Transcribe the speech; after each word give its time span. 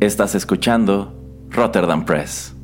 Estás 0.00 0.36
escuchando 0.36 1.12
Rotterdam 1.50 2.04
Press. 2.04 2.54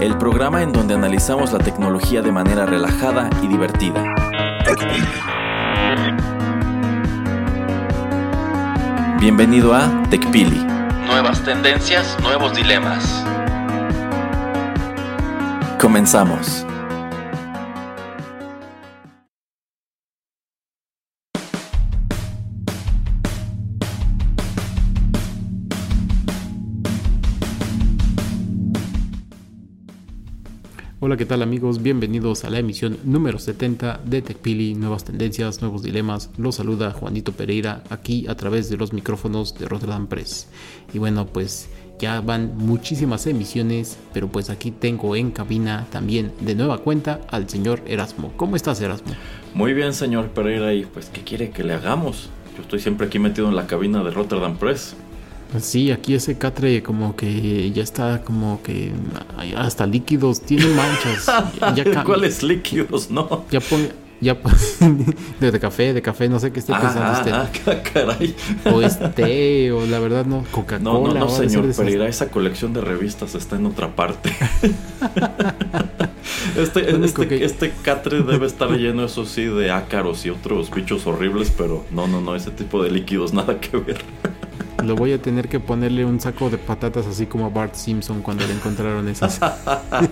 El 0.00 0.18
programa 0.18 0.62
en 0.62 0.72
donde 0.72 0.94
analizamos 0.94 1.52
la 1.52 1.60
tecnología 1.60 2.20
de 2.20 2.32
manera 2.32 2.66
relajada 2.66 3.30
y 3.42 3.46
divertida. 3.46 4.04
Bienvenido 9.24 9.72
a 9.72 10.02
TechPili. 10.10 10.58
Nuevas 11.06 11.42
tendencias, 11.42 12.14
nuevos 12.20 12.54
dilemas. 12.54 13.24
Comenzamos. 15.80 16.66
¿Qué 31.16 31.26
tal 31.26 31.42
amigos? 31.42 31.80
Bienvenidos 31.80 32.44
a 32.44 32.50
la 32.50 32.58
emisión 32.58 32.98
número 33.04 33.38
70 33.38 34.00
de 34.04 34.20
TechPili, 34.20 34.74
nuevas 34.74 35.04
tendencias, 35.04 35.60
nuevos 35.60 35.84
dilemas. 35.84 36.30
Los 36.38 36.56
saluda 36.56 36.90
Juanito 36.90 37.30
Pereira 37.30 37.84
aquí 37.88 38.26
a 38.26 38.34
través 38.34 38.68
de 38.68 38.76
los 38.76 38.92
micrófonos 38.92 39.56
de 39.56 39.68
Rotterdam 39.68 40.08
Press. 40.08 40.48
Y 40.92 40.98
bueno, 40.98 41.26
pues 41.26 41.68
ya 42.00 42.20
van 42.20 42.56
muchísimas 42.56 43.28
emisiones, 43.28 43.96
pero 44.12 44.26
pues 44.26 44.50
aquí 44.50 44.72
tengo 44.72 45.14
en 45.14 45.30
cabina 45.30 45.86
también 45.92 46.32
de 46.40 46.56
nueva 46.56 46.78
cuenta 46.78 47.20
al 47.30 47.48
señor 47.48 47.82
Erasmo. 47.86 48.32
¿Cómo 48.36 48.56
estás, 48.56 48.80
Erasmo? 48.80 49.12
Muy 49.54 49.72
bien, 49.72 49.92
señor 49.92 50.30
Pereira, 50.30 50.74
y 50.74 50.84
pues, 50.84 51.10
¿qué 51.10 51.20
quiere 51.20 51.50
que 51.50 51.62
le 51.62 51.74
hagamos? 51.74 52.28
Yo 52.56 52.62
estoy 52.62 52.80
siempre 52.80 53.06
aquí 53.06 53.20
metido 53.20 53.48
en 53.48 53.54
la 53.54 53.68
cabina 53.68 54.02
de 54.02 54.10
Rotterdam 54.10 54.56
Press. 54.56 54.96
Sí, 55.60 55.90
aquí 55.90 56.14
ese 56.14 56.36
catre 56.36 56.82
como 56.82 57.14
que 57.16 57.70
ya 57.72 57.82
está 57.82 58.22
como 58.22 58.60
que 58.62 58.92
hasta 59.56 59.86
líquidos, 59.86 60.40
tiene 60.40 60.66
manchas. 60.66 61.26
Ya 61.74 62.04
¿Cuáles 62.04 62.42
líquidos? 62.42 63.10
No. 63.10 63.44
Ya 63.50 63.60
pone, 63.60 63.90
ya 64.20 64.34
de, 65.40 65.50
de, 65.50 65.60
café, 65.60 65.92
de 65.92 66.02
café, 66.02 66.28
no 66.28 66.38
sé 66.38 66.50
qué 66.52 66.60
esté 66.60 66.72
pensando 66.72 67.02
ah, 67.04 67.18
usted. 67.18 67.32
Ah, 67.66 67.82
caray. 67.82 68.34
O 68.72 68.80
este, 68.80 69.72
o 69.72 69.86
la 69.86 69.98
verdad 69.98 70.24
no, 70.26 70.44
Coca-Cola. 70.50 70.82
No, 70.82 71.06
no, 71.06 71.14
no, 71.14 71.28
señor 71.28 71.72
Pereira, 71.74 72.08
esa 72.08 72.30
colección 72.30 72.72
de 72.72 72.80
revistas 72.80 73.34
está 73.34 73.56
en 73.56 73.66
otra 73.66 73.94
parte. 73.94 74.34
este, 76.56 77.04
este, 77.04 77.44
este 77.44 77.72
catre 77.82 78.22
debe 78.22 78.46
estar 78.46 78.70
lleno, 78.70 79.04
eso 79.04 79.24
sí, 79.24 79.44
de 79.44 79.70
ácaros 79.70 80.24
y 80.26 80.30
otros 80.30 80.70
bichos 80.70 81.06
horribles, 81.06 81.52
pero 81.56 81.84
no, 81.90 82.06
no, 82.06 82.20
no, 82.20 82.34
ese 82.34 82.50
tipo 82.50 82.82
de 82.82 82.90
líquidos, 82.90 83.32
nada 83.32 83.60
que 83.60 83.76
ver. 83.76 83.98
Lo 84.84 84.96
voy 84.96 85.12
a 85.12 85.22
tener 85.22 85.48
que 85.48 85.60
ponerle 85.60 86.04
un 86.04 86.20
saco 86.20 86.50
de 86.50 86.58
patatas 86.58 87.06
así 87.06 87.26
como 87.26 87.46
a 87.46 87.48
Bart 87.48 87.74
Simpson 87.74 88.20
cuando 88.20 88.46
le 88.46 88.52
encontraron 88.52 89.08
esas. 89.08 89.40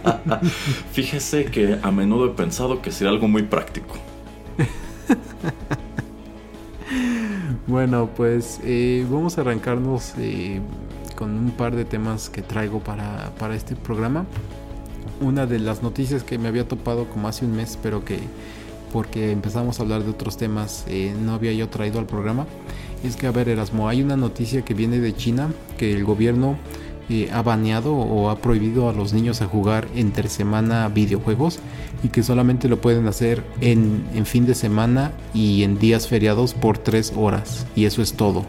Fíjese 0.92 1.44
que 1.44 1.78
a 1.82 1.90
menudo 1.90 2.26
he 2.26 2.30
pensado 2.30 2.80
que 2.80 2.90
sería 2.90 3.10
algo 3.10 3.28
muy 3.28 3.42
práctico. 3.42 3.96
bueno, 7.66 8.08
pues 8.16 8.60
eh, 8.64 9.06
vamos 9.10 9.36
a 9.36 9.42
arrancarnos 9.42 10.14
eh, 10.18 10.60
con 11.16 11.30
un 11.36 11.50
par 11.50 11.76
de 11.76 11.84
temas 11.84 12.30
que 12.30 12.40
traigo 12.40 12.80
para, 12.80 13.30
para 13.38 13.54
este 13.54 13.76
programa. 13.76 14.24
Una 15.20 15.46
de 15.46 15.58
las 15.58 15.82
noticias 15.82 16.24
que 16.24 16.38
me 16.38 16.48
había 16.48 16.66
topado 16.66 17.08
como 17.08 17.28
hace 17.28 17.44
un 17.44 17.55
mes, 17.55 17.78
pero 17.82 18.05
que 18.05 18.20
porque 18.92 19.33
empezamos 19.33 19.79
a 19.79 19.83
hablar 19.83 20.05
de 20.05 20.11
otros 20.11 20.36
temas 20.36 20.85
eh, 20.89 21.14
no 21.20 21.33
había 21.33 21.53
yo 21.53 21.69
traído 21.69 21.98
al 21.98 22.07
programa 22.07 22.47
es 23.05 23.17
que, 23.17 23.27
a 23.27 23.33
ver, 23.33 23.48
Erasmo, 23.48 23.89
hay 23.89 24.03
una 24.03 24.17
noticia 24.17 24.63
que 24.63 24.75
viene 24.75 25.01
de 25.01 25.14
China 25.14 25.53
que 25.77 25.92
el 25.92 26.05
gobierno 26.05 26.57
eh, 27.08 27.29
ha 27.33 27.42
baneado 27.42 27.95
o 27.95 28.30
ha 28.30 28.39
prohibido 28.39 28.89
a 28.89 28.92
los 28.92 29.13
niños 29.13 29.42
a 29.42 29.47
jugar 29.47 29.89
entre 29.97 30.29
semana 30.29 30.89
videojuegos 30.89 31.58
y 32.05 32.08
que 32.08 32.23
solamente 32.23 32.69
lo 32.69 32.80
pueden 32.80 33.08
hacer 33.08 33.45
en, 33.61 34.07
en 34.14 34.25
fin 34.25 34.47
de 34.47 34.55
semana 34.55 35.13
y 35.35 35.64
en 35.64 35.79
días 35.79 36.07
feriados 36.07 36.55
por 36.55 36.79
tres 36.79 37.13
horas. 37.17 37.67
Y 37.74 37.86
eso 37.86 38.03
es 38.03 38.13
todo. 38.13 38.45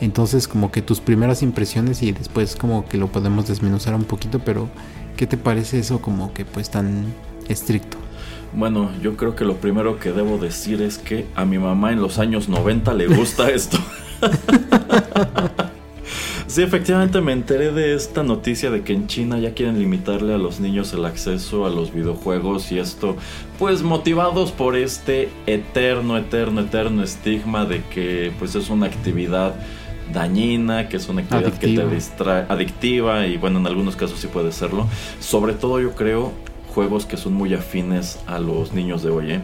Entonces, 0.00 0.46
como 0.46 0.70
que 0.70 0.82
tus 0.82 1.00
primeras 1.00 1.42
impresiones 1.42 2.02
y 2.02 2.12
después 2.12 2.54
como 2.54 2.86
que 2.86 2.98
lo 2.98 3.08
podemos 3.08 3.48
desmenuzar 3.48 3.94
un 3.94 4.04
poquito, 4.04 4.38
pero 4.38 4.68
¿qué 5.16 5.26
te 5.26 5.36
parece 5.36 5.80
eso 5.80 6.00
como 6.00 6.32
que 6.32 6.44
pues 6.44 6.70
tan 6.70 7.06
estricto? 7.48 8.05
Bueno, 8.52 8.90
yo 9.02 9.16
creo 9.16 9.34
que 9.36 9.44
lo 9.44 9.56
primero 9.56 9.98
que 9.98 10.12
debo 10.12 10.38
decir 10.38 10.82
es 10.82 10.98
que 10.98 11.26
a 11.34 11.44
mi 11.44 11.58
mamá 11.58 11.92
en 11.92 12.00
los 12.00 12.18
años 12.18 12.48
90 12.48 12.94
le 12.94 13.06
gusta 13.06 13.50
esto. 13.50 13.78
sí, 16.46 16.62
efectivamente 16.62 17.20
me 17.20 17.32
enteré 17.32 17.72
de 17.72 17.94
esta 17.94 18.22
noticia 18.22 18.70
de 18.70 18.82
que 18.82 18.92
en 18.92 19.06
China 19.08 19.38
ya 19.38 19.52
quieren 19.52 19.78
limitarle 19.78 20.34
a 20.34 20.38
los 20.38 20.60
niños 20.60 20.92
el 20.92 21.04
acceso 21.04 21.66
a 21.66 21.70
los 21.70 21.92
videojuegos 21.92 22.72
y 22.72 22.78
esto, 22.78 23.16
pues 23.58 23.82
motivados 23.82 24.52
por 24.52 24.76
este 24.76 25.28
eterno, 25.46 26.16
eterno, 26.16 26.62
eterno 26.62 27.02
estigma 27.02 27.64
de 27.66 27.82
que 27.84 28.32
pues 28.38 28.54
es 28.54 28.70
una 28.70 28.86
actividad 28.86 29.54
dañina, 30.12 30.88
que 30.88 30.96
es 30.96 31.08
una 31.08 31.22
actividad 31.22 31.52
que 31.58 31.68
te 31.74 31.86
distrae, 31.86 32.46
adictiva 32.48 33.26
y 33.26 33.36
bueno, 33.36 33.58
en 33.58 33.66
algunos 33.66 33.96
casos 33.96 34.20
sí 34.20 34.28
puede 34.28 34.52
serlo. 34.52 34.86
Sobre 35.20 35.52
todo 35.52 35.80
yo 35.80 35.94
creo 35.94 36.32
juegos 36.76 37.06
que 37.06 37.16
son 37.16 37.32
muy 37.32 37.54
afines 37.54 38.18
a 38.26 38.38
los 38.38 38.74
niños 38.74 39.02
de 39.02 39.08
hoy. 39.08 39.32
¿eh? 39.32 39.40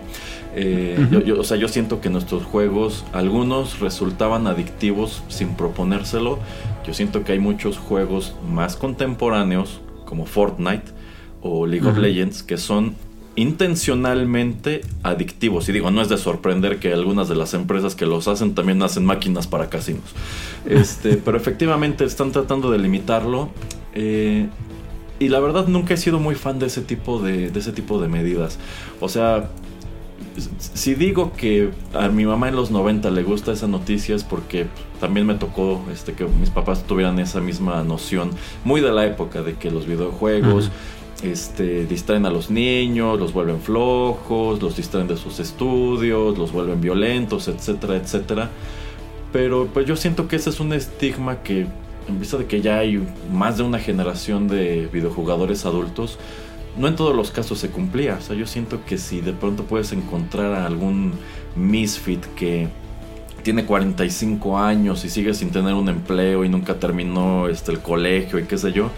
Eh, 0.55 1.25
yo, 1.25 1.41
o 1.41 1.45
sea, 1.45 1.57
yo 1.57 1.67
siento 1.67 2.03
que 2.03 2.11
nuestros 2.11 2.43
juegos, 2.43 3.07
algunos 3.15 3.81
resultaban 3.81 4.47
adictivos 4.47 5.23
sin 5.29 5.55
proponérselo. 5.55 6.39
Yo 6.87 6.93
siento 6.93 7.25
que 7.25 7.33
hay 7.33 7.39
muchos 7.39 7.79
juegos 7.79 8.35
más 8.47 8.77
contemporáneos, 8.77 9.81
como 10.05 10.27
Fortnite 10.27 10.93
o 11.41 11.67
League 11.67 11.89
of 11.89 11.97
Legends, 11.97 12.43
que 12.43 12.59
son 12.59 12.97
intencionalmente 13.35 14.83
adictivos. 15.03 15.71
Y 15.71 15.73
digo, 15.73 15.91
no 15.91 16.03
es 16.03 16.11
de 16.11 16.19
sorprender 16.19 16.81
que 16.81 16.93
algunas 16.93 17.31
de 17.31 17.35
las 17.35 17.55
empresas 17.55 17.95
que 17.95 18.05
los 18.05 18.29
hacen 18.29 18.55
también 18.55 18.83
hacen 18.83 19.07
máquinas 19.07 19.47
para 19.47 19.71
casinos. 19.71 20.05
Este, 20.67 21.17
pero 21.25 21.39
efectivamente 21.39 22.05
están 22.05 22.31
tratando 22.31 22.71
de 22.71 22.79
limitarlo. 22.79 23.49
Eh, 23.95 24.49
y 25.23 25.29
la 25.29 25.39
verdad 25.39 25.69
nunca 25.69 25.95
he 25.95 25.97
sido 25.97 26.19
muy 26.19 26.35
fan 26.35 26.59
de 26.59 26.67
ese 26.67 26.81
tipo 26.81 27.21
de, 27.21 27.51
de 27.51 27.61
ese 27.61 27.71
tipo 27.71 28.01
de 28.01 28.09
medidas. 28.09 28.59
O 29.01 29.09
sea, 29.09 29.51
si 30.59 30.95
digo 30.95 31.33
que 31.33 31.71
a 31.95 32.09
mi 32.09 32.25
mamá 32.25 32.49
en 32.49 32.57
los 32.57 32.73
90 32.73 33.09
le 33.11 33.23
gusta 33.23 33.53
esa 33.53 33.69
noticia 33.69 34.17
es 34.17 34.25
porque 34.25 34.67
también 35.01 35.27
me 35.27 35.35
tocó 35.35 35.85
este, 35.93 36.15
que 36.15 36.25
mis 36.25 36.51
papás 36.51 36.85
tuvieran 36.85 37.21
esa 37.21 37.41
misma 37.41 37.85
noción, 37.85 38.31
muy 38.65 38.81
de 38.81 38.91
la 38.91 39.07
época, 39.07 39.43
de 39.43 39.55
que 39.55 39.71
los 39.71 39.87
videojuegos 39.87 40.71
este, 41.23 41.87
distraen 41.87 42.27
a 42.27 42.31
los 42.31 42.51
niños, 42.51 43.21
los 43.21 43.33
vuelven 43.33 43.61
flojos, 43.61 44.61
los 44.61 44.77
distraen 44.77 45.07
de 45.07 45.17
sus 45.17 45.39
estudios, 45.39 46.37
los 46.37 46.51
vuelven 46.51 46.81
violentos, 46.81 47.47
etcétera, 47.47 47.97
etcétera. 47.97 48.51
Pero 49.33 49.69
pues 49.73 49.87
yo 49.87 49.95
siento 49.95 50.27
que 50.27 50.35
ese 50.35 50.51
es 50.51 50.59
un 50.59 50.73
estigma 50.73 51.43
que 51.45 51.67
en 52.09 52.21
vista 52.21 52.37
de 52.37 52.47
que 52.47 52.61
ya 52.61 52.79
hay 52.79 53.03
más 53.33 53.57
de 53.57 53.63
una 53.63 53.79
generación 53.79 54.49
de 54.49 54.89
videojugadores 54.93 55.67
adultos, 55.67 56.19
no 56.77 56.89
en 56.89 56.97
todos 56.97 57.15
los 57.15 57.31
casos 57.31 57.59
se 57.59 57.69
cumplía. 57.69 58.17
O 58.19 58.23
sea, 58.23 58.37
yo 58.37 58.47
siento 58.47 58.85
que 58.85 58.99
si 58.99 59.21
de 59.21 59.33
pronto 59.33 59.65
puedes 59.65 59.93
encontrar 59.93 60.53
a 60.53 60.67
algún 60.67 61.13
misfit 61.57 62.25
que 62.35 62.69
tiene 63.43 63.65
45 63.65 64.59
años 64.59 65.05
y 65.05 65.11
sigue 65.11 65.35
sin 65.35 65.51
tener 65.51 65.75
un 65.75 65.89
empleo 65.89 66.45
y 66.45 66.49
nunca 66.49 66.79
terminó 66.79 67.49
este, 67.49 67.73
el 67.73 67.81
colegio 67.81 68.39
y 68.39 68.45
qué 68.45 68.57
sé 68.57 68.73
yo, 68.73 68.91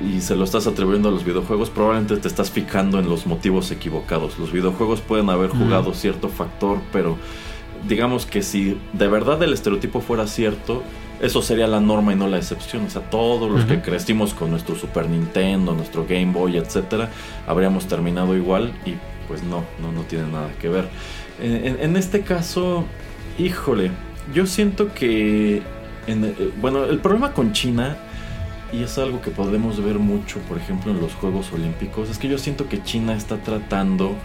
y 0.00 0.20
se 0.20 0.34
lo 0.34 0.44
estás 0.44 0.66
atribuyendo 0.66 1.08
a 1.08 1.12
los 1.12 1.24
videojuegos, 1.24 1.68
probablemente 1.68 2.16
te 2.16 2.28
estás 2.28 2.50
fijando 2.50 2.98
en 2.98 3.08
los 3.08 3.26
motivos 3.26 3.70
equivocados. 3.70 4.38
Los 4.38 4.52
videojuegos 4.52 5.00
pueden 5.00 5.28
haber 5.28 5.50
jugado 5.50 5.92
cierto 5.94 6.28
factor, 6.28 6.78
pero 6.92 7.18
digamos 7.86 8.24
que 8.24 8.42
si 8.42 8.78
de 8.92 9.08
verdad 9.08 9.42
el 9.42 9.52
estereotipo 9.52 10.00
fuera 10.00 10.26
cierto, 10.26 10.82
eso 11.20 11.42
sería 11.42 11.66
la 11.66 11.80
norma 11.80 12.12
y 12.12 12.16
no 12.16 12.26
la 12.26 12.38
excepción. 12.38 12.86
O 12.86 12.90
sea, 12.90 13.02
todos 13.02 13.50
los 13.50 13.64
que 13.64 13.80
crecimos 13.80 14.34
con 14.34 14.50
nuestro 14.50 14.74
Super 14.74 15.08
Nintendo, 15.08 15.74
nuestro 15.74 16.06
Game 16.08 16.32
Boy, 16.32 16.56
etcétera, 16.56 17.10
habríamos 17.46 17.86
terminado 17.86 18.36
igual 18.36 18.72
y 18.86 18.94
pues 19.28 19.42
no, 19.42 19.64
no, 19.80 19.92
no 19.92 20.02
tiene 20.02 20.26
nada 20.28 20.50
que 20.60 20.68
ver. 20.68 20.88
En, 21.42 21.96
este 21.96 22.22
caso, 22.22 22.84
híjole, 23.38 23.90
yo 24.34 24.44
siento 24.44 24.92
que, 24.92 25.62
eh, 26.06 26.52
bueno, 26.60 26.84
el 26.84 26.98
problema 26.98 27.32
con 27.32 27.52
China, 27.52 27.96
y 28.72 28.82
es 28.82 28.98
algo 28.98 29.20
que 29.20 29.30
podemos 29.30 29.82
ver 29.82 29.98
mucho, 29.98 30.38
por 30.40 30.58
ejemplo, 30.58 30.92
en 30.92 31.00
los 31.00 31.14
Juegos 31.14 31.52
Olímpicos, 31.52 32.10
es 32.10 32.18
que 32.18 32.28
yo 32.28 32.38
siento 32.38 32.68
que 32.68 32.82
China 32.82 33.14
está 33.14 33.38
tratando 33.38 34.16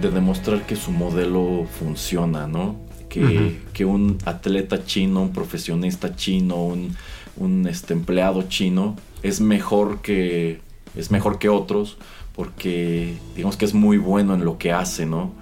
de 0.00 0.10
demostrar 0.10 0.62
que 0.62 0.76
su 0.76 0.92
modelo 0.92 1.66
funciona, 1.78 2.46
¿no? 2.46 2.76
Que, 3.10 3.60
que, 3.74 3.84
un 3.84 4.16
atleta 4.24 4.84
chino, 4.86 5.20
un 5.20 5.32
profesionista 5.34 6.16
chino, 6.16 6.64
un, 6.64 6.96
un 7.36 7.66
este, 7.66 7.92
empleado 7.92 8.44
chino 8.48 8.96
es 9.22 9.42
mejor 9.42 10.00
que 10.00 10.60
es 10.96 11.10
mejor 11.10 11.38
que 11.38 11.50
otros 11.50 11.98
porque 12.34 13.16
digamos 13.36 13.58
que 13.58 13.66
es 13.66 13.74
muy 13.74 13.98
bueno 13.98 14.32
en 14.32 14.44
lo 14.46 14.56
que 14.56 14.72
hace, 14.72 15.04
¿no? 15.04 15.32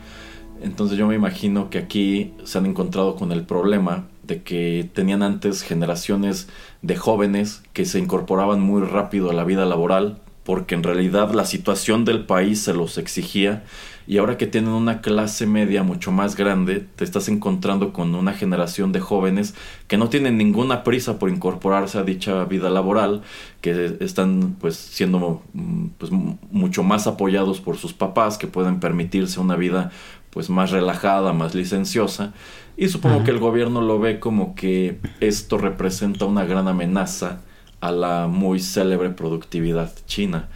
Entonces 0.62 0.98
yo 0.98 1.06
me 1.06 1.14
imagino 1.14 1.70
que 1.70 1.78
aquí 1.78 2.32
se 2.42 2.58
han 2.58 2.66
encontrado 2.66 3.14
con 3.14 3.30
el 3.30 3.44
problema 3.44 4.08
de 4.24 4.42
que 4.42 4.90
tenían 4.92 5.22
antes 5.22 5.62
generaciones 5.62 6.48
de 6.82 6.96
jóvenes 6.96 7.62
que 7.72 7.84
se 7.84 8.00
incorporaban 8.00 8.60
muy 8.60 8.82
rápido 8.82 9.30
a 9.30 9.34
la 9.34 9.44
vida 9.44 9.64
laboral 9.64 10.18
porque 10.48 10.74
en 10.74 10.82
realidad 10.82 11.34
la 11.34 11.44
situación 11.44 12.06
del 12.06 12.24
país 12.24 12.62
se 12.62 12.72
los 12.72 12.96
exigía 12.96 13.64
y 14.06 14.16
ahora 14.16 14.38
que 14.38 14.46
tienen 14.46 14.70
una 14.70 15.02
clase 15.02 15.46
media 15.46 15.82
mucho 15.82 16.10
más 16.10 16.36
grande, 16.36 16.86
te 16.96 17.04
estás 17.04 17.28
encontrando 17.28 17.92
con 17.92 18.14
una 18.14 18.32
generación 18.32 18.90
de 18.90 18.98
jóvenes 19.00 19.54
que 19.88 19.98
no 19.98 20.08
tienen 20.08 20.38
ninguna 20.38 20.84
prisa 20.84 21.18
por 21.18 21.28
incorporarse 21.28 21.98
a 21.98 22.02
dicha 22.02 22.46
vida 22.46 22.70
laboral, 22.70 23.20
que 23.60 23.98
están 24.00 24.56
pues 24.58 24.76
siendo 24.76 25.42
mm, 25.52 25.86
pues, 25.98 26.10
mucho 26.12 26.82
más 26.82 27.06
apoyados 27.06 27.60
por 27.60 27.76
sus 27.76 27.92
papás, 27.92 28.38
que 28.38 28.46
pueden 28.46 28.80
permitirse 28.80 29.40
una 29.40 29.54
vida 29.54 29.90
pues 30.30 30.48
más 30.48 30.70
relajada, 30.70 31.34
más 31.34 31.54
licenciosa. 31.54 32.32
Y 32.78 32.88
supongo 32.88 33.22
que 33.22 33.32
el 33.32 33.38
gobierno 33.38 33.82
lo 33.82 33.98
ve 33.98 34.18
como 34.18 34.54
que 34.54 34.98
esto 35.20 35.58
representa 35.58 36.24
una 36.24 36.46
gran 36.46 36.68
amenaza 36.68 37.42
a 37.80 37.92
la 37.92 38.26
muy 38.26 38.60
célebre 38.60 39.10
productividad 39.10 39.92
china. 40.06 40.48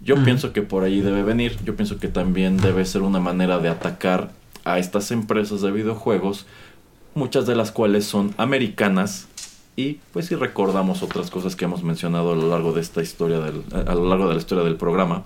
Yo 0.00 0.22
pienso 0.22 0.52
que 0.52 0.62
por 0.62 0.84
ahí 0.84 1.00
debe 1.00 1.22
venir, 1.22 1.56
yo 1.64 1.74
pienso 1.74 1.98
que 1.98 2.08
también 2.08 2.56
debe 2.56 2.84
ser 2.84 3.02
una 3.02 3.18
manera 3.18 3.58
de 3.58 3.68
atacar 3.68 4.30
a 4.64 4.78
estas 4.78 5.10
empresas 5.10 5.60
de 5.60 5.72
videojuegos, 5.72 6.46
muchas 7.14 7.46
de 7.46 7.56
las 7.56 7.72
cuales 7.72 8.04
son 8.04 8.32
americanas 8.36 9.26
y 9.74 10.00
pues 10.12 10.26
si 10.26 10.34
recordamos 10.34 11.02
otras 11.02 11.30
cosas 11.30 11.56
que 11.56 11.64
hemos 11.64 11.82
mencionado 11.82 12.32
a 12.32 12.36
lo 12.36 12.48
largo 12.48 12.72
de 12.72 12.80
esta 12.80 13.00
historia 13.00 13.38
del, 13.38 13.62
a 13.72 13.94
lo 13.94 14.08
largo 14.08 14.28
de 14.28 14.34
la 14.34 14.40
historia 14.40 14.64
del 14.64 14.76
programa, 14.76 15.24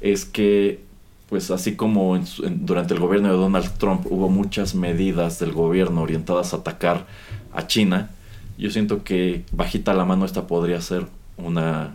es 0.00 0.24
que 0.24 0.80
pues 1.28 1.50
así 1.50 1.76
como 1.76 2.18
durante 2.48 2.94
el 2.94 3.00
gobierno 3.00 3.28
de 3.28 3.36
Donald 3.36 3.70
Trump 3.78 4.06
hubo 4.10 4.28
muchas 4.28 4.74
medidas 4.74 5.38
del 5.38 5.52
gobierno 5.52 6.02
orientadas 6.02 6.52
a 6.52 6.58
atacar 6.58 7.06
a 7.52 7.66
China, 7.66 8.10
yo 8.60 8.70
siento 8.70 9.02
que 9.02 9.44
bajita 9.52 9.94
la 9.94 10.04
mano 10.04 10.24
esta 10.24 10.46
podría 10.46 10.80
ser 10.80 11.06
una, 11.36 11.92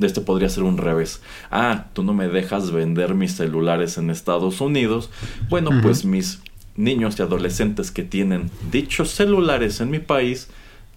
este 0.00 0.20
podría 0.20 0.48
ser 0.48 0.62
un 0.62 0.76
revés. 0.76 1.22
Ah, 1.50 1.86
tú 1.92 2.02
no 2.02 2.12
me 2.12 2.28
dejas 2.28 2.70
vender 2.70 3.14
mis 3.14 3.34
celulares 3.34 3.96
en 3.98 4.10
Estados 4.10 4.60
Unidos. 4.60 5.10
Bueno, 5.48 5.70
pues 5.82 6.04
mis 6.04 6.40
niños 6.76 7.18
y 7.18 7.22
adolescentes 7.22 7.90
que 7.90 8.02
tienen 8.02 8.50
dichos 8.70 9.10
celulares 9.10 9.80
en 9.80 9.90
mi 9.90 9.98
país 9.98 10.48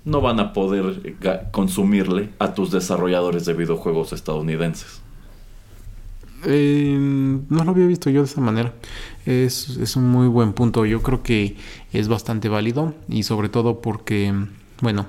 no 0.06 0.22
van 0.22 0.40
a 0.40 0.54
poder 0.54 1.16
consumirle 1.52 2.30
a 2.40 2.54
tus 2.54 2.72
desarrolladores 2.72 3.46
de 3.46 3.54
videojuegos 3.54 4.14
estadounidenses. 4.14 5.02
Eh, 6.46 6.96
no 6.98 7.64
lo 7.64 7.72
había 7.72 7.86
visto 7.86 8.10
yo 8.10 8.22
de 8.22 8.26
esa 8.26 8.42
manera. 8.42 8.74
Es, 9.26 9.78
es 9.78 9.96
un 9.96 10.08
muy 10.08 10.28
buen 10.28 10.54
punto. 10.54 10.86
Yo 10.86 11.02
creo 11.02 11.22
que 11.22 11.58
es 11.92 12.08
bastante 12.08 12.50
válido 12.50 12.94
y 13.10 13.24
sobre 13.24 13.50
todo 13.50 13.82
porque, 13.82 14.34
bueno, 14.82 15.08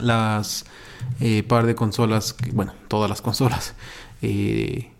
las 0.00 0.64
eh, 1.20 1.42
par 1.42 1.66
de 1.66 1.74
consolas, 1.74 2.36
bueno, 2.52 2.72
todas 2.88 3.10
las 3.10 3.22
consolas, 3.22 3.74
eh, 4.22 4.90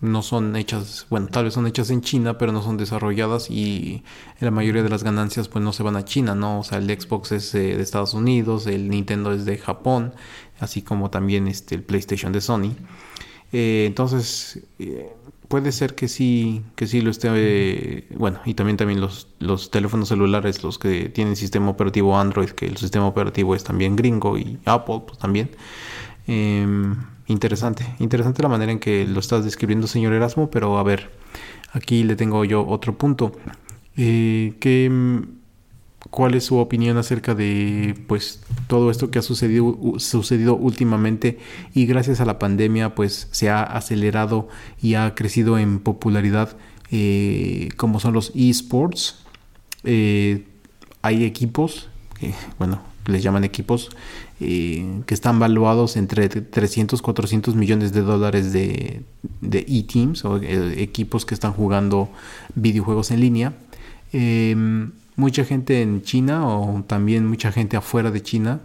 no 0.00 0.22
son 0.22 0.54
hechas, 0.56 1.06
bueno, 1.08 1.28
tal 1.28 1.44
vez 1.44 1.54
son 1.54 1.66
hechas 1.66 1.90
en 1.90 2.02
China, 2.02 2.36
pero 2.38 2.52
no 2.52 2.62
son 2.62 2.76
desarrolladas 2.76 3.50
y 3.50 4.04
la 4.40 4.50
mayoría 4.50 4.82
de 4.82 4.90
las 4.90 5.02
ganancias 5.02 5.48
pues 5.48 5.64
no 5.64 5.72
se 5.72 5.82
van 5.82 5.96
a 5.96 6.04
China, 6.04 6.34
¿no? 6.34 6.60
O 6.60 6.64
sea, 6.64 6.78
el 6.78 6.88
Xbox 6.88 7.32
es 7.32 7.54
eh, 7.54 7.76
de 7.76 7.82
Estados 7.82 8.14
Unidos, 8.14 8.66
el 8.66 8.90
Nintendo 8.90 9.32
es 9.32 9.44
de 9.44 9.56
Japón, 9.58 10.14
así 10.60 10.82
como 10.82 11.10
también 11.10 11.48
este, 11.48 11.76
el 11.76 11.82
PlayStation 11.82 12.32
de 12.32 12.40
Sony. 12.40 12.74
entonces, 13.52 14.60
puede 15.48 15.72
ser 15.72 15.94
que 15.94 16.08
sí, 16.08 16.62
que 16.74 16.86
sí 16.86 17.00
lo 17.00 17.10
esté, 17.10 18.06
bueno, 18.16 18.40
y 18.44 18.54
también 18.54 18.76
también 18.76 19.00
los, 19.00 19.28
los 19.38 19.70
teléfonos 19.70 20.08
celulares, 20.08 20.62
los 20.62 20.78
que 20.78 21.08
tienen 21.08 21.36
sistema 21.36 21.70
operativo 21.70 22.18
Android, 22.18 22.50
que 22.50 22.66
el 22.66 22.76
sistema 22.76 23.06
operativo 23.06 23.54
es 23.54 23.64
también 23.64 23.96
gringo 23.96 24.36
y 24.38 24.58
Apple 24.64 25.02
pues 25.06 25.18
también. 25.18 25.50
Em, 26.26 26.96
interesante, 27.26 27.86
interesante 27.98 28.42
la 28.42 28.48
manera 28.48 28.72
en 28.72 28.78
que 28.80 29.06
lo 29.06 29.20
estás 29.20 29.44
describiendo, 29.44 29.86
señor 29.86 30.12
Erasmo, 30.12 30.50
pero 30.50 30.78
a 30.78 30.82
ver, 30.82 31.10
aquí 31.72 32.02
le 32.02 32.16
tengo 32.16 32.44
yo 32.44 32.66
otro 32.66 32.96
punto. 32.98 33.32
Eh, 33.96 34.54
que 34.60 34.90
cuál 36.16 36.34
es 36.34 36.44
su 36.44 36.56
opinión 36.56 36.96
acerca 36.96 37.34
de 37.34 37.94
pues 38.06 38.40
todo 38.68 38.90
esto 38.90 39.10
que 39.10 39.18
ha 39.18 39.22
sucedido, 39.22 39.76
sucedido 39.98 40.56
últimamente. 40.56 41.38
Y 41.74 41.84
gracias 41.84 42.22
a 42.22 42.24
la 42.24 42.38
pandemia 42.38 42.94
pues 42.94 43.28
se 43.32 43.50
ha 43.50 43.62
acelerado 43.62 44.48
y 44.80 44.94
ha 44.94 45.14
crecido 45.14 45.58
en 45.58 45.78
popularidad 45.78 46.56
eh, 46.90 47.68
como 47.76 48.00
son 48.00 48.14
los 48.14 48.32
esports. 48.34 49.18
Eh, 49.84 50.46
hay 51.02 51.24
equipos 51.24 51.90
bueno 52.58 52.80
les 53.04 53.22
llaman 53.22 53.44
equipos 53.44 53.90
eh, 54.40 55.02
que 55.04 55.12
están 55.12 55.38
valuados 55.38 55.98
entre 55.98 56.30
300 56.30 57.02
400 57.02 57.54
millones 57.56 57.92
de 57.92 58.00
dólares 58.00 58.54
de, 58.54 59.02
de 59.42 59.58
e-teams 59.68 60.24
o 60.24 60.38
equipos 60.38 61.26
que 61.26 61.34
están 61.34 61.52
jugando 61.52 62.08
videojuegos 62.54 63.10
en 63.10 63.20
línea. 63.20 63.52
Em, 64.14 64.92
mucha 65.16 65.44
gente 65.44 65.82
en 65.82 66.02
China 66.02 66.46
o 66.46 66.82
también 66.86 67.26
mucha 67.26 67.50
gente 67.50 67.76
afuera 67.76 68.10
de 68.10 68.22
China 68.22 68.60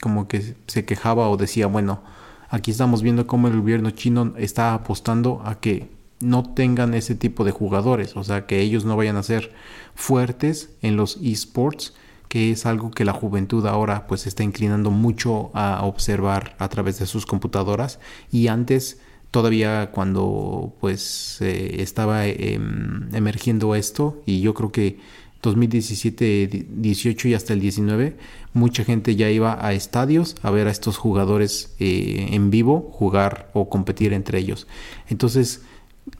como 0.00 0.28
que 0.28 0.54
se 0.66 0.84
quejaba 0.84 1.28
o 1.28 1.36
decía, 1.36 1.66
bueno, 1.66 2.02
aquí 2.48 2.70
estamos 2.70 3.02
viendo 3.02 3.26
cómo 3.26 3.48
el 3.48 3.60
gobierno 3.60 3.90
chino 3.90 4.34
está 4.36 4.74
apostando 4.74 5.42
a 5.44 5.60
que 5.60 5.88
no 6.20 6.44
tengan 6.44 6.94
ese 6.94 7.14
tipo 7.14 7.44
de 7.44 7.50
jugadores, 7.50 8.16
o 8.16 8.24
sea, 8.24 8.46
que 8.46 8.60
ellos 8.60 8.84
no 8.84 8.96
vayan 8.96 9.16
a 9.16 9.22
ser 9.22 9.52
fuertes 9.94 10.70
en 10.82 10.96
los 10.96 11.18
esports, 11.22 11.94
que 12.28 12.50
es 12.50 12.66
algo 12.66 12.90
que 12.90 13.04
la 13.04 13.12
juventud 13.12 13.66
ahora 13.66 14.06
pues 14.06 14.26
está 14.26 14.44
inclinando 14.44 14.90
mucho 14.90 15.50
a 15.54 15.84
observar 15.84 16.54
a 16.58 16.68
través 16.68 16.98
de 16.98 17.06
sus 17.06 17.26
computadoras. 17.26 17.98
Y 18.30 18.46
antes 18.46 19.00
todavía 19.30 19.90
cuando 19.92 20.74
pues 20.80 21.38
eh, 21.40 21.76
estaba 21.80 22.26
em, 22.26 23.12
emergiendo 23.14 23.74
esto 23.74 24.22
y 24.26 24.40
yo 24.40 24.54
creo 24.54 24.70
que 24.70 25.00
2017, 25.42 26.66
18 26.68 27.28
y 27.28 27.34
hasta 27.34 27.52
el 27.52 27.60
19, 27.60 28.16
mucha 28.52 28.84
gente 28.84 29.16
ya 29.16 29.30
iba 29.30 29.64
a 29.64 29.72
estadios 29.72 30.36
a 30.42 30.50
ver 30.50 30.68
a 30.68 30.70
estos 30.70 30.98
jugadores 30.98 31.74
eh, 31.78 32.28
en 32.32 32.50
vivo 32.50 32.90
jugar 32.92 33.50
o 33.54 33.68
competir 33.68 34.12
entre 34.12 34.38
ellos. 34.38 34.66
Entonces, 35.08 35.62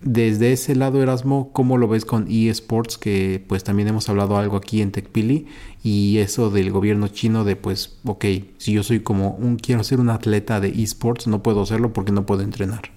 desde 0.02 0.52
ese 0.52 0.76
lado, 0.76 1.02
Erasmo, 1.02 1.50
¿cómo 1.52 1.76
lo 1.76 1.88
ves 1.88 2.04
con 2.04 2.26
eSports? 2.30 2.96
Que 2.96 3.44
pues 3.46 3.64
también 3.64 3.88
hemos 3.88 4.08
hablado 4.08 4.36
algo 4.38 4.56
aquí 4.56 4.80
en 4.80 4.92
TechPili 4.92 5.46
y 5.82 6.18
eso 6.18 6.50
del 6.50 6.70
gobierno 6.70 7.08
chino 7.08 7.44
de 7.44 7.56
pues, 7.56 7.98
ok, 8.04 8.24
si 8.58 8.72
yo 8.72 8.82
soy 8.82 9.00
como 9.00 9.30
un, 9.32 9.56
quiero 9.56 9.84
ser 9.84 10.00
un 10.00 10.10
atleta 10.10 10.60
de 10.60 10.68
eSports, 10.68 11.26
no 11.26 11.42
puedo 11.42 11.62
hacerlo 11.62 11.92
porque 11.92 12.12
no 12.12 12.24
puedo 12.24 12.42
entrenar. 12.42 12.92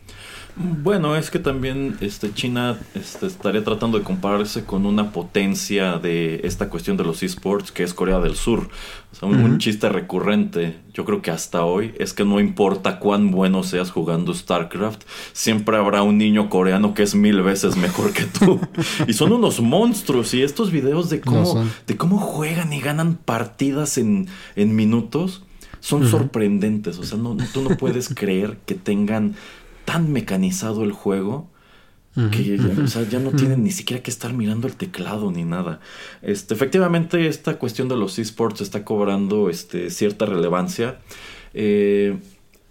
Bueno, 0.56 1.16
es 1.16 1.32
que 1.32 1.40
también 1.40 1.98
este, 2.00 2.32
China 2.32 2.78
este, 2.94 3.26
estaría 3.26 3.64
tratando 3.64 3.98
de 3.98 4.04
compararse 4.04 4.66
con 4.66 4.86
una 4.86 5.12
potencia 5.12 5.98
de 5.98 6.42
esta 6.44 6.70
cuestión 6.70 6.96
de 6.96 7.04
los 7.04 7.24
esports 7.24 7.72
que 7.72 7.82
es 7.82 7.96
Corea 7.96 8.20
del 8.20 8.36
Sur. 8.36 8.70
O 9.12 9.16
sea, 9.16 9.28
un, 9.28 9.58
chiste 9.58 9.90
recurrente, 9.90 10.80
yo 10.94 11.06
creo 11.06 11.24
que 11.24 11.32
hasta 11.32 11.66
hoy, 11.66 11.94
es 11.98 12.14
que 12.14 12.24
no 12.24 12.40
importa 12.40 13.00
cuán 13.00 13.32
bueno 13.32 13.64
seas 13.64 13.90
jugando 13.90 14.34
StarCraft, 14.34 15.04
siempre 15.32 15.78
habrá 15.78 16.04
un 16.04 16.20
niño 16.20 16.50
coreano 16.50 16.94
que 16.94 17.02
es 17.02 17.16
mil 17.16 17.42
veces 17.42 17.76
mejor 17.76 18.14
que 18.14 18.26
tú. 18.26 18.60
y 19.08 19.14
son 19.14 19.32
unos 19.32 19.60
monstruos. 19.60 20.36
Y 20.36 20.44
estos 20.44 20.72
videos 20.72 21.10
de 21.10 21.20
cómo, 21.20 21.66
de 21.88 21.98
cómo 21.98 22.20
juegan 22.20 22.74
y 22.74 22.80
ganan 22.80 23.16
partidas 23.16 23.98
en, 23.98 24.28
en 24.56 24.76
minutos 24.76 25.44
son 25.80 26.08
sorprendentes. 26.08 26.98
O 26.98 27.04
sea, 27.04 27.18
no, 27.18 27.36
tú 27.54 27.62
no 27.62 27.76
puedes 27.76 28.08
creer 28.16 28.58
que 28.66 28.76
tengan 28.76 29.36
tan 29.86 30.12
mecanizado 30.12 30.84
el 30.84 30.92
juego 30.92 31.50
que 32.32 32.58
ya, 33.10 33.20
no 33.20 33.32
tienen 33.32 33.63
ni 33.63 33.72
siquiera 33.72 34.04
que 34.04 34.12
estar 34.12 34.34
mirando 34.34 34.68
el 34.68 34.75
teclado 34.75 35.32
ni 35.32 35.46
nada. 35.46 35.80
Este, 36.22 36.54
efectivamente, 36.54 37.28
esta 37.28 37.58
cuestión 37.58 37.88
de 37.88 37.98
los 37.98 38.20
esports 38.20 38.62
está 38.62 38.86
cobrando 38.86 39.50
este, 39.50 39.90
cierta 39.90 40.28
relevancia. 40.28 41.00
Eh, 41.56 42.20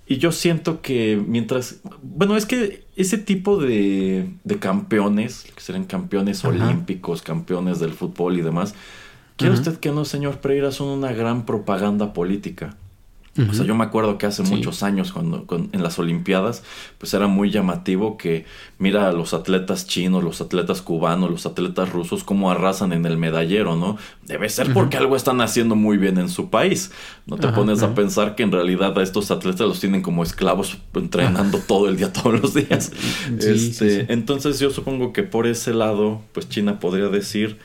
y 0.06 0.18
yo 0.18 0.30
siento 0.30 0.80
que 0.80 1.20
mientras. 1.26 1.80
Bueno, 2.02 2.36
es 2.36 2.46
que 2.46 2.84
ese 2.94 3.18
tipo 3.18 3.56
de, 3.56 4.30
de 4.44 4.58
campeones, 4.60 5.46
que 5.54 5.60
serán 5.60 5.84
campeones 5.84 6.44
olímpicos, 6.44 7.22
campeones 7.22 7.80
del 7.80 7.94
fútbol 7.94 8.38
y 8.38 8.42
demás, 8.42 8.74
¿quiere 9.36 9.54
usted 9.54 9.78
que 9.78 9.90
no, 9.90 10.04
señor 10.04 10.38
Pereira, 10.38 10.70
son 10.70 10.88
una 10.88 11.12
gran 11.12 11.46
propaganda 11.46 12.12
política? 12.12 12.76
O 13.50 13.54
sea, 13.54 13.64
yo 13.64 13.74
me 13.74 13.84
acuerdo 13.84 14.18
que 14.18 14.26
hace 14.26 14.42
muchos 14.42 14.82
años, 14.82 15.10
cuando 15.10 15.46
en 15.72 15.82
las 15.82 15.98
Olimpiadas, 15.98 16.62
pues 16.98 17.14
era 17.14 17.28
muy 17.28 17.50
llamativo 17.50 18.18
que 18.18 18.44
mira 18.78 19.08
a 19.08 19.12
los 19.12 19.32
atletas 19.32 19.86
chinos, 19.86 20.22
los 20.22 20.42
atletas 20.42 20.82
cubanos, 20.82 21.30
los 21.30 21.46
atletas 21.46 21.90
rusos, 21.90 22.24
cómo 22.24 22.50
arrasan 22.50 22.92
en 22.92 23.06
el 23.06 23.16
medallero, 23.16 23.74
¿no? 23.74 23.96
Debe 24.26 24.50
ser 24.50 24.74
porque 24.74 24.98
algo 24.98 25.16
están 25.16 25.40
haciendo 25.40 25.76
muy 25.76 25.96
bien 25.96 26.18
en 26.18 26.28
su 26.28 26.50
país. 26.50 26.90
No 27.24 27.38
te 27.38 27.48
pones 27.48 27.82
a 27.82 27.94
pensar 27.94 28.34
que 28.34 28.42
en 28.42 28.52
realidad 28.52 28.98
a 28.98 29.02
estos 29.02 29.30
atletas 29.30 29.66
los 29.66 29.80
tienen 29.80 30.02
como 30.02 30.22
esclavos 30.22 30.76
entrenando 30.92 31.58
todo 31.66 31.88
el 31.88 31.96
día, 31.96 32.12
todos 32.12 32.38
los 32.38 32.52
días. 32.52 32.92
este, 33.38 34.12
entonces 34.12 34.58
yo 34.58 34.68
supongo 34.68 35.14
que 35.14 35.22
por 35.22 35.46
ese 35.46 35.72
lado, 35.72 36.20
pues 36.32 36.50
China 36.50 36.78
podría 36.80 37.08
decir, 37.08 37.58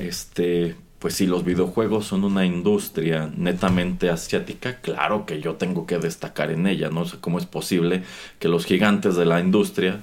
este, 0.00 0.74
pues 1.02 1.14
si 1.14 1.26
los 1.26 1.44
videojuegos 1.44 2.06
son 2.06 2.22
una 2.22 2.46
industria 2.46 3.28
netamente 3.36 4.08
asiática, 4.08 4.76
claro 4.76 5.26
que 5.26 5.40
yo 5.40 5.56
tengo 5.56 5.84
que 5.84 5.98
destacar 5.98 6.52
en 6.52 6.68
ella, 6.68 6.90
no 6.90 7.04
sé 7.06 7.16
cómo 7.20 7.38
es 7.38 7.44
posible 7.44 8.04
que 8.38 8.46
los 8.46 8.64
gigantes 8.64 9.16
de 9.16 9.24
la 9.24 9.40
industria 9.40 9.98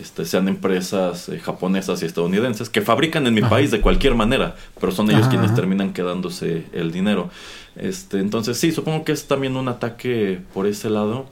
este, 0.00 0.24
sean 0.24 0.46
empresas 0.46 1.28
eh, 1.30 1.40
japonesas 1.40 2.00
y 2.00 2.06
estadounidenses 2.06 2.70
que 2.70 2.80
fabrican 2.80 3.26
en 3.26 3.34
mi 3.34 3.40
país 3.40 3.72
de 3.72 3.80
cualquier 3.80 4.14
manera, 4.14 4.54
pero 4.80 4.92
son 4.92 5.10
ellos 5.10 5.26
quienes 5.26 5.52
terminan 5.52 5.92
quedándose 5.92 6.66
el 6.72 6.92
dinero. 6.92 7.28
Este, 7.74 8.20
entonces 8.20 8.56
sí, 8.56 8.70
supongo 8.70 9.04
que 9.04 9.10
es 9.10 9.26
también 9.26 9.56
un 9.56 9.66
ataque 9.66 10.38
por 10.54 10.68
ese 10.68 10.90
lado, 10.90 11.26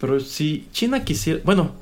pero 0.00 0.20
si 0.20 0.68
China 0.72 1.04
quisiera, 1.04 1.38
bueno, 1.44 1.72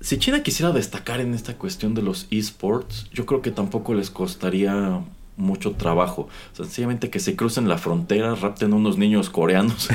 si 0.00 0.18
China 0.18 0.42
quisiera 0.42 0.72
destacar 0.72 1.20
en 1.20 1.34
esta 1.34 1.54
cuestión 1.54 1.94
de 1.94 2.02
los 2.02 2.26
esports, 2.32 3.08
yo 3.12 3.26
creo 3.26 3.42
que 3.42 3.52
tampoco 3.52 3.94
les 3.94 4.10
costaría 4.10 5.04
mucho 5.36 5.72
trabajo. 5.72 6.28
Sencillamente 6.52 7.10
que 7.10 7.20
se 7.20 7.36
crucen 7.36 7.68
la 7.68 7.78
frontera, 7.78 8.34
rapten 8.34 8.72
unos 8.72 8.98
niños 8.98 9.30
coreanos 9.30 9.88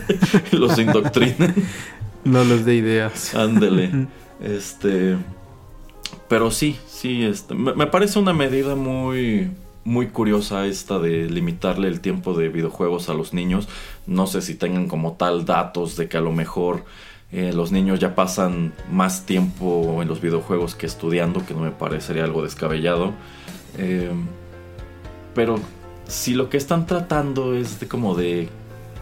y 0.52 0.56
los 0.56 0.78
indoctrinen. 0.78 1.54
No 2.24 2.44
les 2.44 2.64
dé 2.64 2.74
ideas. 2.74 3.34
Ándele. 3.34 4.08
Este. 4.38 5.16
Pero 6.28 6.50
sí, 6.50 6.76
sí, 6.86 7.24
este, 7.24 7.54
me, 7.54 7.86
parece 7.86 8.18
una 8.18 8.34
medida 8.34 8.74
muy, 8.74 9.50
muy 9.84 10.08
curiosa 10.08 10.66
esta 10.66 10.98
de 10.98 11.30
limitarle 11.30 11.88
el 11.88 12.00
tiempo 12.00 12.34
de 12.34 12.50
videojuegos 12.50 13.08
a 13.08 13.14
los 13.14 13.32
niños. 13.32 13.66
No 14.06 14.26
sé 14.26 14.42
si 14.42 14.54
tengan 14.56 14.88
como 14.88 15.12
tal 15.12 15.46
datos 15.46 15.96
de 15.96 16.08
que 16.08 16.18
a 16.18 16.20
lo 16.20 16.32
mejor 16.32 16.84
eh, 17.32 17.52
los 17.54 17.72
niños 17.72 17.98
ya 17.98 18.14
pasan 18.14 18.74
más 18.90 19.24
tiempo 19.24 20.02
en 20.02 20.08
los 20.08 20.20
videojuegos 20.20 20.74
que 20.74 20.84
estudiando, 20.84 21.46
que 21.46 21.54
no 21.54 21.60
me 21.60 21.70
parecería 21.70 22.24
algo 22.24 22.42
descabellado. 22.42 23.12
Eh, 23.78 24.10
pero 25.36 25.60
si 26.08 26.34
lo 26.34 26.48
que 26.48 26.56
están 26.56 26.86
tratando 26.86 27.54
es 27.54 27.78
de 27.78 27.86
como 27.86 28.16
de 28.16 28.48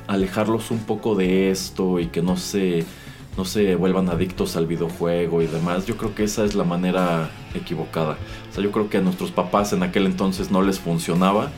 alejarlos 0.09 0.71
un 0.71 0.81
poco 0.81 1.15
de 1.15 1.51
esto 1.51 2.01
y 2.01 2.09
que 2.09 2.21
no 2.21 2.37
se 2.37 2.85
no 3.39 3.45
se 3.45 3.75
vuelvan 3.75 4.11
adictos 4.11 4.57
al 4.57 4.67
videojuego 4.67 5.43
y 5.43 5.47
demás, 5.47 5.87
yo 5.87 5.97
creo 5.97 6.15
que 6.15 6.25
esa 6.25 6.45
es 6.45 6.55
la 6.55 6.63
manera 6.63 7.31
equivocada. 7.55 8.17
O 8.51 8.55
sea, 8.55 8.63
yo 8.63 8.71
creo 8.71 8.89
que 8.89 8.99
a 8.99 9.01
nuestros 9.01 9.33
papás 9.33 9.73
en 9.73 9.83
aquel 9.83 10.07
entonces 10.07 10.53
no 10.53 10.63
les 10.63 10.79
funcionaba 10.79 11.51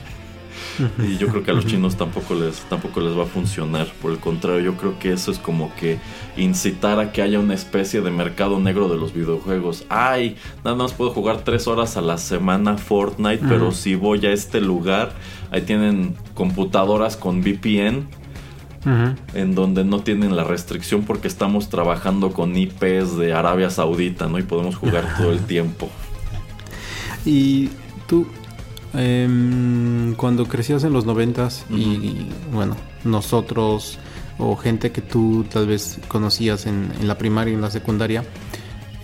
y 0.99 1.17
yo 1.19 1.29
creo 1.29 1.43
que 1.43 1.51
a 1.51 1.55
los 1.55 1.67
chinos 1.67 1.97
tampoco 1.97 2.35
les, 2.35 2.61
tampoco 2.69 3.01
les 3.01 3.17
va 3.17 3.25
a 3.25 3.27
funcionar. 3.27 3.87
Por 4.03 4.13
el 4.13 4.19
contrario, 4.19 4.61
yo 4.61 4.75
creo 4.77 4.99
que 4.99 5.13
eso 5.13 5.31
es 5.31 5.39
como 5.39 5.75
que 5.77 5.99
incitar 6.37 7.01
a 7.01 7.13
que 7.13 7.23
haya 7.23 7.39
una 7.41 7.55
especie 7.55 8.01
de 8.01 8.11
mercado 8.11 8.59
negro 8.59 8.89
de 8.89 8.97
los 8.97 9.13
videojuegos. 9.13 9.85
Ay, 9.89 10.37
nada 10.65 10.77
más 10.77 10.93
puedo 10.93 11.11
jugar 11.11 11.43
tres 11.45 11.67
horas 11.67 11.97
a 11.97 12.01
la 12.01 12.19
semana 12.19 12.77
Fortnite, 12.77 13.45
pero 13.49 13.73
si 13.73 13.95
voy 13.95 14.25
a 14.27 14.33
este 14.33 14.61
lugar, 14.61 15.13
ahí 15.51 15.63
tienen 15.63 16.15
computadoras 16.35 17.17
con 17.17 17.41
VPN. 17.41 18.07
En 19.35 19.57
donde 19.57 19.85
no 19.85 20.03
tienen 20.03 20.37
la 20.37 20.45
restricción 20.45 21.03
porque 21.03 21.27
estamos 21.27 21.71
trabajando 21.71 22.33
con 22.33 22.57
IPs 22.57 23.19
de 23.19 23.35
Arabia 23.35 23.69
Saudita, 23.69 24.29
¿no? 24.29 24.39
Y 24.39 24.45
podemos 24.45 24.77
jugar 24.77 25.17
todo 25.19 25.33
el 25.33 25.41
tiempo. 25.47 25.89
Y 27.25 27.71
tú, 28.07 28.29
Em, 28.97 30.15
cuando 30.15 30.47
crecías 30.47 30.83
en 30.85 30.93
los 30.93 31.05
noventas 31.05 31.67
y, 31.69 32.29
bueno, 32.53 32.77
nosotros 33.05 33.99
o 34.39 34.57
gente 34.57 34.91
que 34.91 35.03
tú 35.03 35.45
tal 35.51 35.67
vez 35.67 35.99
conocías 36.09 36.67
en, 36.67 36.91
la 37.03 37.19
primaria 37.19 37.53
y 37.53 37.55
en 37.55 37.61
la 37.61 37.71
secundaria, 37.71 38.25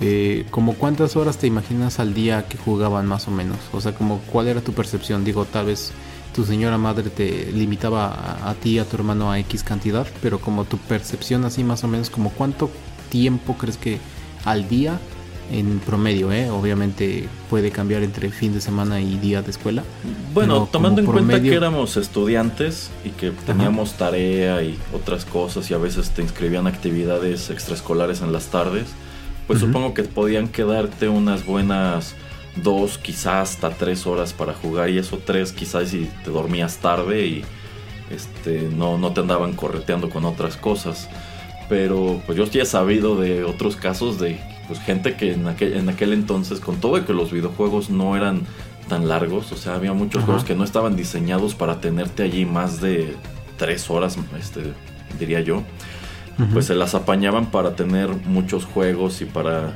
eh, 0.00 0.46
como 0.50 0.74
cuántas 0.74 1.16
horas 1.16 1.38
te 1.38 1.46
imaginas 1.46 2.00
al 2.00 2.14
día 2.14 2.46
que 2.48 2.56
jugaban 2.56 3.06
más 3.06 3.28
o 3.28 3.30
menos? 3.30 3.58
O 3.72 3.80
sea, 3.80 3.94
como 3.94 4.18
cuál 4.32 4.48
era 4.48 4.60
tu 4.60 4.72
percepción? 4.72 5.24
Digo, 5.24 5.44
tal 5.44 5.66
vez 5.66 5.92
tu 6.34 6.44
señora 6.44 6.78
madre 6.78 7.10
te 7.10 7.52
limitaba 7.52 8.06
a, 8.08 8.50
a 8.50 8.54
ti, 8.54 8.78
a 8.78 8.84
tu 8.84 8.96
hermano 8.96 9.30
a 9.30 9.38
X 9.40 9.62
cantidad, 9.62 10.06
pero 10.22 10.40
como 10.40 10.64
tu 10.64 10.78
percepción 10.78 11.44
así 11.44 11.64
más 11.64 11.84
o 11.84 11.88
menos, 11.88 12.08
como 12.08 12.30
cuánto 12.30 12.70
tiempo 13.10 13.56
crees 13.58 13.76
que 13.76 13.98
al 14.44 14.68
día 14.68 14.98
en 15.50 15.80
promedio, 15.80 16.32
¿eh? 16.32 16.50
obviamente 16.50 17.28
puede 17.50 17.70
cambiar 17.70 18.02
entre 18.02 18.30
fin 18.30 18.54
de 18.54 18.60
semana 18.60 19.00
y 19.00 19.18
día 19.18 19.42
de 19.42 19.50
escuela. 19.50 19.82
Bueno, 20.32 20.68
tomando 20.70 21.00
en 21.00 21.06
cuenta 21.06 21.40
que 21.42 21.54
éramos 21.54 21.96
estudiantes 21.96 22.90
y 23.04 23.10
que 23.10 23.30
teníamos 23.30 23.94
tarea 23.94 24.62
y 24.62 24.78
otras 24.94 25.24
cosas 25.24 25.70
y 25.70 25.74
a 25.74 25.78
veces 25.78 26.10
te 26.10 26.22
inscribían 26.22 26.66
actividades 26.66 27.50
extraescolares 27.50 28.22
en 28.22 28.32
las 28.32 28.46
tardes, 28.46 28.86
pues 29.46 29.60
supongo 29.60 29.92
que 29.92 30.04
podían 30.04 30.48
quedarte 30.48 31.08
unas 31.08 31.44
buenas 31.44 32.14
dos, 32.56 32.98
quizás 32.98 33.52
hasta 33.52 33.70
tres 33.70 34.06
horas 34.06 34.32
para 34.32 34.54
jugar 34.54 34.90
y 34.90 34.98
eso 34.98 35.18
tres 35.24 35.52
quizás 35.52 35.90
si 35.90 36.08
te 36.24 36.30
dormías 36.30 36.78
tarde 36.78 37.26
y 37.26 37.44
este, 38.10 38.68
no, 38.74 38.98
no 38.98 39.12
te 39.12 39.20
andaban 39.20 39.54
correteando 39.54 40.08
con 40.10 40.24
otras 40.24 40.56
cosas. 40.56 41.08
Pero 41.68 42.20
pues 42.26 42.36
yo 42.36 42.44
ya 42.46 42.62
he 42.62 42.66
sabido 42.66 43.16
de 43.16 43.44
otros 43.44 43.76
casos 43.76 44.18
de 44.18 44.38
pues 44.72 44.84
gente 44.86 45.16
que 45.16 45.34
en 45.34 45.46
aquel, 45.46 45.74
en 45.74 45.90
aquel 45.90 46.14
entonces, 46.14 46.58
con 46.58 46.76
todo 46.76 46.96
de 46.96 47.04
que 47.04 47.12
los 47.12 47.30
videojuegos 47.30 47.90
no 47.90 48.16
eran 48.16 48.40
tan 48.88 49.06
largos, 49.06 49.52
o 49.52 49.56
sea, 49.56 49.74
había 49.74 49.92
muchos 49.92 50.24
juegos 50.24 50.44
que 50.44 50.54
no 50.54 50.64
estaban 50.64 50.96
diseñados 50.96 51.54
para 51.54 51.78
tenerte 51.78 52.22
allí 52.22 52.46
más 52.46 52.80
de 52.80 53.14
tres 53.58 53.90
horas, 53.90 54.16
este, 54.40 54.72
diría 55.18 55.40
yo, 55.40 55.62
pues 56.54 56.66
se 56.66 56.74
las 56.74 56.94
apañaban 56.94 57.50
para 57.50 57.76
tener 57.76 58.08
muchos 58.24 58.64
juegos 58.64 59.20
y 59.20 59.26
para 59.26 59.74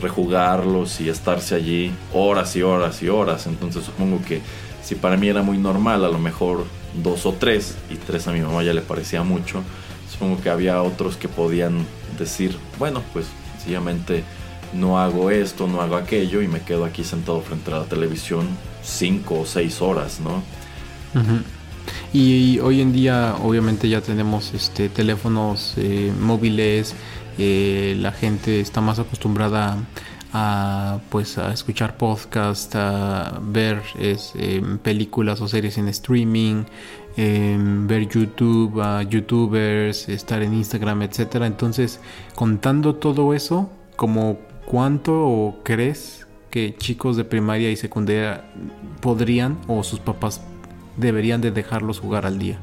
rejugarlos 0.00 1.00
y 1.00 1.08
estarse 1.08 1.56
allí 1.56 1.92
horas 2.14 2.54
y 2.54 2.62
horas 2.62 3.02
y 3.02 3.08
horas. 3.08 3.48
Entonces 3.48 3.84
supongo 3.84 4.22
que 4.24 4.40
si 4.80 4.94
para 4.94 5.16
mí 5.16 5.26
era 5.26 5.42
muy 5.42 5.58
normal, 5.58 6.04
a 6.04 6.08
lo 6.08 6.20
mejor 6.20 6.66
dos 7.02 7.26
o 7.26 7.32
tres, 7.32 7.76
y 7.90 7.96
tres 7.96 8.28
a 8.28 8.32
mi 8.32 8.42
mamá 8.42 8.62
ya 8.62 8.72
le 8.72 8.80
parecía 8.80 9.24
mucho, 9.24 9.64
supongo 10.08 10.40
que 10.40 10.50
había 10.50 10.80
otros 10.82 11.16
que 11.16 11.26
podían 11.26 11.84
decir, 12.16 12.56
bueno, 12.78 13.02
pues 13.12 13.26
no 14.72 14.98
hago 14.98 15.30
esto, 15.30 15.66
no 15.66 15.80
hago 15.80 15.96
aquello 15.96 16.42
y 16.42 16.48
me 16.48 16.60
quedo 16.60 16.84
aquí 16.84 17.04
sentado 17.04 17.40
frente 17.40 17.72
a 17.72 17.78
la 17.78 17.84
televisión 17.84 18.48
cinco 18.82 19.40
o 19.40 19.46
seis 19.46 19.80
horas, 19.80 20.20
¿no? 20.20 20.42
y, 22.12 22.58
hoy 22.58 22.82
en 22.82 22.92
día 22.92 23.36
obviamente 23.42 23.88
ya 23.88 24.00
tenemos 24.02 24.52
este 24.52 24.88
teléfonos 24.88 25.74
eh, 25.76 26.12
móviles, 26.20 26.94
eh, 27.38 27.96
la 27.98 28.12
gente 28.12 28.60
está 28.60 28.80
más 28.80 28.98
acostumbrada 28.98 29.78
a 30.32 30.98
pues 31.08 31.38
a 31.38 31.52
escuchar 31.52 31.96
podcast, 31.96 32.74
a 32.76 33.38
ver 33.40 33.82
eh, 33.98 34.62
películas 34.82 35.40
o 35.40 35.48
series 35.48 35.78
en 35.78 35.88
streaming, 35.88 36.64
ver 37.16 38.08
YouTube, 38.08 38.80
a 38.80 39.02
youtubers, 39.02 40.08
estar 40.08 40.42
en 40.42 40.54
Instagram, 40.54 41.02
etcétera. 41.02 41.46
Entonces, 41.46 42.00
contando 42.34 42.96
todo 42.96 43.32
eso, 43.34 43.70
como 43.96 44.38
cuánto 44.66 45.56
crees 45.62 46.26
que 46.50 46.76
chicos 46.76 47.16
de 47.16 47.24
primaria 47.24 47.70
y 47.70 47.76
secundaria 47.76 48.44
podrían 49.00 49.58
o 49.66 49.82
sus 49.82 50.00
papás 50.00 50.42
deberían 50.96 51.40
de 51.40 51.50
dejarlos 51.50 52.00
jugar 52.00 52.26
al 52.26 52.38
día? 52.38 52.58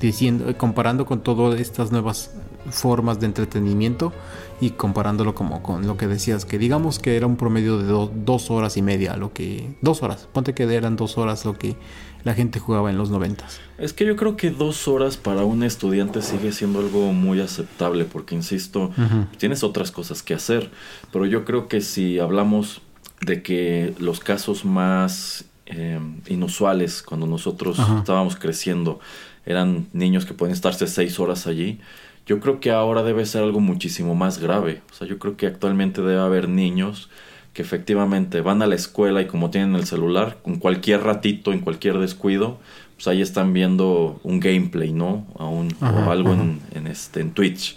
Diciendo, 0.00 0.52
comparando 0.58 1.06
con 1.06 1.22
todas 1.22 1.60
estas 1.60 1.92
nuevas 1.92 2.34
formas 2.70 3.20
de 3.20 3.26
entretenimiento 3.26 4.12
y 4.60 4.70
comparándolo 4.70 5.34
como 5.34 5.62
con 5.62 5.86
lo 5.86 5.96
que 5.96 6.06
decías, 6.06 6.44
que 6.44 6.58
digamos 6.58 6.98
que 6.98 7.16
era 7.16 7.26
un 7.26 7.36
promedio 7.36 7.78
de 7.78 8.10
dos 8.24 8.50
horas 8.50 8.76
y 8.76 8.82
media, 8.82 9.16
lo 9.16 9.32
que... 9.32 9.74
Dos 9.80 10.02
horas, 10.02 10.28
ponte 10.32 10.54
que 10.54 10.62
eran 10.62 10.96
dos 10.96 11.18
horas 11.18 11.44
lo 11.44 11.58
que 11.58 11.76
la 12.24 12.34
gente 12.34 12.58
jugaba 12.58 12.90
en 12.90 12.96
los 12.96 13.10
noventas. 13.10 13.60
Es 13.76 13.92
que 13.92 14.06
yo 14.06 14.16
creo 14.16 14.36
que 14.36 14.50
dos 14.50 14.88
horas 14.88 15.16
para 15.16 15.44
un 15.44 15.62
estudiante 15.62 16.22
sigue 16.22 16.52
siendo 16.52 16.80
algo 16.80 17.12
muy 17.12 17.40
aceptable, 17.40 18.04
porque 18.04 18.34
insisto, 18.34 18.90
tienes 19.36 19.62
otras 19.62 19.90
cosas 19.90 20.22
que 20.22 20.34
hacer, 20.34 20.70
pero 21.12 21.26
yo 21.26 21.44
creo 21.44 21.68
que 21.68 21.80
si 21.80 22.18
hablamos 22.18 22.80
de 23.20 23.42
que 23.42 23.94
los 23.98 24.20
casos 24.20 24.64
más 24.64 25.44
eh, 25.66 26.00
inusuales 26.26 27.02
cuando 27.02 27.26
nosotros 27.26 27.78
estábamos 27.78 28.36
creciendo 28.36 29.00
eran 29.46 29.88
niños 29.92 30.26
que 30.26 30.34
pueden 30.34 30.52
estarse 30.52 30.86
seis 30.86 31.18
horas 31.18 31.46
allí, 31.46 31.80
yo 32.26 32.40
creo 32.40 32.60
que 32.60 32.70
ahora 32.70 33.02
debe 33.02 33.26
ser 33.26 33.42
algo 33.42 33.60
muchísimo 33.60 34.14
más 34.14 34.38
grave. 34.38 34.82
O 34.90 34.94
sea, 34.94 35.06
yo 35.06 35.18
creo 35.18 35.36
que 35.36 35.46
actualmente 35.46 36.00
debe 36.00 36.20
haber 36.20 36.48
niños 36.48 37.10
que 37.52 37.62
efectivamente 37.62 38.40
van 38.40 38.62
a 38.62 38.66
la 38.66 38.74
escuela 38.74 39.22
y 39.22 39.26
como 39.26 39.50
tienen 39.50 39.76
el 39.76 39.86
celular, 39.86 40.38
con 40.42 40.56
cualquier 40.58 41.02
ratito, 41.02 41.52
en 41.52 41.60
cualquier 41.60 41.98
descuido, 41.98 42.58
pues 42.96 43.06
ahí 43.06 43.22
están 43.22 43.52
viendo 43.52 44.20
un 44.24 44.40
gameplay, 44.40 44.92
¿no? 44.92 45.26
o 45.34 46.10
algo 46.10 46.32
en, 46.32 46.86
este, 46.88 47.20
en 47.20 47.30
Twitch. 47.30 47.76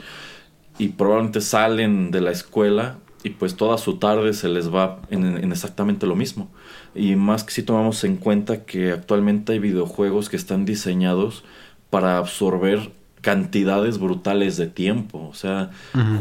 Y 0.80 0.90
probablemente 0.90 1.42
salen 1.42 2.10
de 2.10 2.22
la 2.22 2.32
escuela 2.32 2.98
y 3.24 3.32
pues 3.32 3.56
toda 3.56 3.78
su 3.78 3.98
tarde 3.98 4.34
se 4.34 4.48
les 4.48 4.74
va 4.74 5.00
en, 5.10 5.52
exactamente 5.52 6.08
lo 6.08 6.16
mismo. 6.16 6.50
Y 6.96 7.16
más 7.16 7.44
que 7.44 7.52
si 7.52 7.62
tomamos 7.62 8.04
en 8.04 8.18
cuenta 8.18 8.66
que 8.66 8.92
actualmente 8.92 9.54
hay 9.54 9.60
videojuegos 9.60 10.30
que 10.30 10.38
están 10.38 10.66
diseñados 10.66 11.44
para 11.90 12.18
absorber 12.18 12.92
cantidades 13.22 14.00
brutales 14.00 14.58
de 14.58 14.68
tiempo. 14.68 15.28
O 15.30 15.34
sea, 15.34 15.72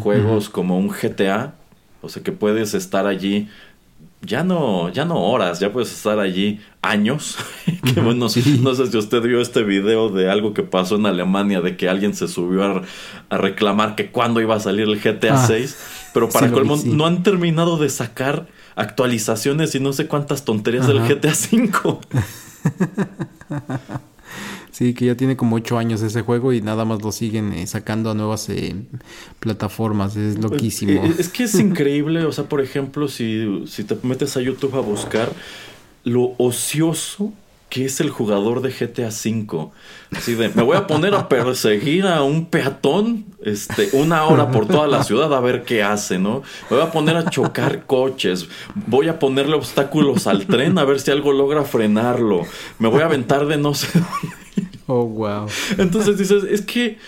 juegos 0.02 0.48
como 0.48 0.78
un 0.78 0.88
GTA, 0.88 1.54
o 2.02 2.08
sea 2.08 2.22
que 2.22 2.32
puedes 2.32 2.74
estar 2.74 3.06
allí 3.06 3.48
ya 4.22 4.42
no, 4.42 4.88
ya 4.90 5.04
no 5.04 5.22
horas, 5.22 5.60
ya 5.60 5.72
puedes 5.72 5.92
estar 5.92 6.18
allí 6.18 6.60
años. 6.82 7.36
que 7.94 8.00
bueno, 8.00 8.26
no 8.26 8.28
sé 8.28 8.42
si 8.42 8.96
usted 8.96 9.22
vio 9.22 9.40
este 9.40 9.62
video 9.62 10.08
de 10.08 10.30
algo 10.30 10.52
que 10.52 10.62
pasó 10.62 10.96
en 10.96 11.06
Alemania, 11.06 11.60
de 11.60 11.76
que 11.76 11.88
alguien 11.88 12.14
se 12.14 12.28
subió 12.28 12.82
a, 13.30 13.36
reclamar 13.36 13.94
que 13.94 14.10
cuándo 14.10 14.40
iba 14.40 14.56
a 14.56 14.60
salir 14.60 14.88
el 14.88 15.00
GTA 15.00 15.46
6, 15.46 15.76
ah, 15.78 16.10
pero 16.14 16.28
para 16.28 16.50
colmo 16.50 16.76
no 16.84 17.06
han 17.06 17.22
terminado 17.22 17.76
de 17.76 17.88
sacar 17.88 18.46
actualizaciones 18.74 19.74
y 19.74 19.80
no 19.80 19.92
sé 19.92 20.06
cuántas 20.06 20.44
tonterías 20.44 20.86
del 20.86 21.00
GTA 21.00 21.34
5. 21.34 22.00
Sí, 24.76 24.92
que 24.92 25.06
ya 25.06 25.14
tiene 25.14 25.38
como 25.38 25.56
ocho 25.56 25.78
años 25.78 26.02
ese 26.02 26.20
juego 26.20 26.52
y 26.52 26.60
nada 26.60 26.84
más 26.84 27.00
lo 27.00 27.10
siguen 27.10 27.54
eh, 27.54 27.66
sacando 27.66 28.10
a 28.10 28.14
nuevas 28.14 28.46
eh, 28.50 28.76
plataformas. 29.40 30.16
Es 30.16 30.36
pues, 30.36 30.50
loquísimo. 30.50 31.02
Eh, 31.02 31.14
es, 31.18 31.30
que 31.30 31.44
es 31.44 31.54
increíble. 31.58 32.26
o 32.26 32.30
sea, 32.30 32.44
por 32.44 32.60
ejemplo, 32.60 33.08
si, 33.08 33.64
si 33.66 33.84
te 33.84 33.96
metes 34.02 34.36
a 34.36 34.42
YouTube 34.42 34.76
a 34.76 34.80
buscar 34.80 35.32
lo 36.04 36.34
ocioso 36.36 37.32
que 37.70 37.86
es 37.86 38.00
el 38.00 38.10
jugador 38.10 38.60
de 38.60 38.68
GTA 38.68 39.08
V. 39.08 39.70
Así 40.14 40.34
de, 40.34 40.50
me 40.50 40.62
voy 40.62 40.76
a 40.76 40.86
poner 40.86 41.14
a 41.14 41.26
perseguir 41.26 42.06
a 42.06 42.22
un 42.22 42.44
peatón 42.44 43.24
este, 43.42 43.88
una 43.94 44.24
hora 44.24 44.50
por 44.50 44.68
toda 44.68 44.86
la 44.86 45.02
ciudad 45.02 45.32
a 45.34 45.40
ver 45.40 45.64
qué 45.64 45.82
hace, 45.82 46.18
¿no? 46.18 46.42
Me 46.70 46.76
voy 46.76 46.86
a 46.86 46.92
poner 46.92 47.16
a 47.16 47.30
chocar 47.30 47.86
coches, 47.86 48.46
voy 48.74 49.08
a 49.08 49.18
ponerle 49.18 49.56
obstáculos 49.56 50.26
al 50.26 50.46
tren 50.46 50.78
a 50.78 50.84
ver 50.84 51.00
si 51.00 51.10
algo 51.10 51.32
logra 51.32 51.64
frenarlo, 51.64 52.42
me 52.78 52.88
voy 52.88 53.00
a 53.00 53.06
aventar 53.06 53.46
de 53.46 53.56
no 53.56 53.72
sé 53.74 53.88
Oh, 54.86 55.04
wow. 55.04 55.46
Entonces 55.78 56.18
dices, 56.18 56.44
es 56.44 56.62
que, 56.62 56.98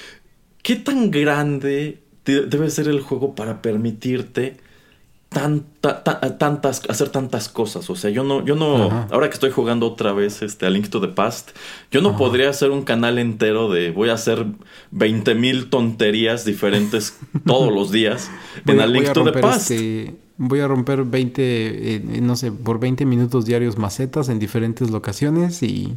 ¿qué 0.63 0.77
tan 0.77 1.11
grande 1.11 2.03
debe 2.25 2.71
ser 2.71 2.89
el 2.89 3.01
juego 3.01 3.35
para 3.35 3.63
permitirte 3.63 4.57
tanta, 5.29 6.03
tantas, 6.39 6.83
hacer 6.89 7.11
tantas 7.11 7.49
cosas? 7.49 7.89
O 7.89 7.97
sea, 7.97 8.11
yo 8.11 8.25
no, 8.25 8.45
yo 8.45 8.57
no, 8.57 9.07
ahora 9.11 9.29
que 9.29 9.35
estoy 9.35 9.51
jugando 9.51 9.87
otra 9.87 10.13
vez 10.13 10.43
este, 10.43 10.67
a 10.67 10.71
Link 10.71 10.89
to 10.89 11.01
the 11.01 11.09
Past, 11.09 11.51
yo 11.91 12.01
no 12.01 12.17
podría 12.17 12.51
hacer 12.51 12.71
un 12.71 12.83
canal 12.83 13.19
entero 13.19 13.71
de 13.71 13.91
voy 13.91 14.11
a 14.11 14.15
hacer 14.15 14.45
20 14.91 15.35
mil 15.35 15.71
tonterías 15.71 16.45
diferentes 16.45 17.19
todos 17.47 17.73
los 17.73 17.93
días 17.93 18.31
en 18.67 18.81
a 18.81 18.87
Link 18.87 19.13
to 19.13 19.25
the 19.25 19.33
Past. 19.33 19.71
Este, 19.71 20.28
voy 20.39 20.61
a 20.61 20.69
romper 20.69 21.03
20, 21.03 21.43
eh, 21.43 22.01
no 22.23 22.37
sé, 22.37 22.53
por 22.53 22.79
20 22.79 23.05
minutos 23.05 23.45
diarios 23.45 23.77
macetas 23.77 24.29
en 24.29 24.39
diferentes 24.39 24.91
locaciones 24.91 25.63
y 25.65 25.97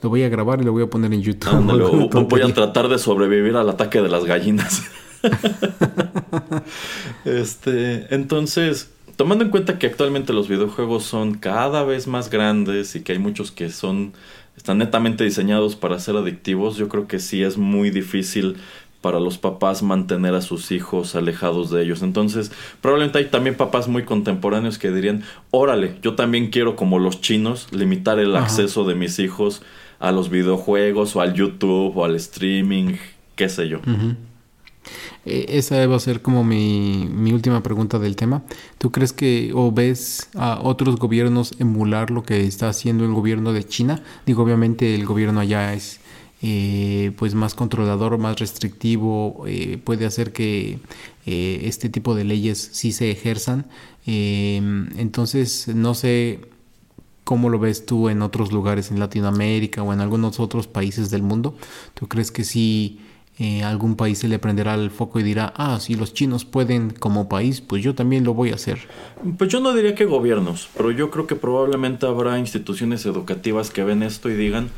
lo 0.00 0.08
voy 0.08 0.22
a 0.22 0.28
grabar 0.28 0.62
y 0.62 0.64
lo 0.64 0.72
voy 0.72 0.84
a 0.84 0.86
poner 0.86 1.12
en 1.12 1.22
YouTube. 1.22 2.28
voy 2.28 2.42
a 2.42 2.54
tratar 2.54 2.88
de 2.88 2.98
sobrevivir 2.98 3.56
al 3.56 3.68
ataque 3.68 4.00
de 4.00 4.08
las 4.08 4.24
gallinas. 4.24 4.84
este, 7.24 8.14
entonces, 8.14 8.90
tomando 9.16 9.44
en 9.44 9.50
cuenta 9.50 9.78
que 9.78 9.88
actualmente 9.88 10.32
los 10.32 10.48
videojuegos 10.48 11.04
son 11.04 11.34
cada 11.34 11.82
vez 11.82 12.06
más 12.06 12.30
grandes 12.30 12.94
y 12.94 13.02
que 13.02 13.12
hay 13.12 13.18
muchos 13.18 13.50
que 13.50 13.70
son 13.70 14.12
están 14.56 14.78
netamente 14.78 15.24
diseñados 15.24 15.74
para 15.74 15.98
ser 15.98 16.16
adictivos, 16.16 16.76
yo 16.76 16.88
creo 16.88 17.08
que 17.08 17.18
sí 17.18 17.42
es 17.42 17.56
muy 17.56 17.88
difícil 17.88 18.56
para 19.00 19.20
los 19.20 19.38
papás 19.38 19.82
mantener 19.82 20.34
a 20.34 20.42
sus 20.42 20.70
hijos 20.72 21.14
alejados 21.16 21.70
de 21.70 21.82
ellos. 21.82 22.02
Entonces, 22.02 22.52
probablemente 22.80 23.18
hay 23.18 23.26
también 23.26 23.56
papás 23.56 23.88
muy 23.88 24.04
contemporáneos 24.04 24.78
que 24.78 24.90
dirían, 24.90 25.22
órale, 25.50 25.96
yo 26.02 26.14
también 26.14 26.50
quiero 26.50 26.76
como 26.76 26.98
los 26.98 27.20
chinos 27.20 27.68
limitar 27.72 28.18
el 28.18 28.36
acceso 28.36 28.84
de 28.84 28.94
mis 28.94 29.18
hijos 29.18 29.62
a 29.98 30.12
los 30.12 30.30
videojuegos 30.30 31.16
o 31.16 31.20
al 31.20 31.34
YouTube 31.34 31.96
o 31.96 32.04
al 32.04 32.16
streaming, 32.16 32.96
qué 33.36 33.48
sé 33.48 33.68
yo. 33.68 33.80
E, 35.24 35.58
esa 35.58 35.86
va 35.86 35.96
a 35.96 36.00
ser 36.00 36.22
como 36.22 36.44
mi, 36.44 37.08
mi, 37.10 37.32
última 37.32 37.62
pregunta 37.62 37.98
del 37.98 38.16
tema. 38.16 38.42
¿Tú 38.78 38.90
crees 38.90 39.12
que 39.12 39.52
o 39.54 39.70
ves 39.72 40.28
a 40.34 40.60
otros 40.62 40.96
gobiernos 40.96 41.54
emular 41.58 42.10
lo 42.10 42.22
que 42.22 42.46
está 42.46 42.68
haciendo 42.68 43.04
el 43.04 43.12
gobierno 43.12 43.52
de 43.52 43.64
China? 43.64 44.02
Digo, 44.26 44.42
obviamente 44.42 44.94
el 44.94 45.04
gobierno 45.04 45.40
allá 45.40 45.74
es 45.74 45.99
eh, 46.42 47.12
pues 47.18 47.34
más 47.34 47.54
controlador, 47.54 48.16
más 48.18 48.38
restrictivo, 48.38 49.44
eh, 49.46 49.78
puede 49.82 50.06
hacer 50.06 50.32
que 50.32 50.78
eh, 51.26 51.60
este 51.64 51.88
tipo 51.90 52.14
de 52.14 52.24
leyes 52.24 52.70
sí 52.72 52.92
se 52.92 53.10
ejerzan. 53.10 53.66
entonces, 54.06 55.68
no 55.68 55.94
sé 55.94 56.40
cómo 57.24 57.48
lo 57.50 57.58
ves 57.58 57.86
tú 57.86 58.08
en 58.08 58.22
otros 58.22 58.52
lugares 58.52 58.90
en 58.90 58.98
Latinoamérica 58.98 59.82
o 59.82 59.92
en 59.92 60.00
algunos 60.00 60.40
otros 60.40 60.66
países 60.66 61.10
del 61.10 61.22
mundo. 61.22 61.56
¿Tú 61.94 62.08
crees 62.08 62.30
que 62.30 62.44
sí 62.44 63.00
eh, 63.42 63.62
algún 63.62 63.96
país 63.96 64.18
se 64.18 64.28
le 64.28 64.38
prenderá 64.38 64.74
el 64.74 64.90
foco 64.90 65.18
y 65.18 65.22
dirá, 65.22 65.54
ah, 65.56 65.80
si 65.80 65.94
los 65.94 66.12
chinos 66.12 66.44
pueden 66.44 66.90
como 66.90 67.26
país, 67.26 67.62
pues 67.62 67.82
yo 67.82 67.94
también 67.94 68.22
lo 68.22 68.34
voy 68.34 68.50
a 68.50 68.56
hacer. 68.56 68.80
Pues 69.38 69.48
yo 69.50 69.60
no 69.60 69.72
diría 69.72 69.94
que 69.94 70.04
gobiernos, 70.04 70.68
pero 70.76 70.90
yo 70.90 71.10
creo 71.10 71.26
que 71.26 71.36
probablemente 71.36 72.04
habrá 72.04 72.38
instituciones 72.38 73.06
educativas 73.06 73.70
que 73.70 73.82
ven 73.82 74.02
esto 74.02 74.28
y 74.28 74.34
digan, 74.34 74.68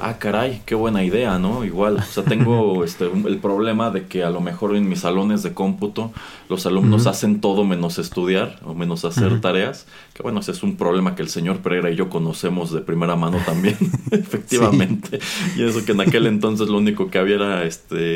ah, 0.00 0.18
caray, 0.18 0.62
qué 0.66 0.76
buena 0.76 1.02
idea, 1.02 1.40
¿no? 1.40 1.64
Igual, 1.64 1.96
o 1.96 2.02
sea, 2.02 2.22
tengo 2.22 2.84
este, 2.84 3.06
el 3.06 3.38
problema 3.38 3.90
de 3.90 4.06
que 4.06 4.22
a 4.22 4.30
lo 4.30 4.40
mejor 4.40 4.76
en 4.76 4.88
mis 4.88 5.00
salones 5.00 5.42
de 5.42 5.52
cómputo 5.52 6.12
los 6.48 6.64
alumnos 6.64 7.08
hacen 7.08 7.40
todo 7.40 7.64
menos 7.64 7.98
estudiar 7.98 8.60
o 8.64 8.72
menos 8.72 9.04
hacer 9.04 9.40
tareas, 9.40 9.88
que 10.14 10.22
bueno, 10.22 10.38
ese 10.38 10.52
es 10.52 10.62
un 10.62 10.76
problema 10.76 11.16
que 11.16 11.22
el 11.22 11.28
señor 11.28 11.58
Pereira 11.58 11.90
y 11.90 11.96
yo 11.96 12.08
conocemos 12.08 12.72
de 12.72 12.82
primera 12.82 13.16
mano 13.16 13.38
también, 13.44 13.76
efectivamente. 14.12 15.18
Y 15.56 15.64
eso 15.64 15.84
que 15.84 15.90
en 15.90 16.02
aquel 16.02 16.26
entonces 16.26 16.68
lo 16.68 16.78
único 16.78 17.10
que 17.10 17.18
había 17.18 17.34
era 17.34 17.64
este 17.64 18.11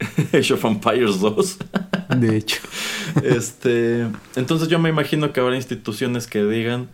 Age 0.32 0.54
of 0.54 0.64
Empires 0.64 1.20
2. 1.20 1.58
De 2.18 2.36
hecho. 2.36 2.60
este, 3.22 4.06
entonces 4.36 4.68
yo 4.68 4.78
me 4.78 4.88
imagino 4.88 5.32
que 5.32 5.40
habrá 5.40 5.56
instituciones 5.56 6.26
que 6.26 6.44
digan, 6.44 6.88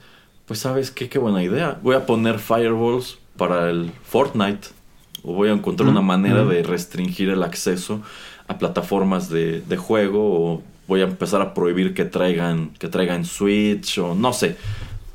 pues 0.46 0.61
sabes 0.61 0.90
qué, 0.90 1.09
qué 1.09 1.18
buena 1.18 1.42
idea. 1.42 1.79
Voy 1.83 1.94
a 1.94 2.07
poner 2.07 2.38
firewalls 2.38 3.18
para 3.37 3.70
el 3.70 3.92
Fortnite. 4.05 4.68
O 5.22 5.35
voy 5.35 5.49
a 5.49 5.53
encontrar 5.53 5.88
una 5.88 6.03
manera 6.03 6.44
de 6.44 6.62
restringir 6.62 7.31
el 7.31 7.42
acceso 7.42 8.01
a 8.46 8.59
plataformas 8.59 9.29
de, 9.29 9.61
de, 9.61 9.77
juego. 9.77 10.53
O 10.53 10.62
voy 10.87 11.01
a 11.01 11.05
empezar 11.05 11.40
a 11.40 11.53
prohibir 11.53 11.94
que 11.94 12.05
traigan, 12.05 12.70
que 12.79 12.88
traigan 12.88 13.25
Switch. 13.25 13.99
O 13.99 14.14
no 14.14 14.33
sé. 14.33 14.57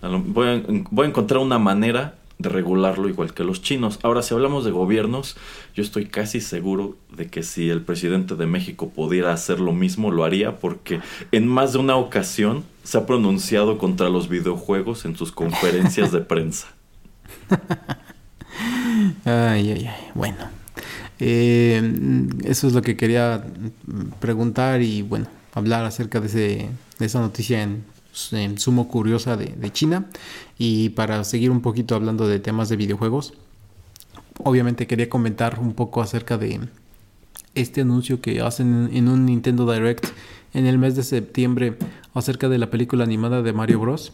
Voy 0.01 0.47
a, 0.47 0.63
voy 0.89 1.05
a 1.05 1.09
encontrar 1.09 1.39
una 1.39 1.59
manera 1.59 2.15
de 2.41 2.49
regularlo 2.49 3.09
igual 3.09 3.33
que 3.33 3.43
los 3.43 3.61
chinos. 3.61 3.99
Ahora, 4.03 4.21
si 4.21 4.33
hablamos 4.33 4.65
de 4.65 4.71
gobiernos, 4.71 5.37
yo 5.75 5.83
estoy 5.83 6.05
casi 6.05 6.41
seguro 6.41 6.97
de 7.15 7.27
que 7.27 7.43
si 7.43 7.69
el 7.69 7.81
presidente 7.81 8.35
de 8.35 8.45
México 8.45 8.89
pudiera 8.89 9.33
hacer 9.33 9.59
lo 9.59 9.73
mismo, 9.73 10.11
lo 10.11 10.23
haría 10.23 10.59
porque 10.59 10.99
en 11.31 11.47
más 11.47 11.73
de 11.73 11.79
una 11.79 11.95
ocasión 11.95 12.63
se 12.83 12.97
ha 12.97 13.05
pronunciado 13.05 13.77
contra 13.77 14.09
los 14.09 14.29
videojuegos 14.29 15.05
en 15.05 15.15
sus 15.15 15.31
conferencias 15.31 16.11
de 16.11 16.21
prensa. 16.21 16.67
ay, 19.25 19.71
ay, 19.71 19.87
ay. 19.87 20.09
Bueno, 20.15 20.49
eh, 21.19 21.81
eso 22.45 22.67
es 22.67 22.73
lo 22.73 22.81
que 22.81 22.97
quería 22.97 23.43
preguntar 24.19 24.81
y 24.81 25.01
bueno, 25.03 25.27
hablar 25.53 25.85
acerca 25.85 26.19
de, 26.19 26.27
ese, 26.27 26.69
de 26.97 27.05
esa 27.05 27.19
noticia 27.19 27.61
en 27.61 27.83
sumo 28.11 28.87
curiosa 28.87 29.37
de, 29.37 29.71
China. 29.71 30.05
Y 30.57 30.89
para 30.89 31.23
seguir 31.23 31.51
un 31.51 31.61
poquito 31.61 31.95
hablando 31.95 32.27
de 32.27 32.39
temas 32.39 32.69
de 32.69 32.75
videojuegos, 32.75 33.33
obviamente 34.43 34.87
quería 34.87 35.09
comentar 35.09 35.59
un 35.59 35.73
poco 35.73 36.01
acerca 36.01 36.37
de 36.37 36.59
este 37.55 37.81
anuncio 37.81 38.21
que 38.21 38.41
hacen 38.41 38.89
en 38.93 39.07
un 39.07 39.25
Nintendo 39.25 39.71
Direct 39.71 40.05
en 40.53 40.65
el 40.65 40.77
mes 40.77 40.95
de 40.95 41.03
septiembre 41.03 41.77
acerca 42.13 42.49
de 42.49 42.57
la 42.57 42.69
película 42.69 43.03
animada 43.03 43.41
de 43.41 43.53
Mario 43.53 43.79
Bros. 43.79 44.13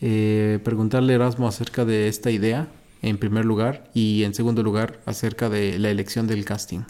Eh, 0.00 0.58
preguntarle 0.62 1.14
a 1.14 1.16
Erasmo 1.16 1.48
acerca 1.48 1.84
de 1.84 2.08
esta 2.08 2.30
idea 2.30 2.68
en 3.02 3.18
primer 3.18 3.44
lugar 3.44 3.90
y 3.94 4.24
en 4.24 4.34
segundo 4.34 4.62
lugar 4.62 5.00
acerca 5.06 5.48
de 5.48 5.78
la 5.78 5.90
elección 5.90 6.26
del 6.26 6.44
casting. 6.44 6.80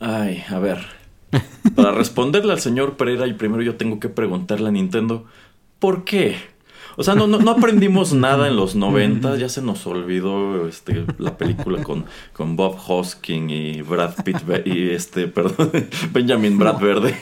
Ay, 0.00 0.44
a 0.48 0.58
ver. 0.58 0.78
Para 1.74 1.92
responderle 1.92 2.52
al 2.52 2.60
señor 2.60 2.96
Pereira, 2.96 3.26
y 3.26 3.34
primero 3.34 3.62
yo 3.62 3.76
tengo 3.76 3.98
que 3.98 4.08
preguntarle 4.08 4.68
a 4.68 4.72
Nintendo, 4.72 5.24
¿Por 5.78 6.04
qué? 6.04 6.54
O 6.96 7.02
sea, 7.02 7.14
no, 7.14 7.26
no, 7.26 7.50
aprendimos 7.50 8.12
nada 8.14 8.48
en 8.48 8.56
los 8.56 8.76
90, 8.76 9.36
ya 9.36 9.48
se 9.48 9.62
nos 9.62 9.86
olvidó 9.86 10.68
este, 10.68 11.04
la 11.18 11.36
película 11.36 11.82
con, 11.82 12.06
con 12.32 12.56
Bob 12.56 12.78
Hoskin 12.86 13.50
y 13.50 13.82
Brad 13.82 14.22
Pitt 14.24 14.38
y 14.64 14.90
este, 14.90 15.26
perdón, 15.28 15.70
Benjamin 16.12 16.58
Brad 16.58 16.80
Verde. 16.80 17.16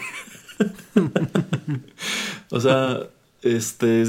o 2.51 2.61
sea, 2.61 3.01
este, 3.43 4.05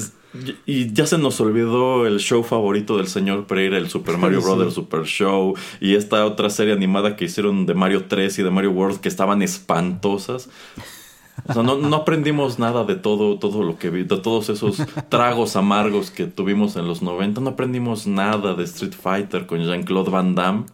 Y 0.65 0.93
ya 0.93 1.08
se 1.08 1.17
nos 1.17 1.39
olvidó 1.39 2.06
el 2.06 2.19
show 2.19 2.43
favorito 2.43 2.97
del 2.97 3.08
señor 3.08 3.47
Pereira, 3.47 3.77
el 3.77 3.89
Super 3.89 4.17
Mario 4.17 4.41
Brothers 4.41 4.73
Super 4.73 5.03
Show. 5.03 5.56
Y 5.79 5.95
esta 5.95 6.25
otra 6.25 6.49
serie 6.49 6.73
animada 6.73 7.15
que 7.15 7.25
hicieron 7.25 7.65
de 7.65 7.73
Mario 7.73 8.06
3 8.08 8.39
y 8.39 8.43
de 8.43 8.51
Mario 8.51 8.71
World 8.71 8.99
que 8.99 9.10
estaban 9.10 9.41
espantosas. 9.41 10.49
O 11.48 11.54
sea, 11.54 11.63
no, 11.63 11.96
aprendimos 11.96 12.60
nada 12.60 12.84
de 12.86 12.96
todo, 12.96 13.38
todo 13.38 13.63
lo 13.63 13.78
que 13.78 13.89
vi, 13.89 14.04
de 14.04 14.17
todos 14.17 14.50
esos 14.50 14.78
tragos 15.10 15.56
amargos 15.56 16.12
que 16.12 16.26
tuvimos 16.26 16.76
en 16.76 16.88
los 16.88 17.02
90. 17.02 17.41
No 17.41 17.52
aprendimos 17.52 18.08
nada 18.08 18.54
de 18.54 18.63
Street 18.63 18.93
Fighter 18.93 19.46
con 19.46 19.60
Jean-Claude 19.60 20.12
Van 20.12 20.36
Damme. 20.36 20.65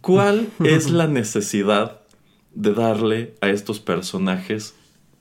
¿Cuál 0.00 0.48
es 0.64 0.90
la 0.90 1.06
necesidad 1.06 2.00
de 2.54 2.74
darle 2.74 3.34
a 3.40 3.48
estos 3.48 3.80
personajes 3.80 4.74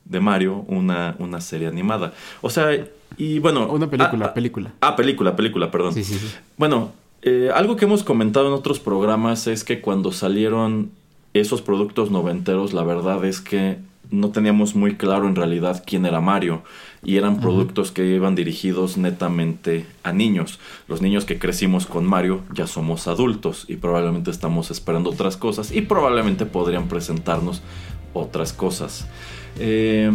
de 0.06 0.20
Mario 0.20 0.66
una, 0.68 1.16
una 1.20 1.42
serie 1.42 1.68
animada? 1.68 2.14
O 2.42 2.50
sea, 2.50 2.72
y 3.18 3.40
bueno. 3.40 3.68
Una 3.68 3.90
película, 3.90 4.28
ah, 4.28 4.34
película. 4.34 4.74
Ah, 4.82 4.96
película, 4.96 5.36
película, 5.36 5.70
perdón. 5.70 5.94
Sí, 5.94 6.04
sí, 6.04 6.16
sí. 6.16 6.28
Bueno, 6.58 6.92
eh, 7.22 7.52
algo 7.54 7.76
que 7.76 7.86
hemos 7.86 8.04
comentado 8.04 8.48
en 8.48 8.54
otros 8.54 8.80
programas 8.80 9.48
es 9.48 9.64
que 9.64 9.82
cuando 9.82 10.12
salieron 10.12 10.92
esos 11.34 11.62
productos 11.62 12.10
noventeros, 12.10 12.74
la 12.74 12.84
verdad 12.84 13.24
es 13.26 13.42
que 13.42 13.78
no 14.12 14.30
teníamos 14.30 14.76
muy 14.76 14.96
claro 14.96 15.28
en 15.28 15.36
realidad 15.36 15.84
quién 15.86 16.06
era 16.06 16.22
Mario 16.22 16.64
y 17.04 17.18
eran 17.18 17.40
productos 17.40 17.92
que 17.92 18.06
iban 18.06 18.36
dirigidos 18.36 18.98
netamente 18.98 19.86
a 20.04 20.12
niños. 20.12 20.60
Los 20.88 21.02
niños 21.02 21.26
que 21.26 21.40
crecimos 21.40 21.88
con 21.88 22.06
Mario 22.06 22.42
ya 22.54 22.68
somos 22.68 23.08
adultos 23.08 23.66
y 23.68 23.78
probablemente 23.78 24.30
estamos 24.30 24.70
esperando 24.70 25.10
otras 25.10 25.38
cosas 25.38 25.72
y 25.72 25.82
probablemente 25.82 26.46
podrían 26.46 26.88
presentarnos 26.88 27.62
otras 28.14 28.54
cosas. 28.54 29.08
Eh, 29.58 30.12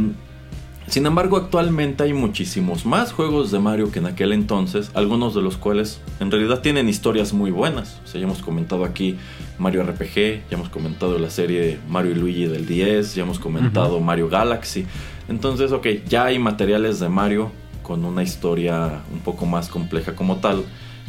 sin 0.88 1.05
embargo, 1.05 1.37
actualmente 1.37 2.05
hay 2.05 2.12
muchísimos 2.12 2.87
más 2.87 3.12
juegos 3.12 3.51
de 3.51 3.59
Mario 3.59 3.90
que 3.90 3.99
en 3.99 4.07
aquel 4.07 4.33
entonces, 4.33 4.90
algunos 4.94 5.35
de 5.35 5.42
los 5.42 5.57
cuales 5.57 6.01
en 6.20 6.31
realidad 6.31 6.61
tienen 6.61 6.88
historias 6.88 7.33
muy 7.33 7.51
buenas. 7.51 8.01
O 8.05 8.07
sea, 8.07 8.20
ya 8.20 8.27
hemos 8.27 8.40
comentado 8.40 8.85
aquí 8.85 9.16
Mario 9.59 9.83
RPG, 9.83 10.14
ya 10.14 10.42
hemos 10.57 10.68
comentado 10.68 11.18
la 11.18 11.31
serie 11.31 11.79
Mario 11.88 12.12
y 12.12 12.14
Luigi 12.14 12.46
del 12.46 12.66
10, 12.66 13.16
ya 13.16 13.25
hemos 13.25 13.40
comentado 13.40 14.01
Mario 14.01 14.29
Galaxy. 14.29 14.87
Entonces, 15.29 15.72
ok, 15.72 15.87
ya 16.09 16.27
hay 16.27 16.38
materiales 16.38 17.01
de 17.01 17.09
Mario 17.09 17.51
con 17.83 18.05
una 18.05 18.22
historia 18.22 19.03
un 19.12 19.20
poco 19.20 19.44
más 19.44 19.68
compleja 19.68 20.14
como 20.14 20.37
tal 20.37 20.64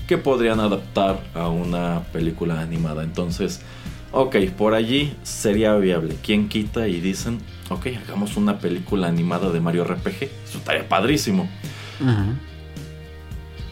que 0.07 0.17
podrían 0.17 0.59
adaptar 0.59 1.19
a 1.35 1.49
una 1.49 2.03
película 2.13 2.61
animada. 2.61 3.03
Entonces, 3.03 3.61
ok, 4.11 4.35
por 4.57 4.73
allí 4.73 5.15
sería 5.23 5.75
viable. 5.75 6.15
¿Quién 6.23 6.49
quita 6.49 6.87
y 6.87 6.99
dicen, 6.99 7.39
ok, 7.69 7.87
hagamos 8.03 8.37
una 8.37 8.59
película 8.59 9.07
animada 9.07 9.51
de 9.51 9.59
Mario 9.59 9.83
RPG? 9.83 10.23
Eso 10.23 10.57
estaría 10.57 10.87
padrísimo. 10.87 11.49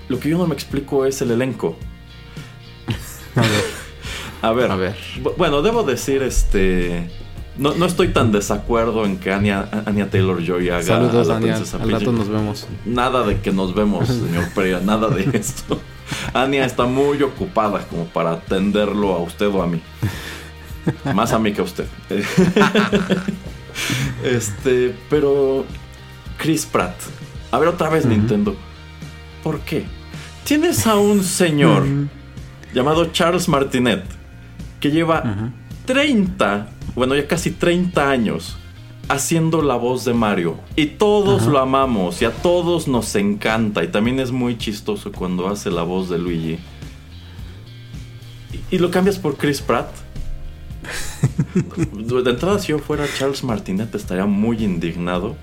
Lo 0.07 0.19
que 0.19 0.29
yo 0.29 0.37
no 0.37 0.47
me 0.47 0.53
explico 0.53 1.05
es 1.05 1.21
el 1.21 1.31
elenco. 1.31 1.77
A 4.41 4.51
ver. 4.51 4.69
A 4.71 4.75
ver. 4.75 4.95
Bueno, 5.37 5.61
debo 5.61 5.83
decir, 5.83 6.21
este. 6.21 7.09
No, 7.57 7.73
no, 7.73 7.85
estoy 7.85 8.09
tan 8.09 8.31
desacuerdo 8.31 9.05
en 9.05 9.17
que 9.17 9.31
Anya, 9.31 9.69
Taylor 10.11 10.43
Joy 10.43 10.69
haga 10.69 10.83
Saludos, 10.83 11.29
a 11.29 11.39
la 11.39 11.55
Al 11.83 11.91
rato 11.91 12.11
nos 12.11 12.27
vemos. 12.27 12.67
Nada 12.85 13.25
de 13.25 13.39
que 13.39 13.51
nos 13.51 13.73
vemos, 13.73 14.07
señor 14.27 14.49
Pereira, 14.53 14.81
nada 14.81 15.07
de 15.09 15.23
esto. 15.37 15.79
Anya 16.33 16.65
está 16.65 16.85
muy 16.85 17.21
ocupada 17.21 17.79
como 17.87 18.05
para 18.05 18.31
atenderlo 18.31 19.13
a 19.13 19.19
usted 19.19 19.47
o 19.47 19.61
a 19.61 19.67
mí. 19.67 19.81
Más 21.13 21.31
a 21.33 21.39
mí 21.39 21.51
que 21.53 21.61
a 21.61 21.63
usted. 21.63 21.85
este, 24.23 24.95
pero 25.09 25.65
Chris 26.37 26.65
Pratt. 26.65 26.95
A 27.51 27.59
ver 27.59 27.69
otra 27.69 27.89
vez 27.89 28.05
Nintendo. 28.05 28.55
¿Por 29.43 29.59
qué? 29.61 29.85
Tienes 30.43 30.85
a 30.85 30.95
un 30.95 31.23
señor 31.23 31.83
llamado 32.73 33.05
Charles 33.11 33.47
Martinet 33.47 34.03
que 34.79 34.91
lleva 34.91 35.23
30, 35.85 36.67
bueno 36.93 37.15
ya 37.15 37.27
casi 37.27 37.51
30 37.51 38.09
años 38.09 38.57
haciendo 39.09 39.61
la 39.61 39.75
voz 39.75 40.05
de 40.05 40.13
Mario. 40.13 40.57
Y 40.75 40.87
todos 40.87 41.45
lo 41.45 41.59
amamos 41.59 42.21
y 42.21 42.25
a 42.25 42.31
todos 42.31 42.87
nos 42.87 43.15
encanta. 43.15 43.83
Y 43.83 43.87
también 43.87 44.19
es 44.19 44.31
muy 44.31 44.57
chistoso 44.57 45.11
cuando 45.11 45.47
hace 45.47 45.69
la 45.71 45.83
voz 45.83 46.09
de 46.09 46.17
Luigi. 46.17 46.57
Y, 48.71 48.77
lo 48.79 48.89
cambias 48.91 49.19
por 49.19 49.37
Chris 49.37 49.61
Pratt. 49.61 49.89
de 51.55 52.29
entrada, 52.29 52.59
si 52.59 52.69
yo 52.69 52.79
fuera 52.79 53.05
Charles 53.17 53.43
Martinet, 53.43 53.93
estaría 53.95 54.25
muy 54.25 54.63
indignado. 54.63 55.35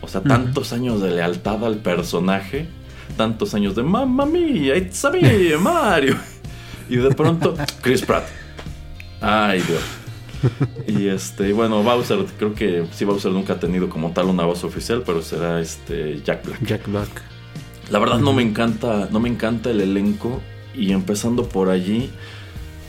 O 0.00 0.08
sea, 0.08 0.22
tantos 0.22 0.72
años 0.72 1.00
de 1.00 1.10
lealtad 1.10 1.64
al 1.64 1.76
personaje. 1.76 2.68
Tantos 3.16 3.54
años 3.54 3.74
de 3.76 3.82
mamma 3.82 4.24
mía, 4.24 4.76
it's 4.76 5.04
a 5.04 5.10
me, 5.10 5.56
Mario. 5.58 6.16
Y 6.88 6.96
de 6.96 7.10
pronto, 7.10 7.54
Chris 7.80 8.02
Pratt. 8.02 8.24
Ay, 9.20 9.62
Dios. 9.62 10.01
y 10.86 11.08
este, 11.08 11.52
bueno, 11.52 11.82
Bowser, 11.82 12.24
creo 12.38 12.54
que 12.54 12.84
sí, 12.92 13.04
Bowser 13.04 13.32
nunca 13.32 13.54
ha 13.54 13.60
tenido 13.60 13.88
como 13.88 14.12
tal 14.12 14.26
una 14.26 14.44
voz 14.44 14.64
oficial, 14.64 15.02
pero 15.04 15.22
será 15.22 15.60
este 15.60 16.20
Jack 16.22 16.44
Black. 16.46 16.64
Jack 16.64 16.88
Black. 16.88 17.22
La 17.90 17.98
verdad 17.98 18.18
no 18.18 18.32
me 18.32 18.42
encanta, 18.42 19.08
no 19.10 19.20
me 19.20 19.28
encanta 19.28 19.70
el 19.70 19.80
elenco. 19.80 20.40
Y 20.74 20.92
empezando 20.92 21.48
por 21.48 21.68
allí, 21.68 22.10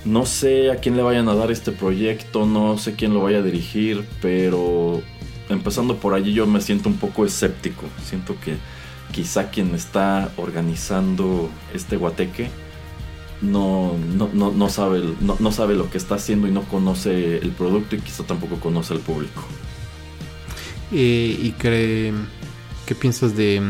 no 0.05 0.25
sé 0.25 0.71
a 0.71 0.77
quién 0.77 0.95
le 0.95 1.03
vayan 1.03 1.27
a 1.27 1.35
dar 1.35 1.51
este 1.51 1.71
proyecto, 1.73 2.45
no 2.45 2.77
sé 2.77 2.95
quién 2.95 3.13
lo 3.13 3.21
vaya 3.21 3.39
a 3.39 3.41
dirigir, 3.41 4.05
pero 4.21 5.01
empezando 5.49 5.97
por 5.97 6.13
allí 6.13 6.33
yo 6.33 6.47
me 6.47 6.61
siento 6.61 6.87
un 6.87 6.95
poco 6.95 7.25
escéptico. 7.25 7.83
Siento 8.05 8.35
que 8.39 8.55
quizá 9.11 9.49
quien 9.49 9.75
está 9.75 10.31
organizando 10.37 11.49
este 11.73 11.97
guateque 11.97 12.49
no, 13.43 13.95
no, 13.97 14.51
no, 14.51 14.69
sabe, 14.69 15.03
no, 15.21 15.51
sabe 15.51 15.75
lo 15.75 15.89
que 15.89 15.97
está 15.97 16.15
haciendo 16.15 16.47
y 16.47 16.51
no 16.51 16.63
conoce 16.63 17.37
el 17.37 17.51
producto 17.51 17.95
y 17.95 17.99
quizá 17.99 18.23
tampoco 18.23 18.59
conoce 18.59 18.93
al 18.93 18.99
público. 18.99 19.43
Eh, 20.91 21.37
¿Y 21.41 21.51
cree, 21.51 22.13
qué 22.85 22.95
piensas 22.95 23.35
de, 23.35 23.61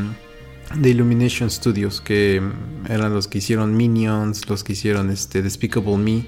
de 0.76 0.90
Illumination 0.90 1.50
Studios, 1.50 2.02
que 2.02 2.42
eran 2.88 3.14
los 3.14 3.28
que 3.28 3.40
hicieron 3.40 3.76
Minions, 3.76 4.48
los 4.48 4.64
que 4.64 4.74
hicieron 4.74 5.10
este 5.10 5.42
Despicable 5.42 5.98
Me? 5.98 6.28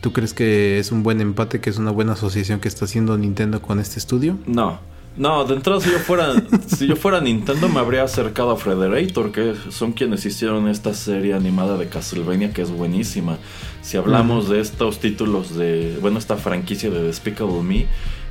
¿Tú 0.00 0.12
crees 0.12 0.34
que 0.34 0.78
es 0.78 0.92
un 0.92 1.02
buen 1.02 1.20
empate, 1.20 1.60
que 1.60 1.70
es 1.70 1.78
una 1.78 1.90
buena 1.90 2.12
asociación 2.12 2.60
que 2.60 2.68
está 2.68 2.84
haciendo 2.84 3.18
Nintendo 3.18 3.60
con 3.60 3.80
este 3.80 3.98
estudio? 3.98 4.38
No, 4.46 4.78
no, 5.16 5.44
de 5.44 5.54
entrada 5.54 5.80
si 5.80 5.90
yo 5.90 5.98
fuera, 5.98 6.34
si 6.66 6.86
yo 6.86 6.96
fuera 6.96 7.20
Nintendo 7.20 7.68
me 7.68 7.80
habría 7.80 8.02
acercado 8.02 8.50
a 8.50 8.56
Frederator, 8.56 9.30
que 9.30 9.54
son 9.70 9.92
quienes 9.92 10.26
hicieron 10.26 10.68
esta 10.68 10.92
serie 10.94 11.34
animada 11.34 11.76
de 11.76 11.88
Castlevania 11.88 12.52
que 12.52 12.62
es 12.62 12.70
buenísima. 12.70 13.38
Si 13.82 13.96
hablamos 13.96 14.48
de 14.48 14.60
estos 14.60 14.98
títulos 14.98 15.54
de, 15.54 15.98
bueno, 16.00 16.18
esta 16.18 16.36
franquicia 16.36 16.90
de 16.90 17.02
Despicable 17.02 17.62
Me, 17.62 17.86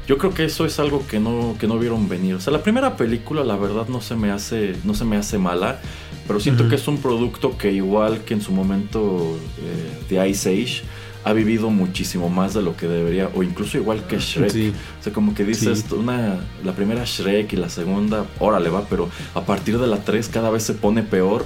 yo 0.08 0.17
creo 0.17 0.34
que 0.34 0.46
eso 0.46 0.65
es 0.65 0.80
algo 0.80 1.06
que 1.08 1.19
no, 1.19 1.56
que 1.60 1.67
no 1.67 1.80
vieron 1.80 2.10
venir. 2.10 2.36
O 2.36 2.41
sea, 2.41 2.52
la 2.52 2.63
primera 2.63 2.98
película, 2.98 3.43
la 3.43 3.56
verdad, 3.56 3.88
no 3.88 4.02
se 4.02 4.15
me 4.15 4.32
hace, 4.32 4.76
no 4.84 4.93
se 4.93 5.06
me 5.06 5.15
hace 5.15 5.38
mala, 5.38 5.80
pero 6.28 6.39
siento 6.39 6.67
que 6.67 6.76
es 6.76 6.88
un 6.88 6.98
producto 6.98 7.58
que 7.58 7.72
igual 7.72 8.22
que 8.22 8.34
en 8.34 8.41
su 8.41 8.52
momento 8.52 9.38
eh, 9.60 10.06
de 10.10 10.30
Ice 10.30 10.50
Age 10.50 10.82
ha 11.24 11.34
vivido 11.34 11.70
muchísimo 11.70 12.30
más 12.30 12.54
de 12.54 12.62
lo 12.62 12.76
que 12.76 12.88
debería, 12.88 13.30
o 13.34 13.44
incluso 13.44 13.78
igual 13.78 14.06
que 14.08 14.20
Shrek. 14.20 14.74
O 15.00 15.04
sea, 15.04 15.14
como 15.14 15.34
que 15.34 15.46
dices, 15.46 15.86
una, 15.92 16.40
la 16.64 16.74
primera 16.74 17.04
Shrek 17.06 17.54
y 17.54 17.56
la 17.56 17.70
segunda, 17.70 18.26
órale 18.40 18.70
va, 18.70 18.86
pero 18.90 19.10
a 19.34 19.42
partir 19.42 19.80
de 19.80 19.88
la 19.88 20.04
3 20.04 20.28
cada 20.30 20.50
vez 20.50 20.64
se 20.64 20.74
pone 20.74 21.04
peor. 21.04 21.46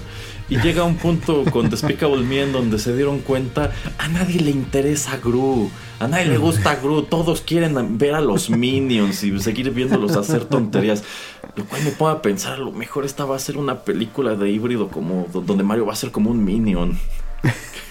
Y 0.49 0.57
llega 0.61 0.83
un 0.83 0.95
punto 0.95 1.43
con 1.51 1.69
Despicable 1.69 2.23
Me 2.23 2.41
en 2.41 2.53
donde 2.53 2.79
se 2.79 2.95
dieron 2.95 3.19
cuenta, 3.19 3.71
a 3.97 4.07
nadie 4.07 4.39
le 4.39 4.51
interesa 4.51 5.17
Gru, 5.17 5.69
a 5.99 6.07
nadie 6.07 6.25
le 6.25 6.37
gusta 6.37 6.75
Gru, 6.75 7.03
todos 7.03 7.41
quieren 7.41 7.97
ver 7.97 8.15
a 8.15 8.21
los 8.21 8.49
Minions 8.49 9.23
y 9.23 9.37
seguir 9.39 9.71
viéndolos 9.71 10.15
hacer 10.15 10.45
tonterías. 10.45 11.03
Lo 11.55 11.65
cual 11.65 11.83
me 11.83 11.91
pone 11.91 12.17
a 12.17 12.21
pensar, 12.21 12.53
a 12.53 12.57
lo 12.57 12.71
mejor 12.71 13.05
esta 13.05 13.25
va 13.25 13.35
a 13.35 13.39
ser 13.39 13.57
una 13.57 13.83
película 13.83 14.35
de 14.35 14.49
híbrido 14.49 14.89
como 14.89 15.27
donde 15.33 15.63
Mario 15.63 15.85
va 15.85 15.93
a 15.93 15.95
ser 15.95 16.11
como 16.11 16.29
un 16.29 16.43
Minion. 16.43 16.97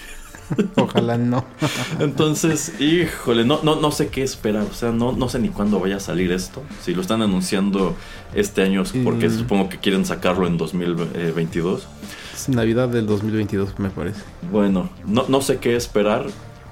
Ojalá 0.75 1.17
no. 1.17 1.45
Entonces, 1.99 2.79
híjole, 2.79 3.45
no, 3.45 3.61
no, 3.63 3.75
no 3.75 3.91
sé 3.91 4.07
qué 4.07 4.23
esperar. 4.23 4.63
O 4.63 4.73
sea, 4.73 4.91
no, 4.91 5.11
no 5.11 5.29
sé 5.29 5.39
ni 5.39 5.49
cuándo 5.49 5.79
vaya 5.79 5.97
a 5.97 5.99
salir 5.99 6.31
esto. 6.31 6.63
Si 6.81 6.93
lo 6.93 7.01
están 7.01 7.21
anunciando 7.21 7.95
este 8.33 8.63
año 8.63 8.81
es 8.81 8.93
porque 9.03 9.29
supongo 9.29 9.69
que 9.69 9.77
quieren 9.77 10.05
sacarlo 10.05 10.47
en 10.47 10.57
2022. 10.57 11.87
Es 12.33 12.49
Navidad 12.49 12.89
del 12.89 13.07
2022, 13.07 13.79
me 13.79 13.89
parece. 13.89 14.21
Bueno, 14.51 14.89
no, 15.05 15.25
no 15.27 15.41
sé 15.41 15.57
qué 15.57 15.75
esperar, 15.75 16.25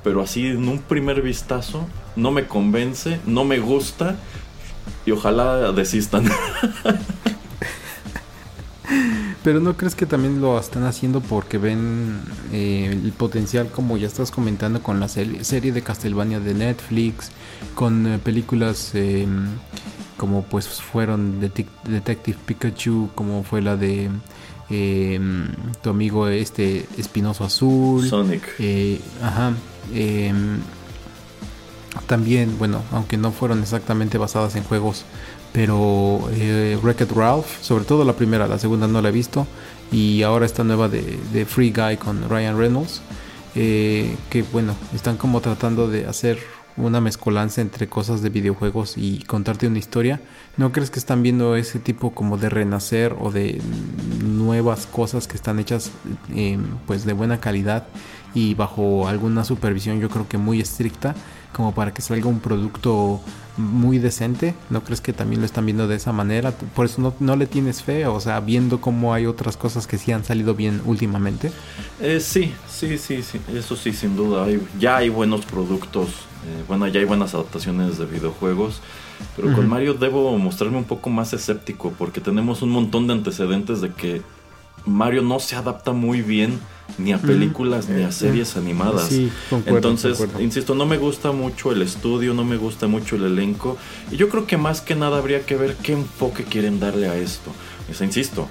pero 0.03 0.21
así 0.21 0.47
en 0.47 0.67
un 0.67 0.79
primer 0.79 1.21
vistazo 1.21 1.87
no 2.15 2.31
me 2.31 2.45
convence, 2.47 3.19
no 3.25 3.43
me 3.43 3.59
gusta 3.59 4.15
y 5.05 5.11
ojalá 5.11 5.71
desistan. 5.71 6.25
Pero 9.45 9.59
¿no 9.59 9.77
crees 9.77 9.93
que 9.93 10.07
también 10.07 10.41
lo 10.41 10.59
están 10.59 10.85
haciendo 10.85 11.21
porque 11.21 11.59
ven 11.59 12.19
eh, 12.51 12.89
el 12.91 13.11
potencial, 13.11 13.67
como 13.69 13.95
ya 13.95 14.07
estás 14.07 14.31
comentando, 14.31 14.81
con 14.81 14.99
la 14.99 15.07
serie 15.07 15.71
de 15.71 15.83
Castlevania 15.83 16.39
de 16.39 16.55
Netflix, 16.55 17.29
con 17.75 18.07
eh, 18.07 18.17
películas 18.17 18.95
em, 18.95 19.45
como 20.17 20.41
pues 20.45 20.67
fueron 20.81 21.39
Detective 21.39 22.37
Pikachu, 22.43 23.11
como 23.13 23.43
fue 23.43 23.61
la 23.61 23.77
de 23.77 24.09
em, 24.71 25.49
tu 25.83 25.91
amigo 25.91 26.27
este 26.27 26.87
Espinoso 26.97 27.43
Azul. 27.43 28.09
Sonic. 28.09 28.41
Eh, 28.57 28.99
ajá. 29.21 29.53
Em, 29.93 30.57
también, 32.07 32.57
bueno, 32.57 32.81
aunque 32.91 33.17
no 33.17 33.31
fueron 33.31 33.61
exactamente 33.61 34.17
basadas 34.17 34.55
en 34.55 34.63
juegos, 34.63 35.05
pero 35.55 36.29
eh, 36.33 36.77
Ralph, 37.15 37.61
sobre 37.61 37.85
todo 37.85 38.03
la 38.03 38.11
primera, 38.11 38.45
la 38.45 38.59
segunda 38.59 38.87
no 38.87 39.01
la 39.01 39.07
he 39.07 39.11
visto, 39.13 39.47
y 39.89 40.21
ahora 40.21 40.45
esta 40.45 40.65
nueva 40.65 40.89
de, 40.89 41.45
Free 41.45 41.71
Guy 41.71 41.95
con 41.95 42.27
Ryan 42.29 42.57
Reynolds, 42.57 43.01
eh, 43.55 44.17
que 44.29 44.41
bueno, 44.43 44.75
están 44.93 45.15
como 45.15 45.39
tratando 45.39 45.87
de 45.87 46.07
hacer 46.07 46.39
una 46.75 46.99
mezcolanza 46.99 47.61
entre 47.61 47.87
cosas 47.87 48.21
de 48.21 48.27
videojuegos 48.27 48.97
y 48.97 49.19
contarte 49.19 49.65
una 49.65 49.79
historia. 49.79 50.19
¿No 50.57 50.73
crees 50.73 50.91
que 50.91 50.99
están 50.99 51.23
viendo 51.23 51.55
ese 51.55 51.79
tipo 51.79 52.13
como 52.13 52.37
de 52.37 52.49
renacer 52.49 53.15
o 53.17 53.31
de 53.31 53.61
nuevas 54.25 54.87
cosas 54.87 55.25
que 55.25 55.37
están 55.37 55.59
hechas 55.59 55.89
eh, 56.35 56.59
pues 56.85 57.05
de 57.05 57.13
buena 57.13 57.39
calidad 57.39 57.87
y 58.33 58.55
bajo 58.55 59.07
alguna 59.07 59.45
supervisión 59.45 60.01
yo 60.01 60.09
creo 60.09 60.27
que 60.27 60.37
muy 60.37 60.59
estricta 60.59 61.15
como 61.55 61.73
para 61.73 61.93
que 61.93 62.01
salga 62.01 62.27
un 62.27 62.41
producto 62.41 63.21
muy 63.55 63.97
decente. 63.97 64.53
¿No 64.69 64.83
crees 64.83 64.99
que 64.99 65.13
también 65.13 65.39
lo 65.39 65.45
están 65.45 65.65
viendo 65.65 65.87
de 65.87 65.95
esa 65.95 66.11
manera? 66.11 66.51
Por 66.51 66.85
eso 66.85 67.13
no, 67.17 67.35
le 67.37 67.47
tienes 67.47 67.81
fe, 67.81 68.07
o 68.07 68.19
sea, 68.19 68.41
viendo 68.41 68.81
cómo 68.81 69.13
hay 69.13 69.25
otras 69.25 69.55
cosas 69.55 69.87
que 69.87 69.97
sí 69.97 70.11
han 70.11 70.25
salido 70.25 70.53
bien 70.53 70.81
últimamente. 70.85 71.51
Eh, 72.01 72.19
sí, 72.19 72.53
sí, 72.69 72.97
sí, 72.97 73.23
sí, 73.23 73.39
eso 73.53 73.77
sí, 73.77 73.93
sin 73.93 74.17
duda. 74.17 74.45
ya 74.77 74.97
hay 74.97 75.07
buenos 75.07 75.45
productos, 75.45 76.09
eh, 76.09 76.63
bueno, 76.67 76.87
ya 76.87 76.99
hay 76.99 77.05
buenas 77.05 77.33
adaptaciones 77.33 77.97
de 77.97 78.05
videojuegos. 78.05 78.81
Pero 79.37 79.53
con 79.53 79.69
Mario 79.69 79.93
debo 79.93 80.37
mostrarme 80.37 80.77
un 80.77 80.83
poco 80.83 81.09
más 81.09 81.31
escéptico 81.31 81.93
porque 81.97 82.19
tenemos 82.19 82.61
un 82.61 82.69
montón 82.69 83.07
de 83.07 83.13
antecedentes 83.13 83.79
de 83.79 83.93
que 83.93 84.21
Mario 84.85 85.21
no 85.21 85.39
se 85.39 85.55
adapta 85.55 85.93
muy 85.93 86.21
bien 86.21 86.59
ni 86.97 87.11
a 87.11 87.17
películas 87.17 87.89
ni 87.89 88.03
a 88.03 88.11
series 88.11 88.55
animadas. 88.57 89.11
Entonces, 89.65 90.23
insisto, 90.39 90.75
no 90.75 90.85
me 90.85 90.97
gusta 90.97 91.31
mucho 91.31 91.71
el 91.71 91.81
estudio, 91.81 92.33
no 92.33 92.43
me 92.43 92.57
gusta 92.57 92.87
mucho 92.87 93.15
el 93.15 93.25
elenco. 93.25 93.77
Y 94.11 94.17
yo 94.17 94.29
creo 94.29 94.47
que 94.47 94.57
más 94.57 94.81
que 94.81 94.95
nada 94.95 95.17
habría 95.17 95.45
que 95.45 95.55
ver 95.55 95.75
qué 95.75 95.93
enfoque 95.93 96.43
quieren 96.43 96.79
darle 96.79 97.07
a 97.07 97.15
esto. 97.15 97.51
O 97.89 98.03
insisto, 98.03 98.47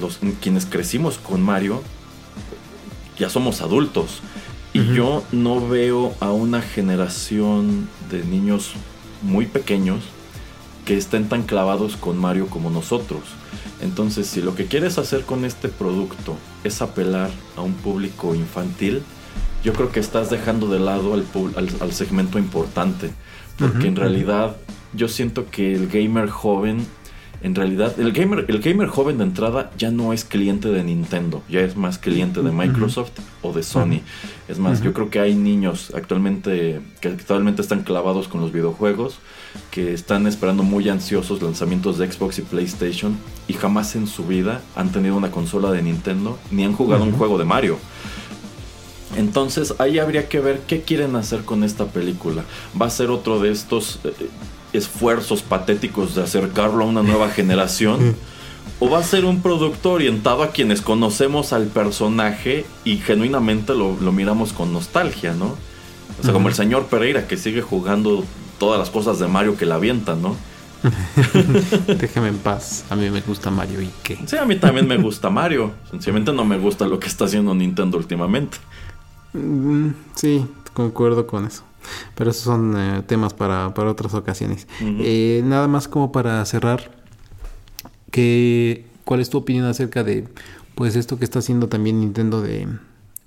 los 0.00 0.18
quienes 0.40 0.66
crecimos 0.66 1.18
con 1.18 1.42
Mario 1.42 1.82
ya 3.18 3.28
somos 3.28 3.60
adultos. 3.60 4.20
Y 4.74 4.94
yo 4.94 5.22
no 5.32 5.66
veo 5.66 6.14
a 6.20 6.32
una 6.32 6.62
generación 6.62 7.88
de 8.10 8.24
niños 8.24 8.72
muy 9.20 9.44
pequeños 9.44 10.02
que 10.84 10.96
estén 10.96 11.28
tan 11.28 11.42
clavados 11.42 11.96
con 11.96 12.18
Mario 12.18 12.48
como 12.48 12.70
nosotros. 12.70 13.22
Entonces, 13.80 14.26
si 14.26 14.40
lo 14.40 14.54
que 14.54 14.66
quieres 14.66 14.98
hacer 14.98 15.22
con 15.22 15.44
este 15.44 15.68
producto 15.68 16.36
es 16.64 16.82
apelar 16.82 17.30
a 17.56 17.62
un 17.62 17.74
público 17.74 18.34
infantil, 18.34 19.02
yo 19.64 19.72
creo 19.72 19.90
que 19.90 20.00
estás 20.00 20.30
dejando 20.30 20.68
de 20.68 20.80
lado 20.80 21.14
al, 21.14 21.92
segmento 21.92 22.38
importante. 22.38 23.10
Porque 23.58 23.86
en 23.86 23.96
realidad 23.96 24.56
yo 24.92 25.08
siento 25.08 25.48
que 25.50 25.74
el 25.74 25.88
gamer 25.88 26.28
joven, 26.28 26.86
en 27.42 27.56
realidad, 27.56 27.98
el 27.98 28.12
gamer, 28.12 28.44
el 28.48 28.60
gamer 28.60 28.88
joven 28.88 29.18
de 29.18 29.24
entrada 29.24 29.72
ya 29.76 29.90
no 29.90 30.12
es 30.12 30.24
cliente 30.24 30.68
de 30.68 30.84
Nintendo, 30.84 31.42
ya 31.48 31.60
es 31.60 31.76
más 31.76 31.98
cliente 31.98 32.40
de 32.40 32.52
Microsoft 32.52 33.10
o 33.42 33.52
de 33.52 33.64
Sony. 33.64 34.00
Es 34.46 34.60
más, 34.60 34.80
yo 34.80 34.92
creo 34.92 35.10
que 35.10 35.18
hay 35.18 35.34
niños 35.34 35.92
actualmente 35.94 36.80
que 37.00 37.08
actualmente 37.08 37.60
están 37.60 37.82
clavados 37.82 38.28
con 38.28 38.40
los 38.40 38.52
videojuegos 38.52 39.18
que 39.70 39.92
están 39.92 40.26
esperando 40.26 40.62
muy 40.62 40.88
ansiosos 40.88 41.42
lanzamientos 41.42 41.98
de 41.98 42.10
Xbox 42.10 42.38
y 42.38 42.42
PlayStation 42.42 43.18
y 43.48 43.54
jamás 43.54 43.96
en 43.96 44.06
su 44.06 44.24
vida 44.24 44.60
han 44.76 44.92
tenido 44.92 45.16
una 45.16 45.30
consola 45.30 45.72
de 45.72 45.82
Nintendo 45.82 46.38
ni 46.50 46.64
han 46.64 46.74
jugado 46.74 47.02
un 47.02 47.12
juego 47.12 47.38
de 47.38 47.44
Mario. 47.44 47.78
Entonces 49.16 49.74
ahí 49.78 49.98
habría 49.98 50.28
que 50.28 50.40
ver 50.40 50.60
qué 50.66 50.82
quieren 50.82 51.16
hacer 51.16 51.42
con 51.42 51.64
esta 51.64 51.86
película. 51.86 52.44
¿Va 52.80 52.86
a 52.86 52.90
ser 52.90 53.10
otro 53.10 53.40
de 53.40 53.50
estos 53.50 53.98
eh, 54.04 54.12
esfuerzos 54.72 55.42
patéticos 55.42 56.14
de 56.14 56.22
acercarlo 56.22 56.84
a 56.84 56.86
una 56.86 57.02
nueva 57.02 57.28
generación? 57.30 58.16
¿O 58.78 58.90
va 58.90 58.98
a 58.98 59.02
ser 59.02 59.24
un 59.24 59.42
producto 59.42 59.92
orientado 59.92 60.42
a 60.42 60.50
quienes 60.50 60.82
conocemos 60.82 61.52
al 61.52 61.66
personaje 61.66 62.64
y 62.84 62.96
genuinamente 62.96 63.74
lo, 63.74 63.94
miramos 64.12 64.52
con 64.52 64.72
nostalgia, 64.72 65.34
¿no? 65.34 65.56
O 66.20 66.22
sea, 66.22 66.32
como 66.32 66.48
el 66.48 66.54
señor 66.54 66.86
Pereira 66.86 67.26
que 67.26 67.36
sigue 67.36 67.62
jugando 67.62 68.24
todas 68.58 68.78
las 68.78 68.90
cosas 68.90 69.18
de 69.18 69.28
Mario 69.28 69.56
que 69.56 69.66
la 69.66 69.76
avientan, 69.76 70.22
¿no? 70.22 70.36
Déjame 71.98 72.28
en 72.28 72.38
paz. 72.38 72.84
A 72.90 72.96
mí 72.96 73.08
me 73.10 73.20
gusta 73.20 73.50
Mario 73.50 73.82
y 73.82 73.90
qué. 74.02 74.18
Sí, 74.26 74.36
a 74.36 74.44
mí 74.44 74.56
también 74.56 74.86
me 74.86 74.96
gusta 74.96 75.30
Mario. 75.30 75.72
Sencillamente 75.90 76.32
no 76.32 76.44
me 76.44 76.58
gusta 76.58 76.86
lo 76.86 76.98
que 76.98 77.08
está 77.08 77.26
haciendo 77.26 77.54
Nintendo 77.54 77.98
últimamente. 77.98 78.58
Mm, 79.32 79.90
sí, 80.14 80.44
concuerdo 80.72 81.26
con 81.26 81.46
eso. 81.46 81.62
Pero 82.14 82.30
esos 82.30 82.42
son 82.42 82.74
eh, 82.76 83.02
temas 83.06 83.34
para, 83.34 83.68
otras 83.68 84.14
ocasiones. 84.14 84.66
Eh, 84.80 85.42
nada 85.44 85.68
más 85.68 85.88
como 85.88 86.12
para 86.12 86.44
cerrar. 86.44 86.90
Que, 88.10 88.86
¿Cuál 89.04 89.20
es 89.20 89.30
tu 89.30 89.38
opinión 89.38 89.64
acerca 89.66 90.04
de 90.04 90.28
pues 90.74 90.96
esto 90.96 91.18
que 91.18 91.24
está 91.24 91.38
haciendo 91.38 91.68
también 91.68 92.00
Nintendo 92.00 92.40
de 92.40 92.66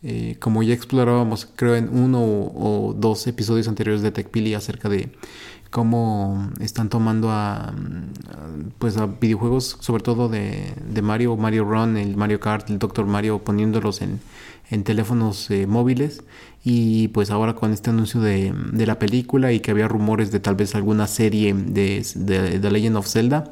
eh, 0.07 0.35
como 0.39 0.61
ya 0.61 0.75
explorábamos, 0.75 1.47
creo, 1.55 1.75
en 1.75 1.89
uno 1.89 2.21
o, 2.21 2.93
dos 2.95 3.25
episodios 3.25 3.67
anteriores 3.67 4.03
de 4.03 4.11
TechPili 4.11 4.53
acerca 4.53 4.87
de 4.87 5.09
cómo 5.71 6.51
están 6.59 6.89
tomando 6.89 7.31
a, 7.31 7.73
pues 8.77 8.97
a 8.97 9.07
videojuegos, 9.07 9.77
sobre 9.79 10.03
todo 10.03 10.29
de, 10.29 10.75
Mario, 11.01 11.35
Mario 11.37 11.65
Run, 11.65 11.97
el 11.97 12.17
Mario 12.17 12.39
Kart, 12.39 12.69
el 12.69 12.77
Doctor 12.77 13.07
Mario, 13.07 13.39
poniéndolos 13.39 14.03
en, 14.03 14.19
teléfonos 14.83 15.49
eh, 15.51 15.67
móviles. 15.67 16.23
Y 16.63 17.09
pues 17.09 17.29
ahora 17.29 17.53
con 17.53 17.71
este 17.73 17.91
anuncio 17.91 18.19
de, 18.21 18.51
la 18.73 18.97
película 18.97 19.51
y 19.51 19.59
que 19.59 19.69
había 19.69 19.87
rumores 19.87 20.31
de 20.31 20.39
tal 20.39 20.55
vez 20.55 20.73
alguna 20.73 21.05
serie 21.05 21.53
de, 21.53 22.03
de 22.15 22.59
The 22.59 22.71
Legend 22.71 22.97
of 22.97 23.07
Zelda, 23.07 23.51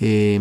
eh, 0.00 0.40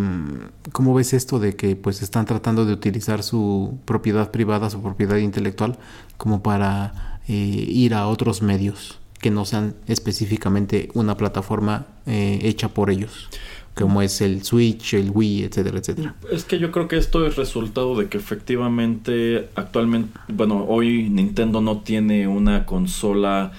¿Cómo 0.71 0.93
ves 0.93 1.13
esto 1.13 1.39
de 1.39 1.56
que 1.56 1.75
pues 1.75 2.01
están 2.01 2.25
tratando 2.25 2.65
de 2.65 2.73
utilizar 2.73 3.23
su 3.23 3.80
propiedad 3.86 4.32
privada, 4.32 4.69
su 4.69 4.82
propiedad 4.82 5.17
intelectual, 5.17 5.77
como 6.17 6.43
para 6.43 7.19
eh, 7.27 7.34
ir 7.34 7.93
a 7.93 8.08
otros 8.08 8.41
medios 8.41 8.99
que 9.19 9.32
no 9.32 9.45
sean 9.45 9.75
específicamente 9.88 10.89
una 10.93 11.17
plataforma 11.17 11.88
eh, 12.06 12.39
hecha 12.43 12.69
por 12.69 12.91
ellos? 12.91 13.30
Como 13.78 14.02
es 14.02 14.22
el 14.22 14.44
Switch, 14.44 14.94
el 14.94 15.12
Wii, 15.12 15.44
etcétera, 15.44 15.80
etcétera. 15.80 16.16
Es 16.32 16.44
que 16.44 16.60
yo 16.60 16.72
creo 16.72 16.88
que 16.88 16.98
esto 16.98 17.26
es 17.26 17.36
resultado 17.36 17.96
de 17.96 18.08
que 18.08 18.18
efectivamente 18.18 19.50
actualmente, 19.56 20.20
bueno, 20.28 20.66
hoy 20.68 21.10
Nintendo 21.10 21.62
no 21.62 21.82
tiene 21.82 22.28
una 22.28 22.66
consola 22.66 23.52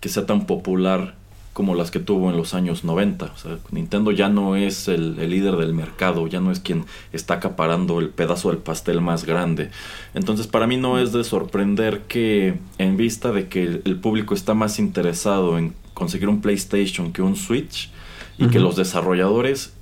que 0.00 0.08
sea 0.08 0.26
tan 0.26 0.46
popular 0.46 1.14
como 1.52 1.74
las 1.74 1.90
que 1.90 2.00
tuvo 2.00 2.30
en 2.30 2.36
los 2.36 2.54
años 2.54 2.84
90. 2.84 3.26
O 3.26 3.36
sea, 3.36 3.58
Nintendo 3.70 4.10
ya 4.10 4.28
no 4.28 4.56
es 4.56 4.88
el, 4.88 5.16
líder 5.30 5.56
del 5.56 5.74
mercado, 5.74 6.26
ya 6.26 6.40
no 6.40 6.50
es 6.50 6.60
quien 6.60 6.84
está 7.12 7.34
acaparando 7.34 7.98
el 7.98 8.08
pedazo 8.08 8.48
del 8.48 8.58
pastel 8.58 9.00
más 9.00 9.24
grande. 9.24 9.70
Entonces 10.14 10.46
para 10.46 10.66
mí 10.66 10.76
no 10.76 10.98
es 10.98 11.12
de 11.12 11.24
sorprender 11.24 12.02
que 12.08 12.58
en 12.78 12.96
vista 12.96 13.32
de 13.32 13.48
que 13.48 13.62
el, 13.84 13.96
público 14.00 14.34
está 14.34 14.54
más 14.54 14.78
interesado 14.78 15.58
en 15.58 15.74
conseguir 15.94 16.28
un 16.28 16.40
PlayStation 16.40 17.12
que 17.12 17.22
un 17.22 17.36
Switch 17.36 17.90
y 18.38 18.48
que 18.48 18.58
los 18.58 18.76
desarrolladores 18.76 19.72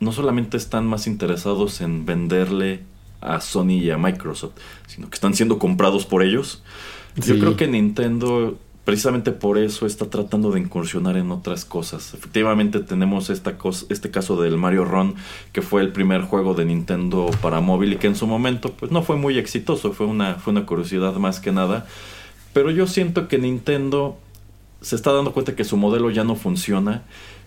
no 0.00 0.12
solamente 0.12 0.56
están 0.56 0.86
más 0.86 1.06
interesados 1.06 1.80
en 1.80 2.06
venderle 2.06 2.82
a 3.20 3.40
Sony 3.40 3.80
y 3.82 3.90
a 3.90 3.98
Microsoft, 3.98 4.52
sino 4.86 5.08
que 5.08 5.14
están 5.14 5.34
siendo 5.34 5.58
comprados 5.58 6.04
por 6.06 6.22
ellos. 6.22 6.62
Yo 7.16 7.38
creo 7.38 7.56
que 7.56 7.68
Nintendo 7.68 8.58
precisamente 8.84 9.32
por 9.32 9.56
eso 9.56 9.86
está 9.86 10.10
tratando 10.10 10.50
de 10.50 10.60
incursionar 10.60 11.16
en 11.16 11.30
otras 11.30 11.64
cosas. 11.64 12.12
Efectivamente 12.12 12.80
tenemos 12.80 13.30
esta 13.30 13.56
cosa, 13.56 13.86
este 13.88 14.10
caso 14.10 14.40
del 14.40 14.58
Mario 14.58 14.84
Run, 14.84 15.14
que 15.52 15.62
fue 15.62 15.80
el 15.80 15.90
primer 15.90 16.22
juego 16.22 16.54
de 16.54 16.66
Nintendo 16.66 17.30
para 17.40 17.60
móvil 17.60 17.94
y 17.94 17.96
que 17.96 18.08
en 18.08 18.16
su 18.16 18.26
momento 18.26 18.72
pues 18.72 18.92
no 18.92 19.02
fue 19.02 19.16
muy 19.16 19.38
exitoso, 19.38 19.92
fue 19.92 20.06
una, 20.06 20.34
fue 20.34 20.52
una 20.52 20.66
curiosidad 20.66 21.14
más 21.14 21.40
que 21.40 21.50
nada. 21.50 21.86
Pero 22.52 22.70
yo 22.70 22.86
siento 22.86 23.26
que 23.26 23.38
Nintendo 23.38 24.18
se 24.82 24.96
está 24.96 25.12
dando 25.12 25.32
cuenta 25.32 25.56
que 25.56 25.64
su 25.64 25.78
modelo 25.78 26.10
ya 26.10 26.24
no 26.24 26.36
funciona 26.36 27.02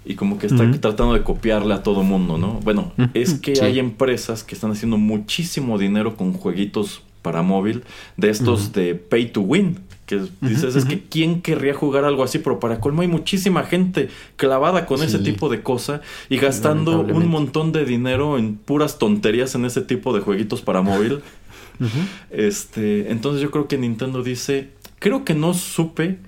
y 0.08 0.16
como 0.16 0.40
que 0.40 0.48
está 0.48 0.70
tratando 0.80 1.14
de 1.14 1.24
copiarle 1.24 1.74
a 1.74 1.84
todo 1.84 2.02
mundo, 2.04 2.38
¿no? 2.38 2.60
Bueno, 2.64 2.94
es 3.14 3.36
que 3.36 3.62
hay 3.62 3.80
empresas 3.80 4.44
que 4.44 4.56
están 4.56 4.72
haciendo 4.72 4.98
muchísimo 4.98 5.78
dinero 5.78 6.16
con 6.16 6.34
jueguitos 6.34 7.04
para 7.22 7.42
móvil 7.42 7.84
de 8.16 8.30
estos 8.30 8.72
de 8.72 8.96
pay 8.96 9.32
to 9.32 9.42
win 9.42 9.80
que 10.08 10.22
dices, 10.40 10.78
es 10.78 10.86
que 10.86 11.02
¿quién 11.02 11.42
querría 11.42 11.74
jugar 11.74 12.06
algo 12.06 12.24
así? 12.24 12.40
Pero 12.40 12.62
para 12.62 12.80
colmo 12.80 13.02
hay 13.02 13.10
muchísima 13.10 13.64
gente 13.64 14.08
clavada 14.38 14.86
con 14.86 15.04
ese 15.04 15.20
tipo 15.20 15.50
de 15.50 15.62
cosa 15.62 16.00
y 16.30 16.38
gastando 16.38 17.02
un 17.02 17.28
montón 17.28 17.74
de 17.74 17.84
dinero 17.84 18.38
en 18.38 18.56
puras 18.56 19.00
tonterías 19.00 19.54
en 19.56 19.66
ese 19.66 19.82
tipo 19.82 20.14
de 20.14 20.22
jueguitos 20.22 20.62
para 20.62 20.82
móvil. 20.82 21.20
este, 22.32 23.12
entonces 23.12 23.42
yo 23.42 23.52
creo 23.52 23.68
que 23.68 23.78
Nintendo 23.78 24.24
dice, 24.24 24.70
creo 25.00 25.26
que 25.26 25.34
no 25.34 25.54
supe 25.54 26.20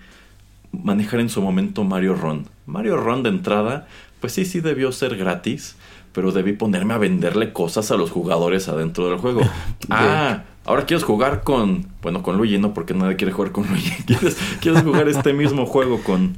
manejar 0.74 1.22
en 1.22 1.30
su 1.30 1.42
momento 1.42 1.86
Mario 1.86 2.16
Run. 2.16 2.48
Mario 2.70 2.98
Run 2.98 3.24
de 3.24 3.30
entrada, 3.30 3.88
pues 4.22 4.34
sí, 4.34 4.46
sí 4.46 4.62
debió 4.62 4.92
ser 4.92 5.18
gratis, 5.18 5.76
pero 6.14 6.32
debí 6.32 6.54
ponerme 6.54 6.94
a 6.94 6.98
venderle 6.98 7.52
cosas 7.52 7.92
a 7.92 7.98
los 7.98 8.12
jugadores 8.12 8.68
adentro 8.70 9.10
del 9.10 9.18
juego. 9.18 9.42
ah, 9.90 10.44
ahora 10.66 10.86
quieres 10.86 11.04
jugar 11.04 11.44
con, 11.44 11.88
bueno, 12.02 12.24
con 12.24 12.38
Luigi, 12.38 12.58
no, 12.58 12.74
porque 12.74 12.94
nadie 12.94 13.16
quiere 13.16 13.34
jugar 13.34 13.52
con 13.52 13.68
Luigi. 13.68 14.04
¿Quieres, 14.06 14.38
quieres 14.62 14.84
jugar 14.84 15.08
este 15.08 15.34
mismo 15.34 15.66
juego 15.66 16.02
con 16.04 16.38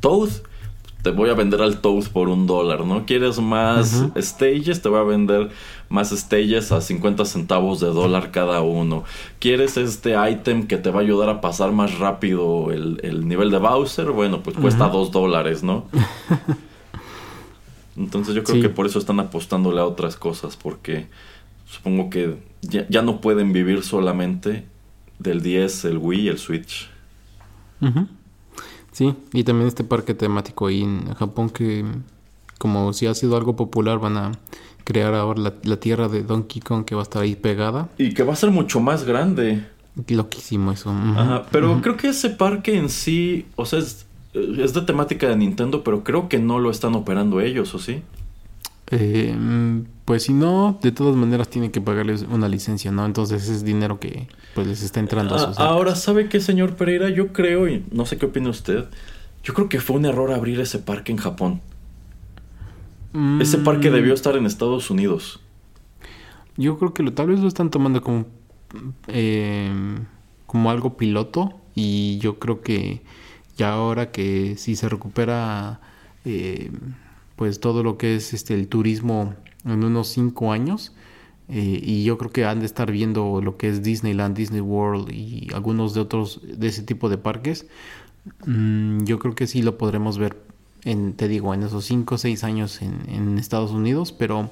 Toad? 0.00 0.30
Te 1.02 1.10
voy 1.10 1.30
a 1.30 1.34
vender 1.34 1.62
al 1.62 1.80
Toad 1.80 2.08
por 2.08 2.28
un 2.28 2.46
dólar, 2.46 2.84
¿no? 2.84 3.06
¿Quieres 3.06 3.40
más 3.40 4.04
stages? 4.16 4.82
Te 4.82 4.88
voy 4.88 5.00
a 5.00 5.04
vender 5.04 5.50
más 5.88 6.10
stages 6.10 6.72
a 6.72 6.80
50 6.80 7.24
centavos 7.24 7.80
de 7.80 7.88
dólar 7.88 8.30
cada 8.30 8.60
uno. 8.60 9.04
¿Quieres 9.38 9.76
este 9.76 10.14
item 10.30 10.66
que 10.66 10.76
te 10.76 10.90
va 10.90 11.00
a 11.00 11.02
ayudar 11.02 11.30
a 11.30 11.40
pasar 11.40 11.72
más 11.72 11.98
rápido 11.98 12.70
el, 12.70 13.26
nivel 13.26 13.50
de 13.50 13.58
Bowser? 13.58 14.10
Bueno, 14.10 14.42
pues 14.42 14.56
cuesta 14.56 14.88
2 14.88 15.10
dólares, 15.10 15.62
¿no? 15.62 15.86
Entonces 17.96 18.34
yo 18.34 18.44
creo 18.44 18.62
que 18.62 18.68
por 18.68 18.86
eso 18.86 18.98
están 18.98 19.20
apostándole 19.20 19.80
a 19.80 19.84
otras 19.84 20.16
cosas, 20.16 20.56
porque 20.56 21.06
supongo 21.66 22.10
que 22.10 22.36
ya, 22.62 23.02
no 23.02 23.20
pueden 23.20 23.52
vivir 23.52 23.82
solamente 23.82 24.64
del 25.18 25.42
10, 25.42 25.86
el 25.86 25.98
Wii 25.98 26.20
y 26.20 26.28
el 26.28 26.38
Switch. 26.38 26.88
Sí, 28.92 29.14
y 29.32 29.44
también 29.44 29.68
este 29.68 29.84
parque 29.84 30.14
temático 30.14 30.66
ahí 30.66 30.82
en 30.82 31.14
Japón 31.14 31.50
que 31.50 31.84
como 32.58 32.92
si 32.92 33.06
ha 33.06 33.14
sido 33.14 33.36
algo 33.36 33.56
popular 33.56 33.98
van 33.98 34.16
a 34.16 34.32
crear 34.84 35.14
ahora 35.14 35.52
la, 35.62 35.76
tierra 35.76 36.08
de 36.08 36.22
Donkey 36.22 36.60
Kong 36.60 36.84
que 36.84 36.94
va 36.94 37.02
a 37.02 37.04
estar 37.04 37.22
ahí 37.22 37.36
pegada. 37.36 37.88
Y 37.96 38.12
que 38.12 38.22
va 38.22 38.32
a 38.32 38.36
ser 38.36 38.50
mucho 38.50 38.80
más 38.80 39.04
grande. 39.04 39.64
Loquísimo 40.08 40.72
eso. 40.72 40.90
Ajá, 40.90 41.46
pero 41.50 41.80
creo 41.80 41.96
que 41.96 42.08
ese 42.08 42.30
parque 42.30 42.76
en 42.76 42.88
sí, 42.88 43.46
o 43.56 43.64
sea, 43.66 43.78
es, 43.78 44.06
es, 44.34 44.74
de 44.74 44.82
temática 44.82 45.28
de 45.28 45.36
Nintendo, 45.36 45.84
pero 45.84 46.04
creo 46.04 46.28
que 46.28 46.38
no 46.38 46.58
lo 46.58 46.70
están 46.70 46.94
operando 46.94 47.40
ellos, 47.40 47.74
¿o 47.74 47.78
sí? 47.78 48.02
Eh, 48.92 49.36
pues 50.04 50.24
si 50.24 50.32
no, 50.32 50.78
de 50.82 50.90
todas 50.90 51.14
maneras 51.14 51.48
tienen 51.48 51.70
que 51.70 51.80
pagarles 51.80 52.22
una 52.28 52.48
licencia, 52.48 52.90
¿no? 52.90 53.06
Entonces 53.06 53.48
es 53.48 53.64
dinero 53.64 54.00
que 54.00 54.26
pues 54.54 54.66
les 54.66 54.82
está 54.82 54.98
entrando 54.98 55.36
a 55.36 55.38
sus 55.38 55.58
Ahora, 55.58 55.94
¿sabe 55.94 56.28
qué, 56.28 56.40
señor 56.40 56.74
Pereira? 56.74 57.08
Yo 57.08 57.32
creo, 57.32 57.68
y 57.68 57.84
no 57.92 58.04
sé 58.06 58.18
qué 58.18 58.26
opina 58.26 58.50
usted, 58.50 58.86
yo 59.44 59.54
creo 59.54 59.68
que 59.68 59.80
fue 59.80 59.96
un 59.96 60.06
error 60.06 60.32
abrir 60.32 60.58
ese 60.60 60.78
parque 60.78 61.12
en 61.12 61.18
Japón. 61.18 61.60
Ese 63.40 63.58
parque 63.58 63.90
mm. 63.90 63.92
debió 63.92 64.14
estar 64.14 64.36
en 64.36 64.46
Estados 64.46 64.90
Unidos. 64.90 65.40
Yo 66.56 66.78
creo 66.78 66.94
que 66.94 67.02
lo, 67.02 67.12
tal 67.12 67.28
vez 67.28 67.40
lo 67.40 67.48
están 67.48 67.70
tomando 67.70 68.02
como, 68.02 68.26
eh, 69.08 69.72
como 70.46 70.70
algo 70.70 70.96
piloto 70.96 71.60
y 71.74 72.18
yo 72.18 72.38
creo 72.38 72.60
que 72.60 73.02
ya 73.56 73.72
ahora 73.72 74.10
que 74.10 74.56
si 74.56 74.76
se 74.76 74.88
recupera 74.88 75.80
eh, 76.24 76.70
pues 77.40 77.58
todo 77.58 77.82
lo 77.82 77.96
que 77.96 78.16
es 78.16 78.34
este 78.34 78.52
el 78.52 78.68
turismo 78.68 79.34
en 79.64 79.82
unos 79.82 80.08
cinco 80.08 80.52
años 80.52 80.92
eh, 81.48 81.80
y 81.82 82.04
yo 82.04 82.18
creo 82.18 82.30
que 82.30 82.44
han 82.44 82.60
de 82.60 82.66
estar 82.66 82.92
viendo 82.92 83.40
lo 83.40 83.56
que 83.56 83.70
es 83.70 83.82
Disneyland, 83.82 84.36
Disney 84.36 84.60
World 84.60 85.10
y 85.10 85.48
algunos 85.54 85.94
de 85.94 86.00
otros 86.02 86.42
de 86.42 86.68
ese 86.68 86.82
tipo 86.82 87.08
de 87.08 87.16
parques. 87.16 87.66
Mm, 88.44 89.04
yo 89.04 89.18
creo 89.18 89.34
que 89.34 89.46
sí 89.46 89.62
lo 89.62 89.78
podremos 89.78 90.18
ver 90.18 90.36
en, 90.84 91.14
te 91.14 91.28
digo, 91.28 91.54
en 91.54 91.62
esos 91.62 91.86
5 91.86 92.16
o 92.16 92.18
6 92.18 92.44
años 92.44 92.82
en, 92.82 93.38
Estados 93.38 93.70
Unidos, 93.70 94.12
pero 94.12 94.50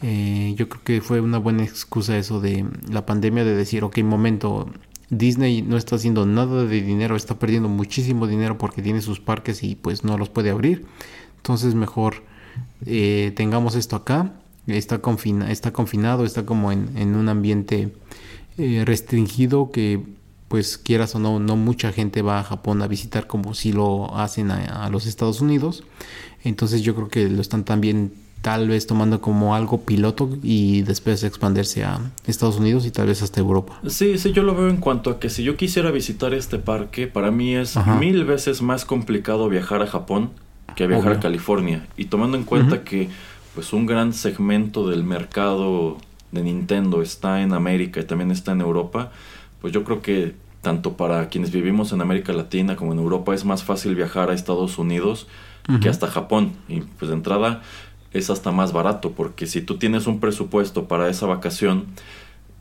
eh, 0.00 0.54
yo 0.56 0.70
creo 0.70 0.82
que 0.82 1.00
fue 1.02 1.20
una 1.20 1.36
buena 1.36 1.62
excusa 1.62 2.16
eso 2.16 2.40
de 2.40 2.64
la 2.90 3.04
pandemia 3.04 3.44
de 3.44 3.54
decir, 3.54 3.84
ok, 3.84 3.98
momento, 3.98 4.70
Disney 5.10 5.60
no 5.60 5.76
está 5.76 5.96
haciendo 5.96 6.24
nada 6.24 6.64
de 6.64 6.80
dinero, 6.80 7.16
está 7.16 7.38
perdiendo 7.38 7.68
muchísimo 7.68 8.26
dinero 8.26 8.56
porque 8.56 8.80
tiene 8.80 9.02
sus 9.02 9.20
parques 9.20 9.62
y 9.62 9.74
pues 9.74 10.04
no 10.04 10.16
los 10.16 10.30
puede 10.30 10.48
abrir. 10.48 10.86
Entonces 11.44 11.74
mejor 11.74 12.22
eh, 12.86 13.34
tengamos 13.36 13.74
esto 13.74 13.96
acá, 13.96 14.32
está, 14.66 15.02
confina, 15.02 15.52
está 15.52 15.74
confinado, 15.74 16.24
está 16.24 16.46
como 16.46 16.72
en, 16.72 17.14
un 17.14 17.28
ambiente 17.28 17.92
eh, 18.56 18.82
restringido 18.86 19.70
que 19.70 20.00
pues 20.48 20.78
quieras 20.78 21.14
o 21.16 21.18
no, 21.18 21.40
no 21.40 21.56
mucha 21.56 21.92
gente 21.92 22.22
va 22.22 22.40
a 22.40 22.44
Japón 22.44 22.80
a 22.80 22.86
visitar 22.86 23.26
como 23.26 23.52
si 23.52 23.72
lo 23.74 24.16
hacen 24.16 24.50
a, 24.50 24.88
los 24.88 25.04
Estados 25.04 25.42
Unidos. 25.42 25.84
Entonces 26.44 26.80
yo 26.80 26.94
creo 26.94 27.08
que 27.08 27.28
lo 27.28 27.42
están 27.42 27.64
también 27.64 28.14
tal 28.40 28.68
vez 28.68 28.86
tomando 28.86 29.20
como 29.20 29.54
algo 29.54 29.82
piloto 29.82 30.30
y 30.42 30.80
después 30.80 31.24
expandirse 31.24 31.84
a 31.84 32.00
Estados 32.26 32.56
Unidos 32.56 32.86
y 32.86 32.90
tal 32.90 33.08
vez 33.08 33.20
hasta 33.22 33.40
Europa. 33.40 33.80
Sí, 33.86 34.16
sí, 34.16 34.32
yo 34.32 34.44
lo 34.44 34.54
veo 34.54 34.70
en 34.70 34.78
cuanto 34.78 35.10
a 35.10 35.20
que 35.20 35.28
si 35.28 35.42
yo 35.42 35.58
quisiera 35.58 35.90
visitar 35.90 36.32
este 36.32 36.58
parque, 36.58 37.06
para 37.06 37.30
mí 37.30 37.54
es 37.54 37.76
mil 38.00 38.24
veces 38.24 38.62
más 38.62 38.86
complicado 38.86 39.50
viajar 39.50 39.82
a 39.82 39.86
Japón 39.86 40.30
que 40.74 40.86
viajar 40.86 41.12
a 41.12 41.20
California. 41.20 41.86
Y 41.96 42.06
tomando 42.06 42.36
en 42.36 42.44
cuenta 42.44 42.84
que 42.84 43.08
pues 43.54 43.72
un 43.72 43.86
gran 43.86 44.12
segmento 44.12 44.88
del 44.88 45.04
mercado 45.04 45.98
de 46.32 46.42
Nintendo 46.42 47.02
está 47.02 47.42
en 47.42 47.52
América 47.52 48.00
y 48.00 48.04
también 48.04 48.30
está 48.30 48.52
en 48.52 48.60
Europa, 48.60 49.12
pues 49.60 49.72
yo 49.72 49.84
creo 49.84 50.02
que 50.02 50.34
tanto 50.60 50.96
para 50.96 51.28
quienes 51.28 51.52
vivimos 51.52 51.92
en 51.92 52.00
América 52.00 52.32
Latina 52.32 52.74
como 52.74 52.92
en 52.92 52.98
Europa 52.98 53.34
es 53.34 53.44
más 53.44 53.62
fácil 53.62 53.94
viajar 53.94 54.30
a 54.30 54.34
Estados 54.34 54.78
Unidos 54.78 55.28
que 55.80 55.88
hasta 55.88 56.08
Japón. 56.08 56.52
Y 56.68 56.80
pues 56.80 57.08
de 57.08 57.14
entrada 57.14 57.62
es 58.12 58.30
hasta 58.30 58.50
más 58.50 58.72
barato 58.72 59.12
porque 59.12 59.46
si 59.46 59.60
tú 59.60 59.78
tienes 59.78 60.06
un 60.06 60.20
presupuesto 60.20 60.88
para 60.88 61.08
esa 61.08 61.26
vacación, 61.26 61.86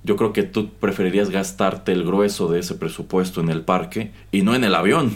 yo 0.04 0.16
creo 0.18 0.34
que 0.34 0.44
tú 0.44 0.70
preferirías 0.70 1.30
gastarte 1.30 1.94
el 1.94 2.04
grueso 2.04 2.50
de 2.50 2.60
ese 2.60 2.76
presupuesto 2.76 3.42
en 3.42 3.50
el 3.50 3.62
parque 3.62 4.12
y 4.32 4.42
no 4.42 4.54
en 4.54 4.64
el 4.64 4.76
avión. 4.76 5.16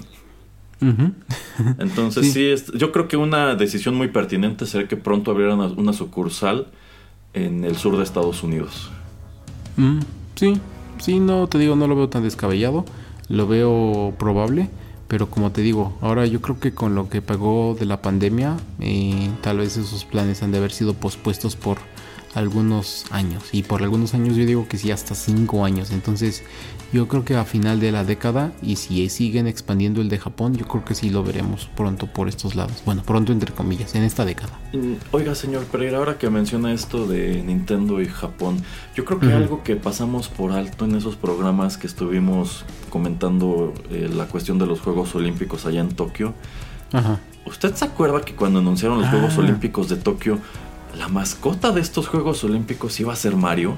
Entonces 1.80 2.34
sí, 2.34 2.54
yo 2.78 2.92
creo 2.92 3.08
que 3.08 3.18
una 3.18 3.56
decisión 3.56 3.96
muy 3.96 4.10
pertinente 4.10 4.66
sería 4.66 4.88
que 4.88 4.98
pronto 4.98 5.32
abrieran 5.32 5.60
una, 5.60 5.94
sucursal 5.94 6.68
en 7.34 7.64
el 7.64 7.76
sur 7.78 7.98
de 7.98 8.04
Estados 8.04 8.44
Unidos. 8.44 8.90
sí, 10.36 10.60
sí, 11.00 11.20
no 11.20 11.48
te 11.48 11.58
digo, 11.58 11.76
no 11.76 11.88
lo 11.88 11.96
veo 11.96 12.10
tan 12.10 12.24
descabellado, 12.24 12.86
lo 13.30 13.48
veo 13.48 14.14
probable, 14.18 14.70
pero 15.08 15.30
como 15.30 15.52
te 15.52 15.62
digo, 15.62 15.98
ahora 16.02 16.26
yo 16.26 16.42
creo 16.42 16.60
que 16.60 16.74
con 16.74 16.96
lo 16.96 17.10
que 17.10 17.22
pagó 17.22 17.76
de 17.80 17.86
la 17.86 18.02
pandemia, 18.02 18.58
eh, 18.80 19.30
tal 19.42 19.58
vez 19.58 19.78
esos 19.78 20.06
planes 20.06 20.44
han 20.44 20.52
de 20.52 20.60
haber 20.60 20.72
sido 20.72 20.94
pospuestos 20.94 21.56
por 21.56 21.78
algunos 22.38 23.06
años. 23.12 23.44
Y 23.52 23.64
por 23.64 23.84
algunos 23.84 24.14
años 24.14 24.36
yo 24.36 24.46
digo 24.46 24.68
que 24.68 24.78
sí, 24.78 24.92
hasta 24.92 25.16
cinco 25.16 25.66
años. 25.66 25.92
Entonces 25.92 26.44
yo 26.94 27.08
creo 27.08 27.26
que 27.26 27.36
a 27.36 27.44
final 27.44 27.80
de 27.80 27.92
la 27.92 28.04
década, 28.04 28.54
y 28.62 28.78
si 28.78 29.10
siguen 29.10 29.48
expandiendo 29.48 30.02
el 30.02 30.10
de 30.10 30.18
Japón, 30.18 30.56
yo 30.56 30.68
creo 30.68 30.86
que 30.86 30.96
sí 30.96 31.10
lo 31.10 31.24
veremos 31.24 31.70
pronto 31.76 32.08
por 32.08 32.30
estos 32.30 32.56
lados. 32.56 32.82
Bueno, 32.86 33.04
pronto 33.04 33.34
entre 33.34 33.54
comillas, 33.54 33.96
en 33.96 34.04
esta 34.04 34.24
década. 34.24 34.60
Mm, 34.74 34.94
oiga, 35.12 35.36
señor 35.36 35.66
Pereira, 35.66 35.98
ahora 35.98 36.18
que 36.18 36.30
menciona 36.30 36.72
esto 36.72 37.08
de 37.08 37.44
Nintendo 37.44 38.02
y 38.02 38.06
Japón, 38.06 38.62
yo 38.96 39.04
creo 39.04 39.20
que 39.20 39.34
algo 39.34 39.64
que 39.64 39.76
pasamos 39.76 40.30
por 40.30 40.52
alto 40.52 40.86
en 40.86 40.96
esos 40.96 41.16
programas 41.16 41.78
que 41.78 41.88
estuvimos 41.88 42.66
comentando 42.90 43.74
eh, 43.90 44.10
la 44.14 44.28
cuestión 44.28 44.58
de 44.58 44.66
los 44.66 44.80
Juegos 44.80 45.14
Olímpicos 45.16 45.66
allá 45.66 45.82
en 45.82 45.90
Tokio. 45.90 46.34
Ajá. 46.94 47.20
¿Usted 47.46 47.74
se 47.76 47.86
acuerda 47.86 48.22
que 48.22 48.36
cuando 48.36 48.60
anunciaron 48.60 49.00
los 49.00 49.10
Juegos 49.10 49.34
ah. 49.38 49.40
Olímpicos 49.40 49.88
de 49.90 49.96
Tokio, 49.96 50.40
la 50.98 51.08
mascota 51.08 51.72
de 51.72 51.82
estos 51.82 52.08
Juegos 52.08 52.44
Olímpicos 52.44 53.00
iba 53.00 53.14
a 53.14 53.16
ser 53.16 53.36
Mario. 53.36 53.78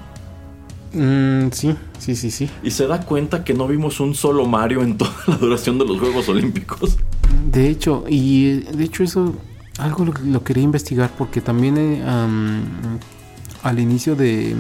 Mm, 0.94 1.50
sí, 1.52 1.76
sí, 2.00 2.16
sí, 2.16 2.32
sí. 2.32 2.50
Y 2.64 2.72
se 2.72 2.88
da 2.88 3.02
cuenta 3.06 3.44
que 3.44 3.54
no 3.54 3.68
vimos 3.68 4.00
un 4.00 4.16
solo 4.16 4.46
Mario 4.46 4.82
en 4.82 4.98
toda 4.98 5.14
la 5.28 5.38
duración 5.38 5.78
de 5.78 5.86
los 5.86 6.00
Juegos 6.00 6.28
Olímpicos. 6.30 6.98
De 7.52 7.70
hecho, 7.70 8.06
y 8.08 8.62
de 8.62 8.84
hecho 8.84 9.04
eso 9.04 9.36
algo 9.78 10.06
lo, 10.26 10.44
quería 10.44 10.64
investigar 10.64 11.12
porque 11.18 11.42
también 11.42 11.76
eh, 11.78 12.04
al 13.64 13.80
inicio 13.80 14.16
de, 14.16 14.56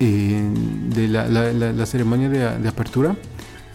eh, 0.00 0.50
de 0.94 1.08
la, 1.08 1.86
ceremonia 1.86 2.28
de 2.28 2.68
apertura 2.68 3.16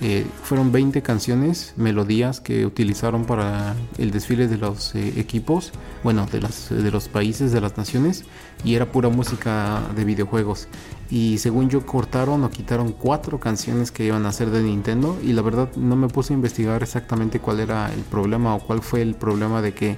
eh, 0.02 0.26
fueron 0.44 0.72
20 0.72 1.02
canciones, 1.02 1.74
melodías 1.76 2.40
que 2.40 2.66
utilizaron 2.66 3.26
para 3.26 3.76
el 3.98 4.12
desfile 4.12 4.48
de 4.48 4.58
los 4.58 4.96
eh, 4.96 5.20
equipos, 5.20 5.74
bueno, 6.04 6.26
de, 6.32 6.40
las, 6.40 6.70
de 6.70 6.90
los 6.90 7.10
países, 7.10 7.52
de 7.52 7.60
las 7.60 7.78
naciones, 7.78 8.24
y 8.64 8.76
era 8.76 8.86
pura 8.86 9.10
música 9.10 9.82
de 9.98 10.06
videojuegos. 10.06 10.70
Y 11.10 11.40
según 11.40 11.70
yo 11.70 11.86
cortaron 11.86 12.46
o 12.46 12.50
quitaron 12.50 12.94
cuatro 12.94 13.42
canciones 13.42 13.92
que 13.92 14.06
iban 14.06 14.26
a 14.26 14.32
ser 14.32 14.52
de 14.52 14.64
Nintendo, 14.64 15.18
y 15.22 15.34
la 15.34 15.42
verdad 15.42 15.70
no 15.76 15.98
me 15.98 16.08
puse 16.08 16.34
a 16.34 16.36
investigar 16.36 16.82
exactamente 16.82 17.42
cuál 17.42 17.60
era 17.60 17.94
el 17.94 18.02
problema 18.02 18.56
o 18.56 18.60
cuál 18.60 18.82
fue 18.82 19.02
el 19.02 19.16
problema 19.16 19.62
de 19.62 19.74
que 19.74 19.98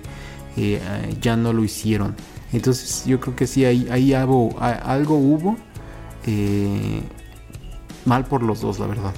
eh, 0.58 0.82
ya 1.22 1.36
no 1.36 1.54
lo 1.54 1.64
hicieron. 1.64 2.16
Entonces 2.54 3.06
yo 3.06 3.20
creo 3.20 3.36
que 3.36 3.46
sí, 3.46 3.66
ahí, 3.66 3.88
ahí 3.92 4.14
algo, 4.14 4.60
algo 4.60 5.16
hubo 5.16 5.58
mal 8.06 8.26
por 8.26 8.42
los 8.42 8.62
dos, 8.62 8.80
la 8.80 8.88
verdad. 8.88 9.14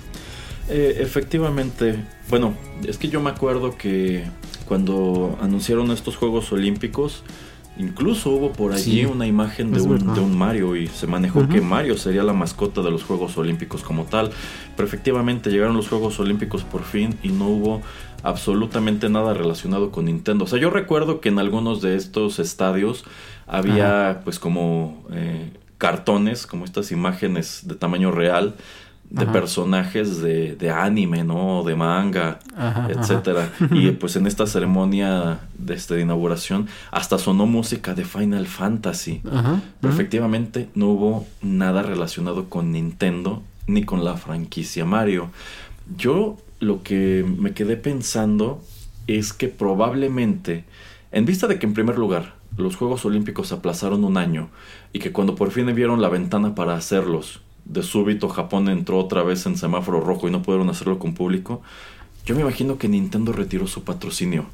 Eh, 0.76 1.04
efectivamente, 1.04 2.04
bueno, 2.30 2.56
es 2.84 2.98
que 2.98 3.08
yo 3.08 3.22
me 3.22 3.30
acuerdo 3.30 3.78
que 3.78 4.24
cuando 4.68 5.38
anunciaron 5.40 5.92
estos 5.92 6.16
Juegos 6.16 6.52
Olímpicos, 6.52 7.22
incluso 7.78 8.32
hubo 8.32 8.54
por 8.54 8.74
allí 8.74 9.06
una 9.06 9.28
imagen 9.28 9.72
de 9.72 9.82
un, 9.82 10.36
Mario 10.36 10.76
y 10.76 10.88
se 10.88 11.06
manejó 11.06 11.48
que 11.48 11.62
Mario 11.62 11.96
sería 11.96 12.24
la 12.24 12.34
mascota 12.34 12.82
de 12.82 12.90
los 12.90 13.04
Juegos 13.04 13.38
Olímpicos 13.38 13.84
como 13.84 14.06
tal. 14.06 14.32
Pero 14.76 14.88
efectivamente 14.88 15.52
llegaron 15.52 15.78
los 15.78 15.90
Juegos 15.90 16.20
Olímpicos 16.20 16.64
por 16.64 16.82
fin 16.82 17.20
y 17.22 17.28
no 17.28 17.50
hubo 17.50 17.84
absolutamente 18.24 19.10
nada 19.10 19.36
relacionado 19.36 19.92
con 19.92 20.06
Nintendo. 20.06 20.46
O 20.46 20.48
sea, 20.48 20.58
yo 20.58 20.72
recuerdo 20.72 21.22
que 21.22 21.30
en 21.30 21.38
algunos 21.38 21.84
de 21.84 21.96
estos 21.96 22.40
estadios 22.40 23.06
había 23.46 24.22
pues 24.24 24.40
como 24.40 25.06
eh, 25.12 25.52
cartones, 25.78 26.48
como 26.48 26.66
estas 26.66 26.92
imágenes 26.92 27.68
de 27.68 27.76
tamaño 27.76 28.10
real 28.10 28.56
de 29.14 29.28
personajes 29.28 30.22
de, 30.24 30.56
de, 30.56 30.72
anime, 30.72 31.24
¿no? 31.24 31.64
De 31.64 31.76
manga, 31.76 32.40
etcétera. 32.90 33.52
Y 33.72 33.92
pues 33.92 34.16
en 34.16 34.26
esta 34.26 34.48
ceremonia 34.48 35.40
de, 35.56 35.76
este, 35.76 35.94
de 35.94 36.02
inauguración 36.02 36.68
hasta 36.90 37.20
sonó 37.20 37.46
música 37.46 37.94
de 37.94 38.06
Final 38.06 38.48
Fantasy. 38.48 39.22
Pero 39.80 39.94
efectivamente 39.94 40.68
no 40.74 40.88
hubo 40.88 41.28
nada 41.44 41.84
relacionado 41.84 42.50
con 42.50 42.72
Nintendo 42.72 43.44
ni 43.68 43.84
con 43.84 44.04
la 44.04 44.18
franquicia 44.18 44.84
Mario. 44.84 45.30
Yo 45.96 46.38
lo 46.60 46.82
que 46.82 47.24
me 47.38 47.54
quedé 47.54 47.78
pensando 47.78 48.64
es 49.06 49.32
que 49.32 49.48
probablemente, 49.48 50.66
en 51.12 51.26
vista 51.26 51.46
de 51.46 51.60
que 51.60 51.68
en 51.68 51.76
primer 51.76 52.00
lugar 52.00 52.34
los 52.58 52.76
Juegos 52.78 53.06
Olímpicos 53.06 53.50
se 53.50 53.56
aplazaron 53.56 54.04
un 54.04 54.18
año 54.18 54.50
y 54.92 54.98
que 54.98 55.12
cuando 55.12 55.36
por 55.36 55.52
fin 55.52 55.74
vieron 55.76 56.02
la 56.02 56.10
ventana 56.10 56.56
para 56.56 56.76
hacerlos, 56.76 57.43
de 57.66 57.84
súbito 57.84 58.30
Japón 58.30 58.70
entró 58.70 59.00
otra 59.00 59.24
vez 59.24 59.46
en 59.46 59.58
semáforo 59.58 60.02
rojo 60.02 60.28
y 60.28 60.32
no 60.32 60.42
pudieron 60.42 60.70
hacerlo 60.70 61.00
con 61.00 61.14
público, 61.14 61.62
yo 62.26 62.36
me 62.36 62.42
imagino 62.42 62.78
que 62.78 62.88
Nintendo 62.88 63.32
retiró 63.32 63.68
su 63.68 63.84
patrocinio. 63.84 64.46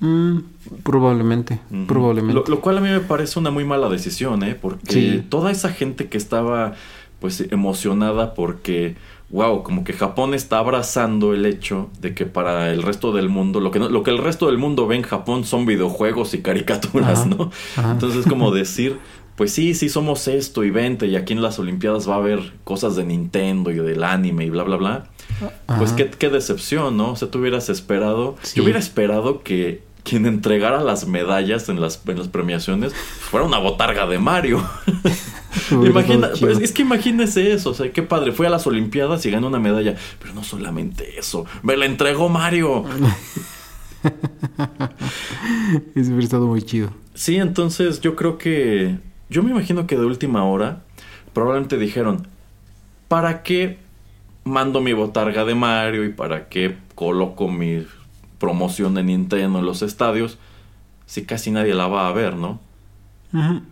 Mm, 0.00 0.38
probablemente, 0.82 1.60
probablemente. 1.86 2.50
Lo, 2.50 2.60
cual 2.60 2.78
a 2.78 2.80
mí 2.80 2.88
me 2.88 3.00
parece 3.00 3.38
una 3.38 3.50
muy 3.50 3.64
mala 3.64 3.88
decisión, 3.88 4.42
¿eh? 4.42 4.54
Porque 4.54 5.22
toda 5.28 5.50
esa 5.50 5.70
gente 5.70 6.08
que 6.08 6.16
estaba 6.16 6.74
pues 7.20 7.44
emocionada 7.50 8.32
porque 8.32 8.96
wow, 9.30 9.62
como 9.62 9.84
que 9.84 9.92
Japón 9.92 10.34
está 10.34 10.58
abrazando 10.58 11.34
el 11.34 11.46
hecho 11.46 11.88
de 12.00 12.14
que 12.14 12.26
para 12.26 12.72
el 12.72 12.82
resto 12.82 13.12
del 13.12 13.28
mundo, 13.28 13.60
lo 13.60 13.70
que, 13.70 13.78
lo 13.78 14.02
que 14.02 14.10
el 14.10 14.18
resto 14.18 14.46
del 14.46 14.58
mundo 14.58 14.86
ve 14.86 14.96
en 14.96 15.02
Japón 15.02 15.44
son 15.44 15.66
videojuegos 15.66 16.34
y 16.34 16.42
caricaturas, 16.42 17.26
¿no? 17.26 17.50
Entonces, 17.76 18.26
como 18.26 18.50
decir, 18.52 18.98
pues 19.40 19.54
sí, 19.54 19.72
sí 19.72 19.88
somos 19.88 20.28
esto 20.28 20.64
y 20.64 20.70
vente, 20.70 21.06
y 21.06 21.16
aquí 21.16 21.32
en 21.32 21.40
las 21.40 21.58
Olimpiadas 21.58 22.06
va 22.06 22.16
a 22.16 22.18
haber 22.18 22.52
cosas 22.62 22.94
de 22.94 23.04
Nintendo 23.04 23.70
y 23.70 23.76
del 23.76 24.04
anime 24.04 24.44
y 24.44 24.50
bla, 24.50 24.64
bla, 24.64 24.76
bla. 24.76 25.06
Pues 25.78 25.92
qué, 25.92 26.10
qué, 26.10 26.28
decepción, 26.28 26.98
¿no? 26.98 27.12
O 27.12 27.16
sea, 27.16 27.30
tú 27.30 27.38
hubieras 27.38 27.70
esperado, 27.70 28.36
yo 28.54 28.62
hubiera 28.62 28.78
esperado 28.78 29.42
que 29.42 29.82
quien 30.02 30.26
entregara 30.26 30.82
las 30.82 31.06
medallas 31.06 31.70
en 31.70 31.80
las, 31.80 32.02
en 32.06 32.18
las 32.18 32.28
premiaciones 32.28 32.92
fuera 32.92 33.46
una 33.46 33.56
botarga 33.56 34.06
de 34.06 34.18
Mario. 34.18 34.62
Imagina, 35.70 36.32
pues, 36.38 36.58
es 36.60 36.72
que 36.72 36.82
imagínese 36.82 37.54
eso, 37.54 37.70
o 37.70 37.74
sea, 37.74 37.90
qué 37.92 38.02
padre, 38.02 38.32
fue 38.32 38.46
a 38.46 38.50
las 38.50 38.66
Olimpiadas 38.66 39.24
y 39.24 39.30
ganó 39.30 39.46
una 39.46 39.58
medalla, 39.58 39.96
pero 40.20 40.34
no 40.34 40.44
solamente 40.44 41.18
eso, 41.18 41.46
me 41.62 41.78
la 41.78 41.86
entregó 41.86 42.28
Mario. 42.28 42.84
hubiera 45.96 46.20
estado 46.20 46.46
muy 46.46 46.60
chido. 46.60 46.90
Sí, 47.14 47.36
entonces 47.36 48.02
yo 48.02 48.16
creo 48.16 48.36
que 48.36 48.98
yo 49.30 49.42
me 49.42 49.52
imagino 49.52 49.86
que 49.86 49.96
de 49.96 50.04
última 50.04 50.44
hora 50.44 50.82
probablemente 51.32 51.78
dijeron, 51.78 52.26
¿para 53.08 53.42
qué 53.42 53.78
mando 54.44 54.80
mi 54.80 54.92
botarga 54.92 55.44
de 55.44 55.54
Mario 55.54 56.04
y 56.04 56.10
para 56.10 56.48
qué 56.48 56.76
coloco 56.94 57.48
mi 57.48 57.86
promoción 58.38 58.94
de 58.94 59.04
Nintendo 59.04 59.60
en 59.60 59.64
los 59.64 59.82
estadios 59.82 60.38
si 61.06 61.24
casi 61.24 61.50
nadie 61.50 61.74
la 61.74 61.86
va 61.86 62.08
a 62.08 62.12
ver, 62.12 62.36
¿no? 62.36 62.58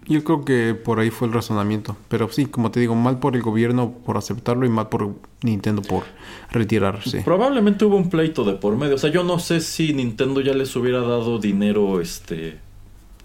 Yo 0.07 0.23
creo 0.23 0.45
que 0.45 0.75
por 0.75 1.01
ahí 1.01 1.11
fue 1.11 1.27
el 1.27 1.35
razonamiento. 1.35 1.97
Pero 2.09 2.29
sí, 2.31 2.47
como 2.47 2.71
te 2.71 2.79
digo, 2.79 2.95
mal 2.95 3.19
por 3.19 3.35
el 3.35 3.43
gobierno 3.43 3.91
por 3.91 4.17
aceptarlo 4.17 4.65
y 4.67 4.69
mal 4.69 4.89
por 4.89 5.15
Nintendo 5.43 5.83
por 5.83 6.05
retirarse. 6.53 7.23
Probablemente 7.23 7.85
hubo 7.85 7.97
un 7.97 8.09
pleito 8.09 8.45
de 8.45 8.55
por 8.55 8.77
medio. 8.77 8.95
O 8.95 8.99
sea, 8.99 9.11
yo 9.11 9.25
no 9.25 9.41
sé 9.41 9.61
si 9.61 9.93
Nintendo 9.93 10.41
ya 10.41 10.53
les 10.53 10.75
hubiera 10.77 11.01
dado 11.01 11.39
dinero 11.39 12.01
este 12.01 12.59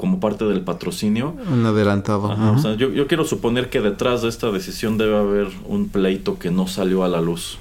como 0.03 0.19
parte 0.19 0.43
del 0.43 0.59
patrocinio. 0.59 1.33
Un 1.49 1.65
adelantado. 1.65 2.23
o 2.23 2.57
sea, 2.57 2.75
yo, 2.75 2.89
yo, 2.89 3.07
quiero 3.07 3.23
suponer 3.23 3.69
que 3.69 3.79
detrás 3.79 4.21
de 4.21 4.27
esta 4.27 4.51
decisión 4.51 4.97
debe 4.97 5.15
haber 5.15 5.47
un 5.65 5.87
pleito 5.87 6.37
que 6.37 6.51
no 6.51 6.67
salió 6.67 7.05
a 7.05 7.07
la 7.07 7.21
luz. 7.21 7.57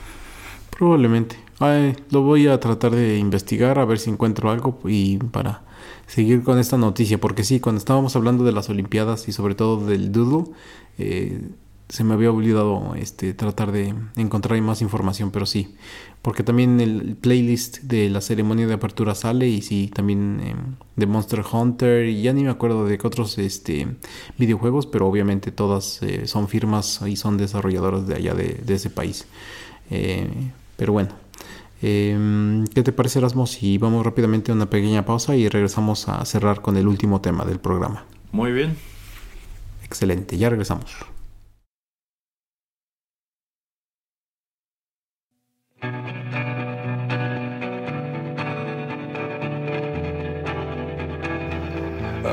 Probablemente. 0.77 1.37
Ay, 1.61 1.95
lo 2.11 2.23
voy 2.23 2.49
a 2.49 2.59
tratar 2.59 2.91
de 2.91 3.17
investigar 3.19 3.79
a 3.79 3.85
ver 3.85 4.01
si 4.01 4.11
encuentro 4.11 4.51
algo 4.51 4.77
y 4.85 5.19
para 5.19 5.63
seguir 6.09 6.43
con 6.43 6.59
esta 6.59 6.77
noticia, 6.77 7.21
porque 7.21 7.45
sí, 7.45 7.61
cuando 7.61 7.79
estábamos 7.79 8.17
hablando 8.17 8.43
de 8.43 8.51
las 8.51 8.69
Olimpiadas 8.69 9.29
y 9.29 9.33
sobre 9.33 9.55
todo 9.55 9.87
del 9.87 10.11
Doodle, 10.11 10.51
eh, 10.99 11.49
se 11.93 12.05
me 12.05 12.15
había 12.15 12.33
olvidado 12.33 12.95
este, 12.95 13.35
tratar 13.35 13.71
de 13.71 13.95
encontrar 14.17 14.59
más 14.63 14.81
información, 14.81 15.31
pero 15.31 15.45
sí, 15.45 15.77
porque 16.23 16.43
también 16.43 16.81
el 16.81 17.17
playlist 17.21 17.81
de 17.81 18.09
la 18.09 18.23
ceremonia 18.23 18.67
de 18.67 18.73
apertura 18.73 19.15
sale 19.15 19.47
y 19.47 19.61
sí, 19.61 19.91
también 19.93 20.41
em, 20.43 20.57
de 20.97 21.07
Monster 21.07 21.45
Hunter 21.53 22.07
y 22.07 22.23
ya 22.23 22.33
ni 22.33 22.45
me 22.45 22.51
acuerdo 22.51 22.87
de 22.87 22.97
qué 22.97 23.07
otros 23.07 23.37
este, 23.37 23.89
videojuegos, 24.39 24.87
pero 24.87 25.07
obviamente 25.07 25.53
todas 25.53 26.03
eh, 26.03 26.27
son 26.27 26.49
firmas 26.49 27.03
y 27.07 27.17
son 27.17 27.37
desarrolladoras 27.37 28.07
de 28.07 28.15
allá 28.15 28.33
de, 28.33 28.63
ese 28.67 28.89
país. 28.89 29.27
Eh, 29.91 30.31
pero 30.79 30.95
bueno, 30.95 31.11
em, 31.83 32.65
¿qué 32.69 32.83
te 32.83 32.93
parece 32.93 33.19
Erasmo 33.19 33.47
si 33.47 33.77
vamos 33.77 34.03
rápidamente 34.03 34.51
a 34.51 34.55
una 34.55 34.71
pequeña 34.71 35.05
pausa 35.05 35.37
y 35.37 35.47
regresamos 35.47 36.09
a 36.09 36.25
cerrar 36.25 36.63
con 36.63 36.79
el 36.79 36.89
último 36.89 37.21
tema 37.21 37.45
del 37.45 37.61
programa? 37.61 38.07
Muy 38.31 38.51
bien. 38.51 38.79
Excelente, 39.85 40.39
ya 40.39 40.49
regresamos. 40.49 41.12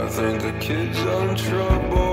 Think 0.10 0.41
the 0.41 0.51
kid's 0.60 0.99
on 0.99 1.36
trouble. 1.36 2.09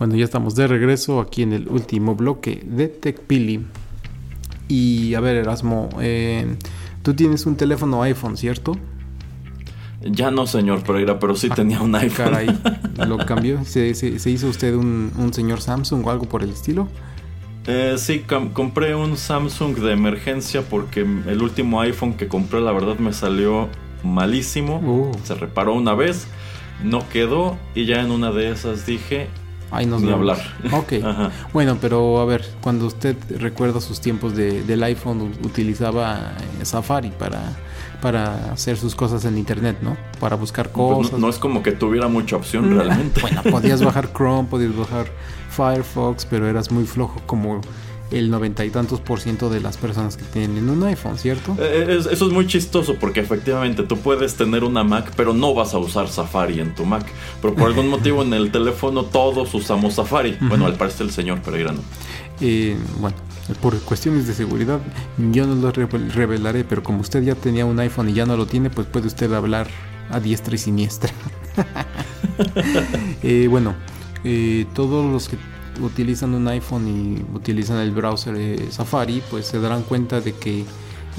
Bueno, 0.00 0.16
ya 0.16 0.24
estamos 0.24 0.54
de 0.56 0.66
regreso 0.66 1.20
aquí 1.20 1.42
en 1.42 1.52
el 1.52 1.68
último 1.68 2.16
bloque 2.16 2.62
de 2.66 2.88
TechPili. 2.88 3.66
Y 4.66 5.14
a 5.14 5.20
ver, 5.20 5.36
Erasmo, 5.36 5.88
eh, 6.00 6.56
tú 7.02 7.14
tienes 7.14 7.46
un 7.46 7.54
teléfono 7.56 8.02
iPhone, 8.02 8.36
¿cierto? 8.36 8.76
Ya 10.02 10.30
no, 10.30 10.46
señor 10.46 10.82
Pereira, 10.82 11.18
pero 11.18 11.36
sí 11.36 11.50
tenía 11.50 11.82
un 11.82 11.94
iPhone. 11.94 12.30
Caray, 12.30 12.58
¿lo 13.06 13.18
cambió? 13.18 13.62
¿Se, 13.64 13.94
se- 13.94 14.18
se 14.18 14.30
hizo 14.30 14.48
usted 14.48 14.74
un, 14.74 15.12
un 15.18 15.32
señor 15.34 15.60
Samsung 15.60 16.06
o 16.06 16.10
algo 16.10 16.24
por 16.26 16.42
el 16.42 16.50
estilo? 16.50 16.88
Eh, 17.66 17.96
sí, 17.98 18.20
com- 18.20 18.48
compré 18.54 18.94
un 18.94 19.18
Samsung 19.18 19.76
de 19.76 19.92
emergencia 19.92 20.62
porque 20.62 21.00
el 21.00 21.42
último 21.42 21.78
iPhone 21.82 22.14
que 22.14 22.26
compré, 22.26 22.62
la 22.62 22.72
verdad, 22.72 22.98
me 22.98 23.12
salió 23.12 23.68
malísimo. 24.02 24.76
Uh. 24.78 25.12
Se 25.24 25.34
reparó 25.34 25.74
una 25.74 25.92
vez, 25.92 26.26
no 26.82 27.06
quedó 27.10 27.58
y 27.74 27.84
ya 27.84 28.00
en 28.00 28.10
una 28.10 28.30
de 28.32 28.50
esas 28.50 28.86
dije, 28.86 29.26
Ahí 29.70 29.86
nos 29.86 30.02
Ni 30.02 30.10
hablar. 30.10 30.38
Ok. 30.72 30.92
Ajá. 31.04 31.30
Bueno, 31.52 31.78
pero 31.80 32.20
a 32.20 32.24
ver, 32.24 32.44
cuando 32.60 32.86
usted 32.86 33.16
recuerda 33.38 33.80
sus 33.80 34.00
tiempos 34.00 34.34
de- 34.34 34.62
del 34.64 34.82
iPhone, 34.82 35.32
utilizaba 35.44 36.32
eh, 36.60 36.64
Safari 36.64 37.10
para, 37.10 37.40
para 38.02 38.52
hacer 38.52 38.76
sus 38.76 38.94
cosas 38.94 39.24
en 39.24 39.38
Internet, 39.38 39.78
¿no? 39.82 39.96
Para 40.18 40.36
buscar 40.36 40.70
pues, 40.70 40.96
cosas. 40.96 41.12
no, 41.12 41.18
no 41.18 41.28
es 41.28 41.38
como 41.38 41.62
que 41.62 41.72
tuviera 41.72 42.08
mucha 42.08 42.36
opción 42.36 42.70
Mm, 42.70 42.78
realmente. 42.78 43.20
Bueno, 43.20 43.42
podías 43.44 43.82
bajar 43.84 44.12
Chrome, 44.12 44.48
podías 44.48 44.76
bajar 44.76 45.06
Firefox, 45.50 46.26
pero 46.26 46.48
eras 46.48 46.70
muy 46.70 46.84
flojo 46.84 47.20
como 47.26 47.60
el 48.10 48.30
noventa 48.30 48.64
y 48.64 48.70
tantos 48.70 49.00
por 49.00 49.20
ciento 49.20 49.48
de 49.50 49.60
las 49.60 49.76
personas 49.76 50.16
que 50.16 50.24
tienen 50.24 50.68
un 50.68 50.82
iPhone, 50.84 51.16
¿cierto? 51.18 51.56
Eh, 51.60 51.86
es- 51.98 52.06
eso 52.06 52.26
es 52.26 52.32
muy 52.32 52.46
chistoso 52.46 52.96
porque 53.00 53.20
efectivamente 53.20 53.82
tú 53.84 53.96
puedes 53.98 54.34
tener 54.34 54.64
una 54.64 54.82
Mac, 54.84 55.12
pero 55.16 55.32
no 55.32 55.54
vas 55.54 55.74
a 55.74 55.78
usar 55.78 56.08
Safari 56.08 56.58
en 56.60 56.74
tu 56.74 56.84
Mac. 56.84 57.06
Pero 57.40 57.54
por 57.54 57.66
algún 57.68 57.88
motivo 57.90 58.22
en 58.22 58.32
el 58.34 58.50
teléfono 58.50 59.04
todos 59.04 59.54
usamos 59.54 59.94
Safari. 59.94 60.36
Bueno, 60.40 60.66
al 60.66 60.74
parecer 60.74 61.06
el 61.06 61.12
señor 61.12 61.40
Pereira 61.40 61.72
no. 61.72 61.80
Eh, 62.40 62.76
bueno, 63.00 63.16
por 63.60 63.78
cuestiones 63.80 64.26
de 64.26 64.32
seguridad, 64.34 64.80
yo 65.30 65.46
no 65.46 65.54
lo 65.54 65.72
revel- 65.72 66.10
revelaré, 66.10 66.64
pero 66.64 66.82
como 66.82 67.00
usted 67.00 67.22
ya 67.22 67.34
tenía 67.34 67.64
un 67.66 67.78
iPhone 67.80 68.08
y 68.08 68.14
ya 68.14 68.26
no 68.26 68.36
lo 68.36 68.46
tiene, 68.46 68.70
pues 68.70 68.86
puede 68.86 69.06
usted 69.06 69.32
hablar 69.32 69.68
a 70.10 70.18
diestra 70.20 70.54
y 70.54 70.58
siniestra. 70.58 71.10
Eh, 73.22 73.46
bueno, 73.50 73.74
eh, 74.24 74.66
todos 74.74 75.10
los 75.10 75.28
que 75.28 75.36
utilizan 75.80 76.34
un 76.34 76.46
iPhone 76.48 76.88
y 76.88 77.36
utilizan 77.36 77.78
el 77.78 77.92
browser 77.92 78.34
eh, 78.36 78.68
Safari, 78.70 79.22
pues 79.30 79.46
se 79.46 79.60
darán 79.60 79.82
cuenta 79.82 80.20
de 80.20 80.34
que 80.34 80.64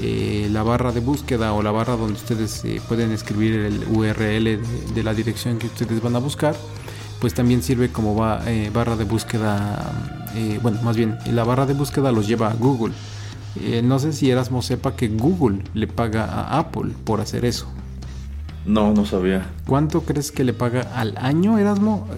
eh, 0.00 0.48
la 0.50 0.62
barra 0.62 0.92
de 0.92 1.00
búsqueda 1.00 1.52
o 1.52 1.62
la 1.62 1.70
barra 1.70 1.96
donde 1.96 2.14
ustedes 2.14 2.64
eh, 2.64 2.80
pueden 2.88 3.12
escribir 3.12 3.54
el 3.54 3.84
URL 3.90 4.44
de, 4.44 4.60
de 4.94 5.02
la 5.02 5.14
dirección 5.14 5.58
que 5.58 5.66
ustedes 5.66 6.00
van 6.02 6.16
a 6.16 6.18
buscar, 6.18 6.56
pues 7.20 7.34
también 7.34 7.62
sirve 7.62 7.90
como 7.90 8.14
barra 8.16 8.96
de 8.96 9.04
búsqueda, 9.04 9.92
bueno, 10.60 10.82
más 10.82 10.96
bien, 10.96 11.18
la 11.26 11.44
barra 11.44 11.66
de 11.66 11.74
búsqueda 11.74 12.10
los 12.10 12.26
lleva 12.26 12.50
a 12.50 12.54
Google. 12.54 12.92
No 13.84 14.00
sé 14.00 14.12
si 14.12 14.28
Erasmo 14.28 14.60
sepa 14.60 14.96
que 14.96 15.06
Google 15.06 15.62
le 15.72 15.86
paga 15.86 16.24
a 16.24 16.58
Apple 16.58 16.90
por 17.04 17.20
hacer 17.20 17.44
eso. 17.44 17.68
No, 18.66 18.92
no 18.92 19.06
sabía. 19.06 19.46
¿Cuánto 19.68 20.02
crees 20.02 20.32
que 20.32 20.42
le 20.42 20.52
paga 20.52 20.82
al 20.96 21.16
año, 21.16 21.58
Erasmo? 21.58 22.08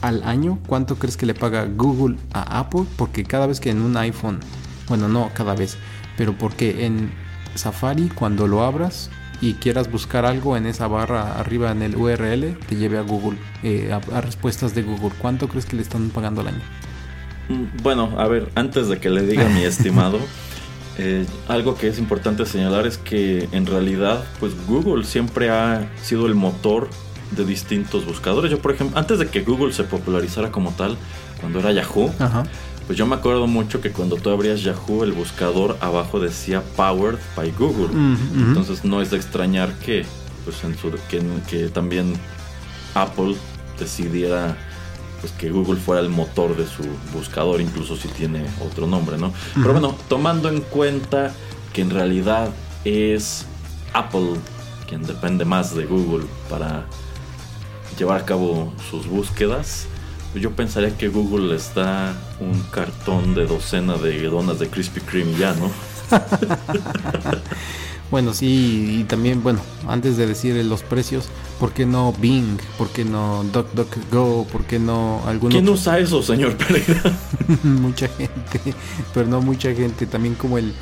Al 0.00 0.22
año, 0.22 0.60
¿cuánto 0.66 0.96
crees 0.98 1.16
que 1.16 1.26
le 1.26 1.34
paga 1.34 1.64
Google 1.66 2.16
a 2.32 2.60
Apple? 2.60 2.84
Porque 2.96 3.24
cada 3.24 3.46
vez 3.46 3.58
que 3.60 3.70
en 3.70 3.80
un 3.82 3.96
iPhone, 3.96 4.40
bueno, 4.88 5.08
no 5.08 5.30
cada 5.34 5.54
vez, 5.54 5.76
pero 6.16 6.36
porque 6.38 6.86
en 6.86 7.12
Safari, 7.54 8.08
cuando 8.08 8.46
lo 8.46 8.62
abras 8.62 9.10
y 9.40 9.54
quieras 9.54 9.90
buscar 9.90 10.24
algo 10.24 10.56
en 10.56 10.66
esa 10.66 10.86
barra 10.88 11.38
arriba 11.38 11.72
en 11.72 11.82
el 11.82 11.96
URL, 11.96 12.58
te 12.66 12.76
lleve 12.76 12.98
a 12.98 13.02
Google, 13.02 13.38
eh, 13.62 13.90
a, 13.92 13.96
a 14.16 14.20
respuestas 14.20 14.74
de 14.74 14.82
Google. 14.82 15.14
¿Cuánto 15.18 15.48
crees 15.48 15.66
que 15.66 15.76
le 15.76 15.82
están 15.82 16.10
pagando 16.10 16.40
al 16.42 16.48
año? 16.48 16.62
Mm, 17.48 17.82
Bueno, 17.82 18.14
a 18.18 18.28
ver, 18.28 18.52
antes 18.54 18.88
de 18.88 19.00
que 19.00 19.10
le 19.10 19.22
diga 19.26 19.48
mi 19.48 19.62
estimado, 19.64 20.30
eh, 20.96 21.26
algo 21.48 21.76
que 21.76 21.88
es 21.88 21.98
importante 21.98 22.44
señalar 22.46 22.86
es 22.86 22.98
que 22.98 23.48
en 23.52 23.66
realidad, 23.66 24.32
pues 24.40 24.54
Google 24.66 25.04
siempre 25.04 25.50
ha 25.50 25.92
sido 26.02 26.26
el 26.26 26.34
motor 26.34 26.90
de 27.32 27.44
distintos 27.44 28.04
buscadores. 28.06 28.50
Yo, 28.50 28.58
por 28.60 28.72
ejemplo, 28.72 28.98
antes 28.98 29.18
de 29.18 29.28
que 29.28 29.42
Google 29.42 29.72
se 29.72 29.84
popularizara 29.84 30.50
como 30.50 30.70
tal, 30.72 30.96
cuando 31.40 31.60
era 31.60 31.72
Yahoo, 31.72 32.12
Ajá. 32.18 32.44
pues 32.86 32.98
yo 32.98 33.06
me 33.06 33.14
acuerdo 33.16 33.46
mucho 33.46 33.80
que 33.80 33.90
cuando 33.92 34.16
tú 34.16 34.30
abrías 34.30 34.62
Yahoo, 34.62 35.04
el 35.04 35.12
buscador 35.12 35.76
abajo 35.80 36.18
decía 36.20 36.62
Powered 36.76 37.18
by 37.36 37.52
Google. 37.52 37.88
Mm. 37.94 38.48
Entonces 38.48 38.84
no 38.84 39.00
es 39.02 39.10
de 39.10 39.16
extrañar 39.18 39.72
que, 39.84 40.04
pues, 40.44 40.62
en 40.64 40.76
su- 40.78 40.90
que, 41.08 41.22
que 41.48 41.68
también 41.68 42.14
Apple 42.94 43.36
decidiera 43.78 44.56
pues 45.20 45.32
que 45.32 45.50
Google 45.50 45.80
fuera 45.80 46.00
el 46.00 46.08
motor 46.10 46.56
de 46.56 46.64
su 46.64 46.84
buscador, 47.12 47.60
incluso 47.60 47.96
si 47.96 48.06
tiene 48.06 48.44
otro 48.64 48.86
nombre, 48.86 49.18
¿no? 49.18 49.32
Pero 49.54 49.72
bueno, 49.72 49.96
tomando 50.08 50.48
en 50.48 50.60
cuenta 50.60 51.32
que 51.72 51.82
en 51.82 51.90
realidad 51.90 52.50
es 52.84 53.44
Apple 53.94 54.34
quien 54.88 55.02
depende 55.02 55.44
más 55.44 55.74
de 55.74 55.86
Google 55.86 56.24
para 56.48 56.86
llevar 57.98 58.20
a 58.20 58.24
cabo 58.24 58.72
sus 58.90 59.06
búsquedas, 59.06 59.86
yo 60.34 60.52
pensaría 60.52 60.96
que 60.96 61.08
Google 61.08 61.52
les 61.52 61.74
da 61.74 62.14
un 62.40 62.60
cartón 62.70 63.34
de 63.34 63.46
docena 63.46 63.96
de 63.96 64.22
donas 64.24 64.58
de 64.58 64.68
Krispy 64.68 65.00
Kreme 65.00 65.36
ya, 65.36 65.54
¿no? 65.54 65.70
Bueno, 68.10 68.32
sí, 68.32 69.00
y 69.00 69.04
también, 69.04 69.42
bueno, 69.42 69.60
antes 69.86 70.16
de 70.16 70.26
decir 70.26 70.54
los 70.64 70.82
precios, 70.82 71.28
¿por 71.60 71.72
qué 71.72 71.84
no 71.84 72.14
Bing? 72.14 72.58
¿Por 72.78 72.88
qué 72.88 73.04
no 73.04 73.44
DuckDuckGo? 73.52 74.46
¿Por 74.50 74.64
qué 74.64 74.78
no 74.78 75.20
algún 75.26 75.50
¿Quién 75.50 75.64
otro? 75.64 75.74
usa 75.74 75.98
eso, 75.98 76.22
señor 76.22 76.56
Pereira? 76.56 77.02
mucha 77.64 78.08
gente, 78.08 78.74
pero 79.12 79.26
no 79.28 79.42
mucha 79.42 79.74
gente, 79.74 80.06
también 80.06 80.36
como 80.36 80.56
el 80.56 80.72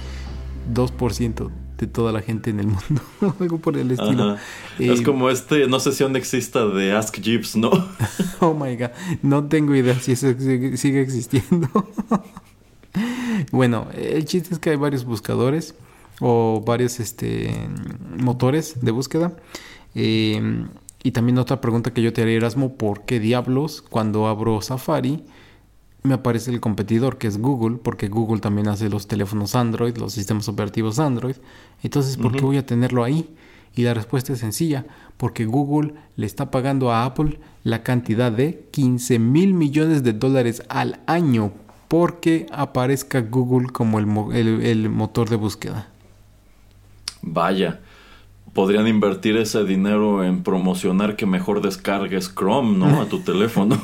2% 0.72 1.50
de 1.78 1.86
toda 1.86 2.12
la 2.12 2.22
gente 2.22 2.50
en 2.50 2.60
el 2.60 2.66
mundo, 2.66 3.02
algo 3.40 3.58
por 3.58 3.76
el 3.76 3.90
estilo. 3.90 4.32
Ajá. 4.32 4.42
Eh, 4.78 4.92
Es 4.92 5.02
como 5.02 5.30
este, 5.30 5.66
no 5.66 5.78
sé 5.80 5.92
si 5.92 6.04
aún 6.04 6.16
exista 6.16 6.66
de 6.66 6.92
Ask 6.92 7.20
Jeeves, 7.20 7.56
¿no? 7.56 7.70
Oh 8.40 8.54
my 8.54 8.76
god, 8.76 8.90
no 9.22 9.44
tengo 9.44 9.74
idea 9.74 9.98
si 9.98 10.12
eso 10.12 10.32
sigue 10.38 10.76
sigue 10.76 11.00
existiendo. 11.00 11.68
bueno, 13.52 13.88
el 13.94 14.24
chiste 14.24 14.54
es 14.54 14.58
que 14.58 14.70
hay 14.70 14.76
varios 14.76 15.04
buscadores 15.04 15.74
o 16.20 16.62
varios 16.66 17.00
este 17.00 17.54
motores 18.18 18.80
de 18.80 18.90
búsqueda. 18.90 19.36
Eh, 19.94 20.66
y 21.02 21.12
también 21.12 21.38
otra 21.38 21.60
pregunta 21.60 21.92
que 21.92 22.02
yo 22.02 22.12
te 22.12 22.22
haría, 22.22 22.36
Erasmo, 22.36 22.76
¿por 22.76 23.04
qué 23.04 23.20
diablos 23.20 23.82
cuando 23.82 24.26
abro 24.26 24.60
Safari 24.60 25.24
me 26.06 26.14
aparece 26.14 26.50
el 26.50 26.60
competidor 26.60 27.18
que 27.18 27.26
es 27.26 27.38
Google? 27.38 27.76
Porque 27.76 28.08
Google 28.08 28.40
también 28.40 28.68
hace 28.68 28.88
los 28.88 29.06
teléfonos 29.06 29.54
Android, 29.54 29.96
los 29.98 30.12
sistemas 30.14 30.48
operativos 30.48 30.98
Android. 30.98 31.36
Entonces, 31.82 32.16
¿por 32.16 32.32
qué 32.32 32.40
voy 32.40 32.56
a 32.56 32.64
tenerlo 32.66 33.04
ahí? 33.04 33.28
Y 33.74 33.82
la 33.82 33.92
respuesta 33.92 34.32
es 34.32 34.38
sencilla, 34.38 34.86
porque 35.18 35.44
Google 35.44 35.92
le 36.16 36.24
está 36.24 36.50
pagando 36.50 36.90
a 36.92 37.04
Apple 37.04 37.38
la 37.62 37.82
cantidad 37.82 38.32
de 38.32 38.66
15 38.70 39.18
mil 39.18 39.52
millones 39.52 40.02
de 40.02 40.14
dólares 40.14 40.62
al 40.70 41.00
año 41.06 41.52
porque 41.88 42.46
aparezca 42.50 43.20
Google 43.20 43.68
como 43.68 43.98
el, 43.98 44.06
mo- 44.06 44.32
el- 44.32 44.62
el 44.62 44.88
motor 44.88 45.28
de 45.28 45.36
búsqueda. 45.36 45.88
Vaya, 47.22 47.80
podrían 48.54 48.86
invertir 48.88 49.36
ese 49.36 49.64
dinero 49.64 50.24
en 50.24 50.42
promocionar 50.42 51.16
que 51.16 51.26
mejor 51.26 51.60
descargues 51.60 52.32
Chrome, 52.34 52.78
¿no? 52.78 53.00
A 53.02 53.06
tu 53.06 53.20
teléfono. 53.20 53.78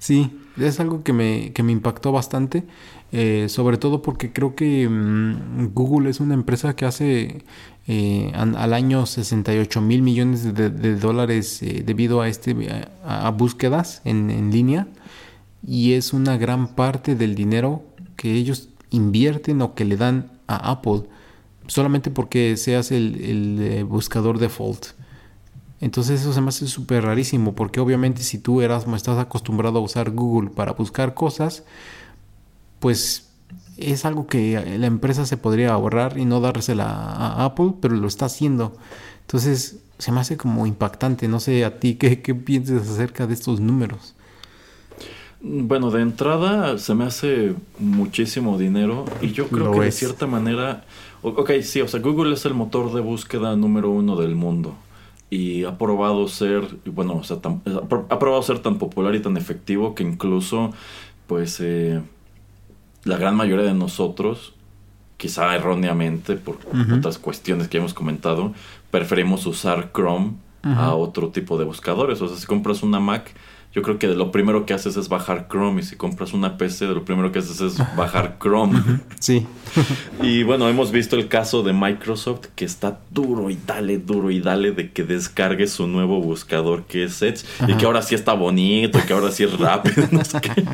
Sí, 0.00 0.30
es 0.58 0.80
algo 0.80 1.02
que 1.02 1.12
me, 1.12 1.52
que 1.52 1.62
me 1.62 1.72
impactó 1.72 2.12
bastante, 2.12 2.64
eh, 3.12 3.46
sobre 3.48 3.76
todo 3.78 4.02
porque 4.02 4.32
creo 4.32 4.54
que 4.54 4.88
mm, 4.88 5.72
Google 5.74 6.10
es 6.10 6.20
una 6.20 6.34
empresa 6.34 6.74
que 6.76 6.84
hace 6.84 7.44
eh, 7.86 8.32
al 8.34 8.74
año 8.74 9.06
68 9.06 9.80
mil 9.80 10.02
millones 10.02 10.54
de, 10.54 10.96
dólares 10.96 11.62
eh, 11.62 11.82
debido 11.84 12.20
a, 12.20 12.28
este, 12.28 12.54
a, 13.04 13.30
búsquedas 13.30 14.02
en, 14.04 14.30
en 14.30 14.50
línea 14.52 14.86
y 15.66 15.92
es 15.92 16.12
una 16.12 16.36
gran 16.36 16.74
parte 16.74 17.14
del 17.16 17.34
dinero 17.34 17.82
que 18.16 18.32
ellos 18.34 18.68
invierten 18.90 19.62
o 19.62 19.74
que 19.74 19.84
le 19.84 19.96
dan 19.96 20.30
a 20.46 20.70
Apple 20.70 21.02
solamente 21.66 22.10
porque 22.10 22.56
seas 22.56 22.92
el, 22.92 23.58
el, 23.60 23.84
buscador 23.84 24.38
default. 24.38 24.86
Entonces 25.82 26.20
eso 26.20 26.32
se 26.32 26.40
me 26.40 26.50
hace 26.50 26.68
súper 26.68 27.02
rarísimo 27.02 27.56
porque 27.56 27.80
obviamente 27.80 28.22
si 28.22 28.38
tú 28.38 28.62
Erasmo 28.62 28.94
estás 28.94 29.18
acostumbrado 29.18 29.80
a 29.80 29.82
usar 29.82 30.12
Google 30.12 30.50
para 30.50 30.74
buscar 30.74 31.12
cosas, 31.12 31.64
pues 32.78 33.32
es 33.76 34.04
algo 34.04 34.28
que 34.28 34.76
la 34.78 34.86
empresa 34.86 35.26
se 35.26 35.36
podría 35.36 35.72
ahorrar 35.72 36.18
y 36.18 36.24
no 36.24 36.40
dársela 36.40 36.84
a 36.84 37.44
Apple, 37.44 37.72
pero 37.80 37.96
lo 37.96 38.06
está 38.06 38.26
haciendo. 38.26 38.76
Entonces 39.22 39.80
se 39.98 40.12
me 40.12 40.20
hace 40.20 40.36
como 40.36 40.68
impactante. 40.68 41.26
No 41.26 41.40
sé 41.40 41.64
a 41.64 41.80
ti 41.80 41.96
qué, 41.96 42.22
qué 42.22 42.32
piensas 42.32 42.88
acerca 42.88 43.26
de 43.26 43.34
estos 43.34 43.58
números. 43.58 44.14
Bueno, 45.40 45.90
de 45.90 46.02
entrada 46.02 46.78
se 46.78 46.94
me 46.94 47.06
hace 47.06 47.56
muchísimo 47.80 48.56
dinero 48.56 49.04
y 49.20 49.32
yo 49.32 49.48
creo 49.48 49.64
Lo 49.64 49.72
que 49.72 49.80
de 49.80 49.90
cierta 49.90 50.28
manera, 50.28 50.84
ok, 51.22 51.50
sí, 51.62 51.80
o 51.80 51.88
sea, 51.88 51.98
Google 51.98 52.34
es 52.34 52.44
el 52.44 52.54
motor 52.54 52.94
de 52.94 53.00
búsqueda 53.00 53.56
número 53.56 53.90
uno 53.90 54.14
del 54.14 54.36
mundo 54.36 54.76
y 55.32 55.64
ha 55.64 55.78
probado 55.78 56.28
ser, 56.28 56.62
bueno, 56.84 57.14
o 57.16 57.24
sea, 57.24 57.38
tan- 57.40 57.62
ha 57.64 57.88
pro- 57.88 58.06
ha 58.10 58.18
probado 58.18 58.42
ser 58.42 58.58
tan 58.58 58.76
popular 58.78 59.14
y 59.14 59.20
tan 59.20 59.36
efectivo 59.38 59.94
que 59.94 60.02
incluso, 60.02 60.72
pues, 61.26 61.58
eh, 61.60 62.02
la 63.04 63.16
gran 63.16 63.34
mayoría 63.34 63.64
de 63.64 63.72
nosotros, 63.74 64.52
quizá 65.16 65.54
erróneamente 65.54 66.36
por 66.36 66.58
otras 66.98 67.16
cuestiones 67.18 67.68
que 67.68 67.78
hemos 67.78 67.94
comentado, 67.94 68.52
preferimos 68.90 69.46
usar 69.46 69.90
Chrome 69.94 70.32
a 70.64 70.94
otro 70.94 71.30
tipo 71.30 71.56
de 71.58 71.64
buscadores. 71.64 72.20
O 72.20 72.28
sea, 72.28 72.36
si 72.36 72.46
compras 72.46 72.82
una 72.82 73.00
Mac, 73.00 73.32
yo 73.72 73.80
creo 73.80 73.98
que 73.98 74.06
lo 74.08 74.30
primero 74.30 74.66
que 74.66 74.74
haces 74.74 74.96
es 74.96 75.08
bajar 75.08 75.48
Chrome. 75.48 75.80
Y 75.80 75.84
si 75.84 75.96
compras 75.96 76.34
una 76.34 76.58
PC, 76.58 76.86
lo 76.86 77.04
primero 77.04 77.32
que 77.32 77.38
haces 77.38 77.60
es 77.60 77.78
bajar 77.96 78.36
Chrome. 78.38 78.78
Sí. 79.18 79.46
y 80.22 80.42
bueno, 80.42 80.68
hemos 80.68 80.92
visto 80.92 81.16
el 81.16 81.28
caso 81.28 81.62
de 81.62 81.72
Microsoft 81.72 82.48
que 82.54 82.66
está 82.66 83.00
duro 83.10 83.48
y 83.48 83.58
dale, 83.66 83.98
duro 83.98 84.30
y 84.30 84.40
dale 84.40 84.72
de 84.72 84.90
que 84.90 85.04
descargue 85.04 85.66
su 85.66 85.86
nuevo 85.86 86.20
buscador 86.20 86.84
que 86.84 87.04
es 87.04 87.22
Edge. 87.22 87.44
Y 87.66 87.74
que 87.74 87.86
ahora 87.86 88.02
sí 88.02 88.14
está 88.14 88.34
bonito, 88.34 88.98
y 88.98 89.02
que 89.02 89.12
ahora 89.14 89.30
sí 89.30 89.44
es 89.44 89.58
rápido. 89.58 90.06
no 90.12 90.24
sé 90.24 90.40
qué. 90.40 90.64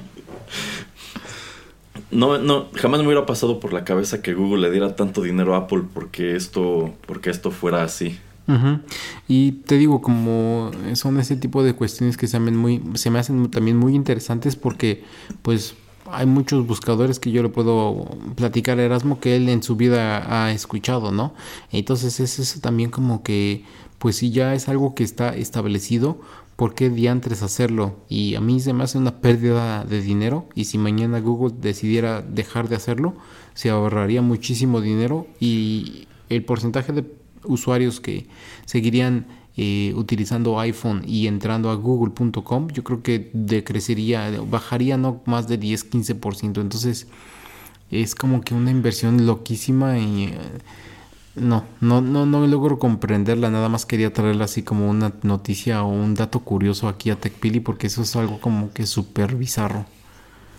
No, 2.10 2.38
no, 2.38 2.68
jamás 2.74 3.00
me 3.00 3.06
hubiera 3.06 3.26
pasado 3.26 3.60
por 3.60 3.72
la 3.72 3.84
cabeza 3.84 4.22
que 4.22 4.32
Google 4.32 4.62
le 4.62 4.70
diera 4.70 4.96
tanto 4.96 5.20
dinero 5.20 5.54
a 5.54 5.58
Apple 5.58 5.82
porque 5.92 6.36
esto, 6.36 6.94
porque 7.06 7.30
esto 7.30 7.50
fuera 7.50 7.82
así. 7.82 8.18
Ujú. 8.48 8.80
Y 9.28 9.52
te 9.52 9.76
digo, 9.76 10.00
como 10.00 10.70
son 10.94 11.20
ese 11.20 11.36
tipo 11.36 11.62
de 11.62 11.74
cuestiones 11.74 12.16
que 12.16 12.26
se 12.26 12.40
muy, 12.40 12.82
se 12.94 13.10
me 13.10 13.18
hacen 13.18 13.50
también 13.50 13.76
muy 13.76 13.94
interesantes 13.94 14.56
porque 14.56 15.04
pues 15.42 15.74
hay 16.10 16.24
muchos 16.26 16.66
buscadores 16.66 17.20
que 17.20 17.30
yo 17.30 17.42
le 17.42 17.50
puedo 17.50 18.08
platicar 18.34 18.78
a 18.78 18.84
Erasmo 18.84 19.20
que 19.20 19.36
él 19.36 19.48
en 19.50 19.62
su 19.62 19.76
vida 19.76 20.46
ha 20.46 20.52
escuchado, 20.52 21.12
¿no? 21.12 21.34
Entonces 21.70 22.20
es 22.20 22.38
eso 22.38 22.60
también 22.60 22.90
como 22.90 23.22
que 23.22 23.64
pues 23.98 24.16
si 24.16 24.30
ya 24.30 24.54
es 24.54 24.68
algo 24.68 24.94
que 24.94 25.04
está 25.04 25.36
establecido, 25.36 26.18
¿por 26.56 26.74
qué 26.74 26.88
diantres 26.88 27.42
hacerlo? 27.42 27.96
Y 28.08 28.34
a 28.36 28.40
mí 28.40 28.60
se 28.60 28.72
me 28.72 28.84
hace 28.84 28.96
una 28.96 29.20
pérdida 29.20 29.84
de 29.84 30.00
dinero 30.00 30.48
y 30.54 30.64
si 30.64 30.78
mañana 30.78 31.20
Google 31.20 31.54
decidiera 31.60 32.22
dejar 32.22 32.68
de 32.68 32.76
hacerlo, 32.76 33.14
se 33.54 33.70
ahorraría 33.70 34.22
muchísimo 34.22 34.80
dinero 34.80 35.26
y 35.40 36.06
el 36.28 36.44
porcentaje 36.44 36.92
de 36.92 37.17
usuarios 37.44 38.00
que 38.00 38.26
seguirían 38.66 39.26
eh, 39.56 39.92
utilizando 39.96 40.60
iPhone 40.60 41.02
y 41.06 41.26
entrando 41.26 41.70
a 41.70 41.74
google.com, 41.74 42.68
yo 42.68 42.84
creo 42.84 43.02
que 43.02 43.30
decrecería, 43.32 44.30
bajaría 44.48 44.96
no 44.96 45.20
más 45.26 45.48
de 45.48 45.58
10-15%. 45.58 46.60
Entonces 46.60 47.08
es 47.90 48.14
como 48.14 48.40
que 48.42 48.54
una 48.54 48.70
inversión 48.70 49.26
loquísima 49.26 49.98
y 49.98 50.26
eh, 50.26 50.38
no, 51.34 51.64
no, 51.80 52.00
no, 52.00 52.26
no 52.26 52.46
logro 52.46 52.78
comprenderla. 52.78 53.50
Nada 53.50 53.68
más 53.68 53.86
quería 53.86 54.12
traerla 54.12 54.44
así 54.44 54.62
como 54.62 54.88
una 54.88 55.12
noticia 55.22 55.82
o 55.82 55.88
un 55.88 56.14
dato 56.14 56.40
curioso 56.40 56.86
aquí 56.88 57.10
a 57.10 57.16
TechPili 57.16 57.60
porque 57.60 57.88
eso 57.88 58.02
es 58.02 58.14
algo 58.16 58.40
como 58.40 58.72
que 58.72 58.86
súper 58.86 59.34
bizarro. 59.36 59.86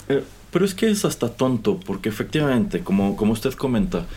Eh, 0.09 0.23
Pero 0.51 0.65
es 0.65 0.73
que 0.73 0.89
es 0.89 1.05
hasta 1.05 1.29
tonto, 1.35 1.79
porque 1.79 2.09
efectivamente, 2.09 2.81
como, 2.83 3.15
como 3.15 3.33
usted 3.33 3.53
comenta, 3.53 4.07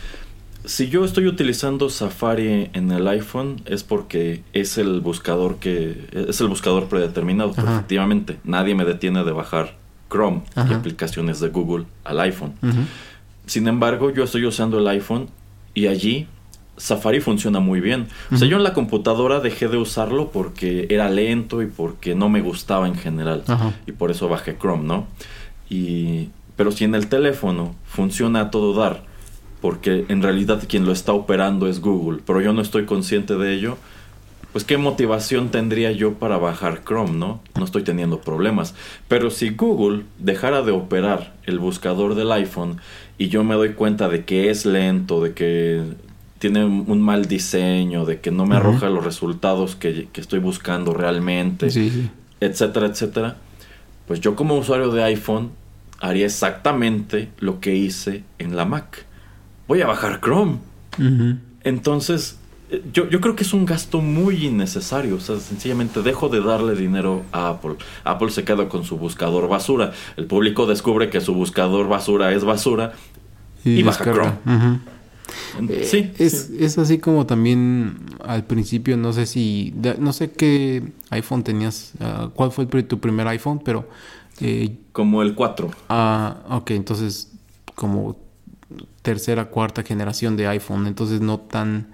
si 0.65 0.89
yo 0.89 1.03
estoy 1.03 1.27
utilizando 1.27 1.89
Safari 1.89 2.69
en 2.73 2.91
el 2.91 3.07
iPhone 3.07 3.61
es 3.65 3.83
porque 3.83 4.43
es 4.53 4.77
el 4.77 5.01
buscador 5.01 5.57
que 5.57 6.07
es 6.11 6.39
el 6.41 6.47
buscador 6.47 6.87
predeterminado. 6.87 7.51
Efectivamente, 7.51 8.37
nadie 8.43 8.75
me 8.75 8.85
detiene 8.85 9.23
de 9.23 9.31
bajar 9.31 9.75
Chrome 10.09 10.43
y 10.55 10.73
aplicaciones 10.73 11.39
de 11.39 11.49
Google 11.49 11.85
al 12.03 12.19
iPhone. 12.21 12.53
Sin 13.45 13.67
embargo, 13.67 14.11
yo 14.11 14.23
estoy 14.23 14.45
usando 14.45 14.79
el 14.79 14.87
iPhone 14.87 15.29
y 15.73 15.87
allí 15.87 16.27
Safari 16.77 17.19
funciona 17.19 17.59
muy 17.59 17.81
bien. 17.81 18.07
O 18.31 18.37
sea, 18.37 18.47
yo 18.47 18.57
en 18.57 18.63
la 18.63 18.73
computadora 18.73 19.39
dejé 19.39 19.67
de 19.67 19.77
usarlo 19.77 20.31
porque 20.31 20.87
era 20.89 21.09
lento 21.09 21.61
y 21.61 21.67
porque 21.67 22.15
no 22.15 22.29
me 22.29 22.41
gustaba 22.41 22.87
en 22.87 22.95
general. 22.95 23.43
Y 23.85 23.91
por 23.91 24.11
eso 24.11 24.29
bajé 24.29 24.57
Chrome, 24.57 24.83
¿no? 24.83 25.07
Y 25.69 26.29
pero 26.55 26.71
si 26.71 26.83
en 26.83 26.95
el 26.95 27.07
teléfono 27.07 27.75
funciona 27.85 28.41
a 28.41 28.51
todo 28.51 28.73
dar, 28.73 29.03
porque 29.63 30.03
en 30.09 30.21
realidad 30.21 30.61
quien 30.67 30.85
lo 30.85 30.91
está 30.91 31.13
operando 31.13 31.69
es 31.69 31.79
Google, 31.79 32.19
pero 32.27 32.41
yo 32.41 32.51
no 32.51 32.61
estoy 32.61 32.83
consciente 32.83 33.35
de 33.35 33.53
ello, 33.53 33.77
pues 34.51 34.65
qué 34.65 34.77
motivación 34.77 35.51
tendría 35.51 35.93
yo 35.93 36.15
para 36.15 36.37
bajar 36.37 36.81
Chrome, 36.83 37.13
¿no? 37.13 37.41
No 37.57 37.63
estoy 37.63 37.83
teniendo 37.83 38.19
problemas. 38.19 38.75
Pero 39.07 39.29
si 39.29 39.51
Google 39.51 40.03
dejara 40.19 40.63
de 40.63 40.73
operar 40.73 41.33
el 41.45 41.59
buscador 41.59 42.15
del 42.15 42.33
iPhone 42.33 42.81
y 43.17 43.29
yo 43.29 43.45
me 43.45 43.55
doy 43.55 43.69
cuenta 43.69 44.09
de 44.09 44.25
que 44.25 44.49
es 44.49 44.65
lento, 44.65 45.23
de 45.23 45.31
que 45.33 45.81
tiene 46.39 46.65
un 46.65 47.01
mal 47.01 47.29
diseño, 47.29 48.03
de 48.03 48.19
que 48.19 48.31
no 48.31 48.45
me 48.45 48.57
arroja 48.57 48.89
los 48.89 49.05
resultados 49.05 49.77
que, 49.77 50.09
que 50.11 50.19
estoy 50.19 50.39
buscando 50.39 50.93
realmente, 50.93 51.69
Sí, 51.69 51.89
sí. 51.89 52.09
etcétera, 52.41 52.87
etcétera, 52.87 53.37
pues 54.09 54.19
yo 54.19 54.35
como 54.35 54.57
usuario 54.57 54.89
de 54.91 55.03
iPhone 55.03 55.51
haría 56.01 56.25
exactamente 56.25 57.29
lo 57.39 57.61
que 57.61 57.75
hice 57.75 58.25
en 58.39 58.57
la 58.57 58.65
Mac. 58.65 59.05
Voy 59.73 59.81
a 59.81 59.87
bajar 59.87 60.19
Chrome. 60.21 60.59
Entonces, 61.63 62.37
eh, 62.69 62.83
yo, 62.93 63.09
yo 63.09 63.19
creo 63.21 63.35
que 63.35 63.41
es 63.41 63.55
un 63.55 63.65
gasto 63.65 64.01
muy 64.01 64.45
innecesario. 64.45 65.15
O 65.15 65.19
sea, 65.19 65.39
sencillamente 65.39 66.03
dejo 66.03 66.29
de 66.29 66.41
darle 66.41 66.75
dinero 66.75 67.23
a 67.31 67.49
Apple. 67.49 67.77
Apple 68.03 68.29
se 68.29 68.43
queda 68.43 68.69
con 68.69 68.83
su 68.83 68.97
buscador 68.97 69.47
basura. 69.49 69.91
El 70.15 70.27
público 70.27 70.67
descubre 70.67 71.09
que 71.09 71.21
su 71.21 71.33
buscador 71.33 71.87
basura 71.87 72.31
es 72.33 72.43
basura. 72.43 72.93
Y 73.65 73.81
baja. 73.81 74.37
En- 75.57 75.69
Eh, 75.71 75.87
Sí, 75.89 76.11
es, 76.19 76.49
sí. 76.51 76.57
es 76.59 76.77
así 76.77 76.99
como 76.99 77.25
también 77.25 77.97
al 78.23 78.43
principio, 78.45 78.95
no 78.95 79.11
sé 79.11 79.25
si, 79.25 79.73
no 79.97 80.13
sé 80.13 80.29
qué 80.31 80.83
iPhone 81.09 81.41
tenías, 81.43 81.93
ah, 81.99 82.29
cuál 82.35 82.51
fue 82.51 82.67
el 82.71 82.85
tu 82.85 82.99
primer 82.99 83.27
iPhone, 83.27 83.59
pero, 83.65 83.89
eh, 84.39 84.77
Como 84.91 85.23
el 85.23 85.33
4. 85.33 85.71
ah, 85.89 86.37
ok, 86.51 86.69
entonces 86.71 87.31
como 87.73 88.22
tercera, 89.01 89.45
cuarta 89.49 89.83
generación 89.83 90.37
de 90.37 90.47
iPhone, 90.47 90.87
entonces 90.87 91.21
no 91.21 91.39
tan, 91.39 91.87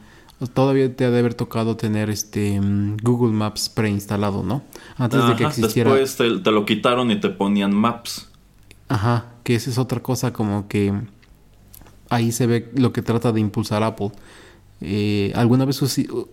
todavía 0.54 0.96
te 0.96 1.06
ha 1.06 1.12
de 1.12 1.20
haber 1.20 1.34
tocado 1.34 1.76
tener 1.76 2.10
este 2.10 2.60
mm, 2.60 2.98
Google 3.04 3.34
Maps 3.34 3.70
preinstalado, 3.70 4.44
¿no? 4.44 4.64
Antes 4.98 5.26
de 5.28 5.36
que 5.36 5.44
existiera. 5.46 5.94
Después 5.94 6.38
te, 6.38 6.44
te 6.44 6.52
lo 6.52 6.66
quitaron 6.66 7.12
y 7.12 7.20
te 7.20 7.30
ponían 7.30 7.74
Maps. 7.74 8.30
Ajá, 8.88 9.26
que 9.44 9.56
esa 9.56 9.70
es 9.70 9.78
otra 9.78 10.02
cosa 10.02 10.34
como 10.34 10.68
que 10.68 10.94
ahí 12.10 12.32
se 12.32 12.48
ve 12.48 12.72
lo 12.76 12.92
que 12.92 13.02
trata 13.02 13.32
de 13.32 13.40
impulsar 13.40 13.84
Apple. 13.84 14.12
Eh, 14.82 15.34
¿Alguna 15.36 15.66
vez 15.66 15.82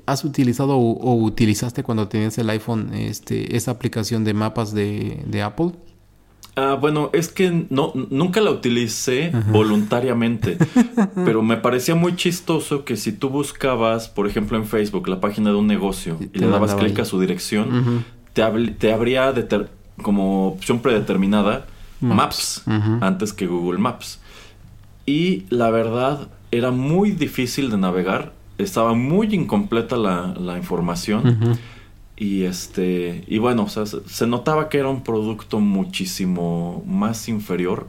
has 0.06 0.24
utilizado 0.24 0.76
o, 0.76 0.92
o 0.92 1.14
utilizaste 1.24 1.82
cuando 1.82 2.08
tenías 2.08 2.38
el 2.38 2.48
iPhone 2.50 2.94
este, 2.94 3.56
esa 3.56 3.72
aplicación 3.72 4.24
de 4.24 4.34
mapas 4.34 4.72
de, 4.72 5.22
de 5.26 5.42
Apple? 5.42 5.72
Ah, 6.58 6.74
bueno, 6.80 7.10
es 7.12 7.28
que 7.28 7.66
no, 7.68 7.92
nunca 8.10 8.40
la 8.40 8.50
utilicé 8.50 9.30
voluntariamente, 9.52 10.56
pero 11.26 11.42
me 11.42 11.58
parecía 11.58 11.94
muy 11.94 12.16
chistoso 12.16 12.84
que 12.84 12.96
si 12.96 13.12
tú 13.12 13.28
buscabas, 13.28 14.08
por 14.08 14.26
ejemplo, 14.26 14.56
en 14.56 14.64
Facebook 14.64 15.06
la 15.08 15.20
página 15.20 15.50
de 15.50 15.56
un 15.56 15.66
negocio 15.66 16.16
y 16.32 16.38
le 16.38 16.46
dabas 16.48 16.70
clic 16.86 16.98
a 17.00 17.04
su 17.04 17.20
dirección, 17.20 18.04
te, 18.32 18.42
te 18.78 18.92
abría 18.92 19.34
deter- 19.34 19.68
como 20.02 20.48
opción 20.48 20.80
predeterminada 20.80 21.66
Maps, 22.00 22.62
antes 23.02 23.32
que 23.32 23.46
Google 23.46 23.78
Maps. 23.78 24.20
Y 25.06 25.44
la 25.50 25.70
verdad 25.70 26.28
era 26.50 26.70
muy 26.70 27.10
difícil 27.12 27.70
de 27.70 27.76
navegar, 27.78 28.32
estaba 28.58 28.94
muy 28.94 29.34
incompleta 29.34 29.96
la, 29.96 30.34
la 30.38 30.56
información. 30.56 31.58
Y 32.16 32.44
este, 32.44 33.24
y 33.26 33.38
bueno, 33.38 33.64
o 33.64 33.68
sea, 33.68 33.84
se, 33.86 34.26
notaba 34.26 34.68
que 34.70 34.78
era 34.78 34.88
un 34.88 35.02
producto 35.02 35.60
muchísimo 35.60 36.82
más 36.86 37.28
inferior 37.28 37.88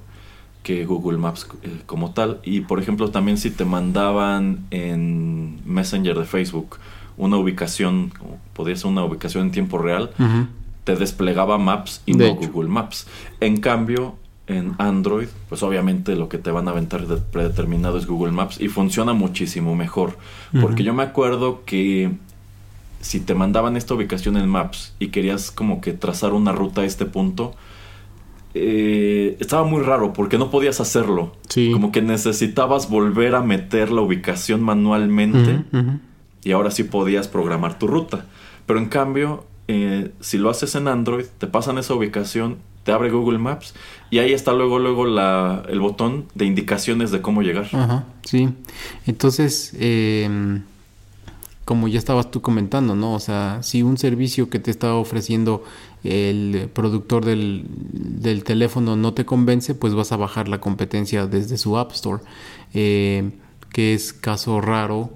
que 0.64 0.86
Google 0.86 1.18
Maps 1.18 1.48
eh, 1.64 1.82
como 1.86 2.12
tal. 2.12 2.40
Y 2.44 2.62
por 2.62 2.80
ejemplo, 2.82 3.10
también 3.10 3.38
si 3.38 3.52
te 3.52 3.64
mandaban 3.64 4.66
en 4.70 5.62
Messenger 5.66 6.18
de 6.20 6.26
Facebook 6.26 6.78
una 7.16 7.38
ubicación, 7.38 8.12
podría 8.54 8.76
ser 8.76 8.88
una 8.92 9.04
ubicación 9.06 9.46
en 9.46 9.52
tiempo 9.52 9.78
real, 9.78 10.12
te 10.84 10.96
desplegaba 10.96 11.58
Maps 11.58 12.02
y 12.06 12.14
De 12.18 12.28
no 12.34 12.40
hecho. 12.40 12.52
Google 12.52 12.70
Maps. 12.70 13.08
En 13.40 13.58
cambio, 13.58 14.16
en 14.48 14.76
Android, 14.78 15.28
pues 15.50 15.64
obviamente 15.64 16.16
lo 16.16 16.30
que 16.30 16.38
te 16.38 16.52
van 16.52 16.68
a 16.68 16.72
aventar 16.72 17.08
de- 17.08 17.18
predeterminado 17.18 17.98
es 17.98 18.06
Google 18.06 18.32
Maps 18.34 18.60
y 18.62 18.68
funciona 18.68 19.14
muchísimo 19.14 19.74
mejor. 19.76 20.18
Porque 20.62 20.84
yo 20.84 20.94
me 20.94 21.04
acuerdo 21.04 21.64
que 21.66 22.12
si 23.02 23.20
te 23.20 23.36
mandaban 23.36 23.78
esta 23.78 23.94
ubicación 23.94 24.38
en 24.38 24.48
Maps 24.48 24.94
y 25.00 25.10
querías 25.10 25.52
como 25.52 25.82
que 25.82 25.94
trazar 25.94 26.34
una 26.34 26.52
ruta 26.52 26.82
a 26.82 26.86
este 26.86 27.06
punto, 27.06 27.56
eh, 28.54 29.38
estaba 29.40 29.64
muy 29.64 29.84
raro 29.84 30.14
porque 30.14 30.38
no 30.38 30.50
podías 30.50 30.80
hacerlo. 30.80 31.36
Sí. 31.48 31.72
Como 31.72 31.92
que 31.92 32.02
necesitabas 32.02 32.90
volver 32.90 33.36
a 33.36 33.42
meter 33.42 33.92
la 33.92 34.02
ubicación 34.02 34.62
manualmente 34.62 35.64
y 36.44 36.52
ahora 36.52 36.72
sí 36.72 36.84
podías 36.84 37.28
programar 37.28 37.78
tu 37.78 37.88
ruta. 37.88 38.26
Pero 38.66 38.80
en 38.80 38.88
cambio, 38.88 39.46
eh, 39.68 40.12
si 40.20 40.38
lo 40.38 40.50
haces 40.50 40.76
en 40.76 40.88
Android, 40.88 41.26
te 41.38 41.48
pasan 41.48 41.78
esa 41.78 41.94
ubicación, 41.94 42.58
te 42.84 42.92
abre 42.92 43.12
Google 43.12 43.38
Maps 43.38 43.76
y 44.10 44.20
ahí 44.20 44.34
está 44.34 44.54
luego 44.54 44.80
luego 44.80 45.06
la, 45.06 45.64
el 45.70 45.80
botón 45.80 46.26
de 46.36 46.46
indicaciones 46.46 47.12
de 47.12 47.22
cómo 47.22 47.42
llegar. 47.42 47.68
Ajá, 47.74 48.06
sí. 48.24 48.50
Entonces, 49.06 49.76
eh, 49.78 50.62
como 51.68 51.90
ya 51.90 52.00
estabas 52.00 52.32
tú 52.32 52.42
comentando, 52.42 52.96
¿no? 52.96 53.14
O 53.14 53.20
sea, 53.20 53.60
si 53.62 53.84
un 53.84 53.98
servicio 53.98 54.50
que 54.50 54.58
te 54.58 54.72
está 54.72 54.94
ofreciendo 54.96 55.66
el 56.06 56.70
productor 56.74 57.26
del, 57.26 57.66
del 57.68 58.46
teléfono 58.46 58.96
no 58.96 59.14
te 59.14 59.26
convence, 59.26 59.76
pues 59.76 59.94
vas 59.94 60.14
a 60.14 60.16
bajar 60.16 60.48
la 60.48 60.62
competencia 60.62 61.28
desde 61.28 61.58
su 61.58 61.78
App 61.78 61.92
Store, 61.92 62.24
eh, 62.74 63.32
que 63.74 63.94
es 63.94 64.14
caso 64.14 64.62
raro. 64.62 65.10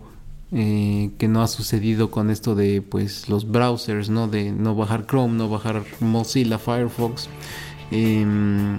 eh, 0.51 1.11
que 1.17 1.29
no 1.29 1.41
ha 1.41 1.47
sucedido 1.47 2.11
con 2.11 2.29
esto 2.29 2.53
de 2.55 2.81
pues 2.81 3.29
los 3.29 3.49
browsers, 3.49 4.09
¿no? 4.09 4.27
De 4.27 4.51
no 4.51 4.75
bajar 4.75 5.07
Chrome, 5.07 5.35
no 5.37 5.47
bajar 5.47 5.85
Mozilla, 6.01 6.57
Firefox. 6.59 7.29
Em, 7.91 8.77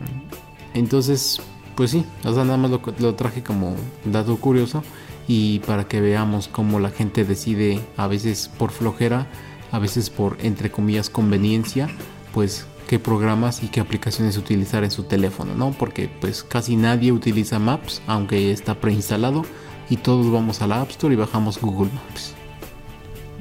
entonces, 0.75 1.41
pues 1.75 1.91
sí, 1.93 2.05
o 2.25 2.35
sea, 2.35 2.45
nada 2.45 2.59
más 2.59 2.71
lo, 2.71 2.83
lo 2.99 3.15
traje 3.15 3.43
como 3.43 3.75
dato 4.05 4.37
curioso 4.37 4.83
y 5.29 5.61
para 5.61 5.85
que 5.89 6.01
veamos 6.01 6.49
cómo 6.49 6.81
la 6.81 6.91
gente 6.91 7.25
decide, 7.25 7.81
a 7.97 8.07
veces 8.07 8.51
por 8.59 8.71
flojera, 8.71 9.27
a 9.71 9.79
veces 9.79 10.11
por, 10.11 10.37
entre 10.43 10.71
comillas, 10.71 11.09
conveniencia, 11.11 11.89
pues 12.35 12.67
qué 12.89 12.99
programas 12.99 13.63
y 13.63 13.69
qué 13.69 13.81
aplicaciones 13.81 14.37
utilizar 14.37 14.85
en 14.85 14.91
su 14.91 15.05
teléfono, 15.05 15.55
¿no? 15.55 15.71
Porque 15.73 16.11
pues 16.21 16.43
casi 16.43 16.77
nadie 16.77 17.13
utiliza 17.13 17.59
Maps, 17.59 18.03
aunque 18.07 18.53
está 18.53 18.75
preinstalado, 18.75 19.45
y 19.89 19.97
todos 19.97 20.31
vamos 20.31 20.61
a 20.63 20.67
la 20.67 20.81
App 20.81 20.91
Store 20.91 21.15
y 21.15 21.17
bajamos 21.17 21.61
Google 21.61 21.91
Maps. 21.95 22.35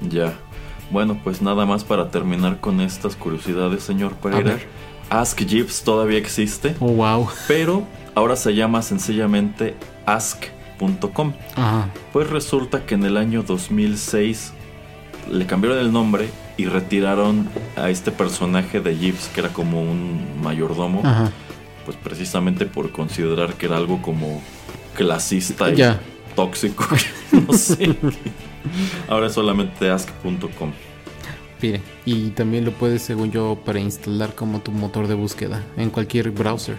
Ya. 0.09 0.33
Bueno, 0.89 1.19
pues 1.23 1.41
nada 1.41 1.65
más 1.65 1.83
para 1.83 2.09
terminar 2.11 2.59
con 2.59 2.81
estas 2.81 3.15
curiosidades, 3.15 3.83
señor 3.83 4.13
Pereira. 4.15 4.59
Ask 5.09 5.39
Jeeves 5.45 5.83
todavía 5.83 6.17
existe, 6.17 6.75
Oh, 6.79 6.91
wow. 6.91 7.27
pero 7.47 7.83
ahora 8.15 8.35
se 8.35 8.53
llama 8.55 8.81
sencillamente 8.81 9.75
Ajá. 11.55 11.89
Pues 12.11 12.29
resulta 12.29 12.85
que 12.85 12.95
en 12.95 13.03
el 13.05 13.17
año 13.17 13.43
2006 13.43 14.53
le 15.31 15.45
cambiaron 15.45 15.79
el 15.79 15.91
nombre 15.91 16.29
y 16.57 16.65
retiraron 16.65 17.49
a 17.75 17.89
este 17.89 18.11
personaje 18.11 18.81
de 18.81 18.97
Jeeves, 18.97 19.29
que 19.33 19.41
era 19.41 19.49
como 19.49 19.81
un 19.81 20.41
mayordomo, 20.41 21.01
Ajá. 21.03 21.31
pues 21.85 21.97
precisamente 21.97 22.65
por 22.65 22.91
considerar 22.91 23.53
que 23.53 23.67
era 23.67 23.77
algo 23.77 24.01
como 24.01 24.41
clasista 24.95 25.69
y 25.71 25.81
tóxico. 26.35 26.85
no 27.47 27.53
sé. 27.53 27.95
Ahora 29.07 29.27
es 29.27 29.33
solamente 29.33 29.89
ask.com. 29.89 30.71
Y 32.05 32.29
también 32.31 32.65
lo 32.65 32.71
puedes, 32.71 33.03
según 33.03 33.31
yo, 33.31 33.57
preinstalar 33.63 34.33
como 34.33 34.61
tu 34.61 34.71
motor 34.71 35.07
de 35.07 35.13
búsqueda 35.13 35.63
en 35.77 35.89
cualquier 35.91 36.31
browser. 36.31 36.77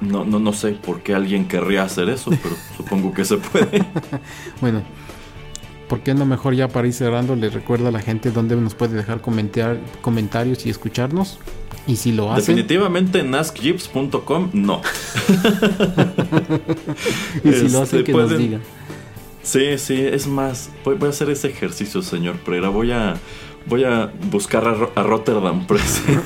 No, 0.00 0.24
no, 0.24 0.38
no 0.38 0.52
sé 0.52 0.72
por 0.72 1.00
qué 1.02 1.14
alguien 1.14 1.48
querría 1.48 1.82
hacer 1.84 2.08
eso, 2.08 2.30
pero 2.42 2.54
supongo 2.76 3.12
que 3.14 3.24
se 3.24 3.36
puede. 3.38 3.84
Bueno, 4.60 4.82
¿por 5.88 6.00
qué 6.00 6.14
no 6.14 6.26
mejor 6.26 6.54
ya 6.54 6.68
para 6.68 6.86
ir 6.86 6.92
cerrando 6.92 7.34
le 7.36 7.48
recuerda 7.50 7.88
a 7.88 7.92
la 7.92 8.00
gente 8.00 8.30
dónde 8.30 8.56
nos 8.56 8.74
puede 8.74 8.94
dejar 8.96 9.20
comentar, 9.20 9.78
comentarios 10.02 10.66
y 10.66 10.70
escucharnos? 10.70 11.38
Y 11.86 11.96
si 11.96 12.10
lo 12.12 12.32
hacen, 12.32 12.56
Definitivamente 12.56 13.20
en 13.20 13.32
askjeeves.com 13.34 14.50
no. 14.54 14.80
y 17.44 17.52
si 17.52 17.68
lo 17.68 17.82
hacen 17.82 18.00
Este, 18.00 18.04
que 18.04 18.12
nos 18.12 18.36
digan. 18.36 18.60
Sí, 19.42 19.78
sí, 19.78 20.00
es 20.00 20.26
más, 20.26 20.70
voy, 20.84 20.96
voy 20.96 21.06
a 21.06 21.10
hacer 21.10 21.30
ese 21.30 21.48
ejercicio, 21.48 22.02
señor 22.02 22.34
Pereira. 22.38 22.68
Voy 22.70 22.90
a, 22.90 23.14
voy 23.66 23.84
a 23.84 24.12
buscar 24.30 24.66
a, 24.66 24.74
Ro- 24.74 24.92
a 24.96 25.02
Rotterdam 25.04 25.64
Press 25.68 26.02
en. 26.08 26.20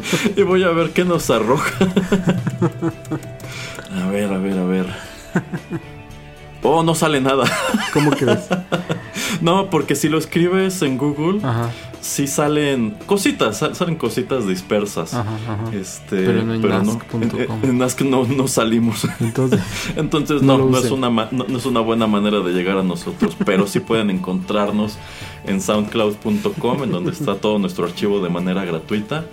y 0.36 0.42
voy 0.42 0.62
a 0.64 0.68
ver 0.70 0.90
qué 0.90 1.04
nos 1.04 1.30
arroja. 1.30 1.72
a 4.02 4.06
ver, 4.10 4.32
a 4.32 4.38
ver, 4.38 4.58
a 4.58 4.64
ver. 4.64 4.86
Oh, 6.62 6.82
no 6.82 6.94
sale 6.94 7.20
nada. 7.20 7.44
¿Cómo 7.92 8.10
crees? 8.10 8.48
no, 9.40 9.70
porque 9.70 9.94
si 9.94 10.08
lo 10.08 10.18
escribes 10.18 10.82
en 10.82 10.98
Google, 10.98 11.38
Ajá, 11.46 11.70
sí 12.00 12.26
salen 12.26 12.96
cositas, 13.06 13.58
sal- 13.58 13.76
salen 13.76 13.94
cositas 13.96 14.48
dispersas. 14.48 15.14
ajá, 15.14 15.30
ajá. 15.46 15.76
Este, 15.76 16.16
Pero 16.16 16.42
no 16.42 16.54
en 16.54 16.72
ask.com. 16.72 17.22
en, 17.22 17.70
en 17.70 17.82
Ask 17.82 18.00
no, 18.02 18.24
no 18.24 18.48
salimos. 18.48 19.06
Entonces, 19.20 19.60
Entonces 19.96 20.42
No 20.42 20.58
no, 20.58 20.76
es 20.78 20.90
una, 20.90 21.08
no 21.10 21.56
es 21.56 21.66
una 21.66 21.80
buena 21.80 22.06
manera 22.08 22.40
de 22.40 22.52
llegar 22.52 22.78
a 22.78 22.82
nosotros, 22.82 23.36
pero 23.44 23.66
sí 23.68 23.78
pueden 23.80 24.10
encontrarnos 24.10 24.98
en 25.44 25.60
soundcloud.com, 25.60 26.82
en 26.82 26.90
donde 26.90 27.12
está 27.12 27.36
todo 27.36 27.58
nuestro 27.60 27.84
archivo 27.86 28.20
de 28.20 28.30
manera 28.30 28.64
gratuita. 28.64 29.26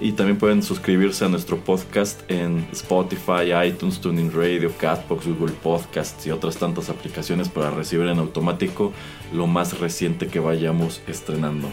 Y 0.00 0.12
también 0.12 0.38
pueden 0.38 0.62
suscribirse 0.62 1.24
a 1.24 1.28
nuestro 1.28 1.58
podcast 1.58 2.20
en 2.30 2.66
Spotify, 2.72 3.52
iTunes, 3.66 4.00
Tuning 4.00 4.30
Radio, 4.30 4.70
Castbox, 4.78 5.26
Google 5.26 5.54
Podcasts 5.62 6.26
y 6.26 6.30
otras 6.30 6.58
tantas 6.58 6.90
aplicaciones 6.90 7.48
para 7.48 7.70
recibir 7.70 8.06
en 8.06 8.18
automático 8.18 8.92
lo 9.32 9.46
más 9.46 9.78
reciente 9.78 10.26
que 10.26 10.38
vayamos 10.40 11.00
estrenando. 11.06 11.68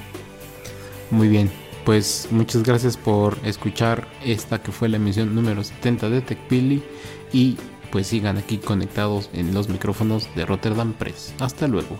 muy 1.11 1.27
bien. 1.27 1.51
Pues 1.85 2.29
muchas 2.31 2.63
gracias 2.63 2.95
por 2.95 3.37
escuchar 3.43 4.07
esta 4.23 4.61
que 4.61 4.71
fue 4.71 4.87
la 4.87 4.95
emisión 4.95 5.35
número 5.35 5.61
70 5.61 6.09
de 6.09 6.21
TechPili 6.21 6.81
y 7.33 7.57
pues 7.91 8.07
sigan 8.07 8.37
aquí 8.37 8.57
conectados 8.57 9.29
en 9.33 9.53
los 9.53 9.67
micrófonos 9.67 10.33
de 10.33 10.45
Rotterdam 10.45 10.93
Press. 10.93 11.33
Hasta 11.39 11.67
luego. 11.67 11.99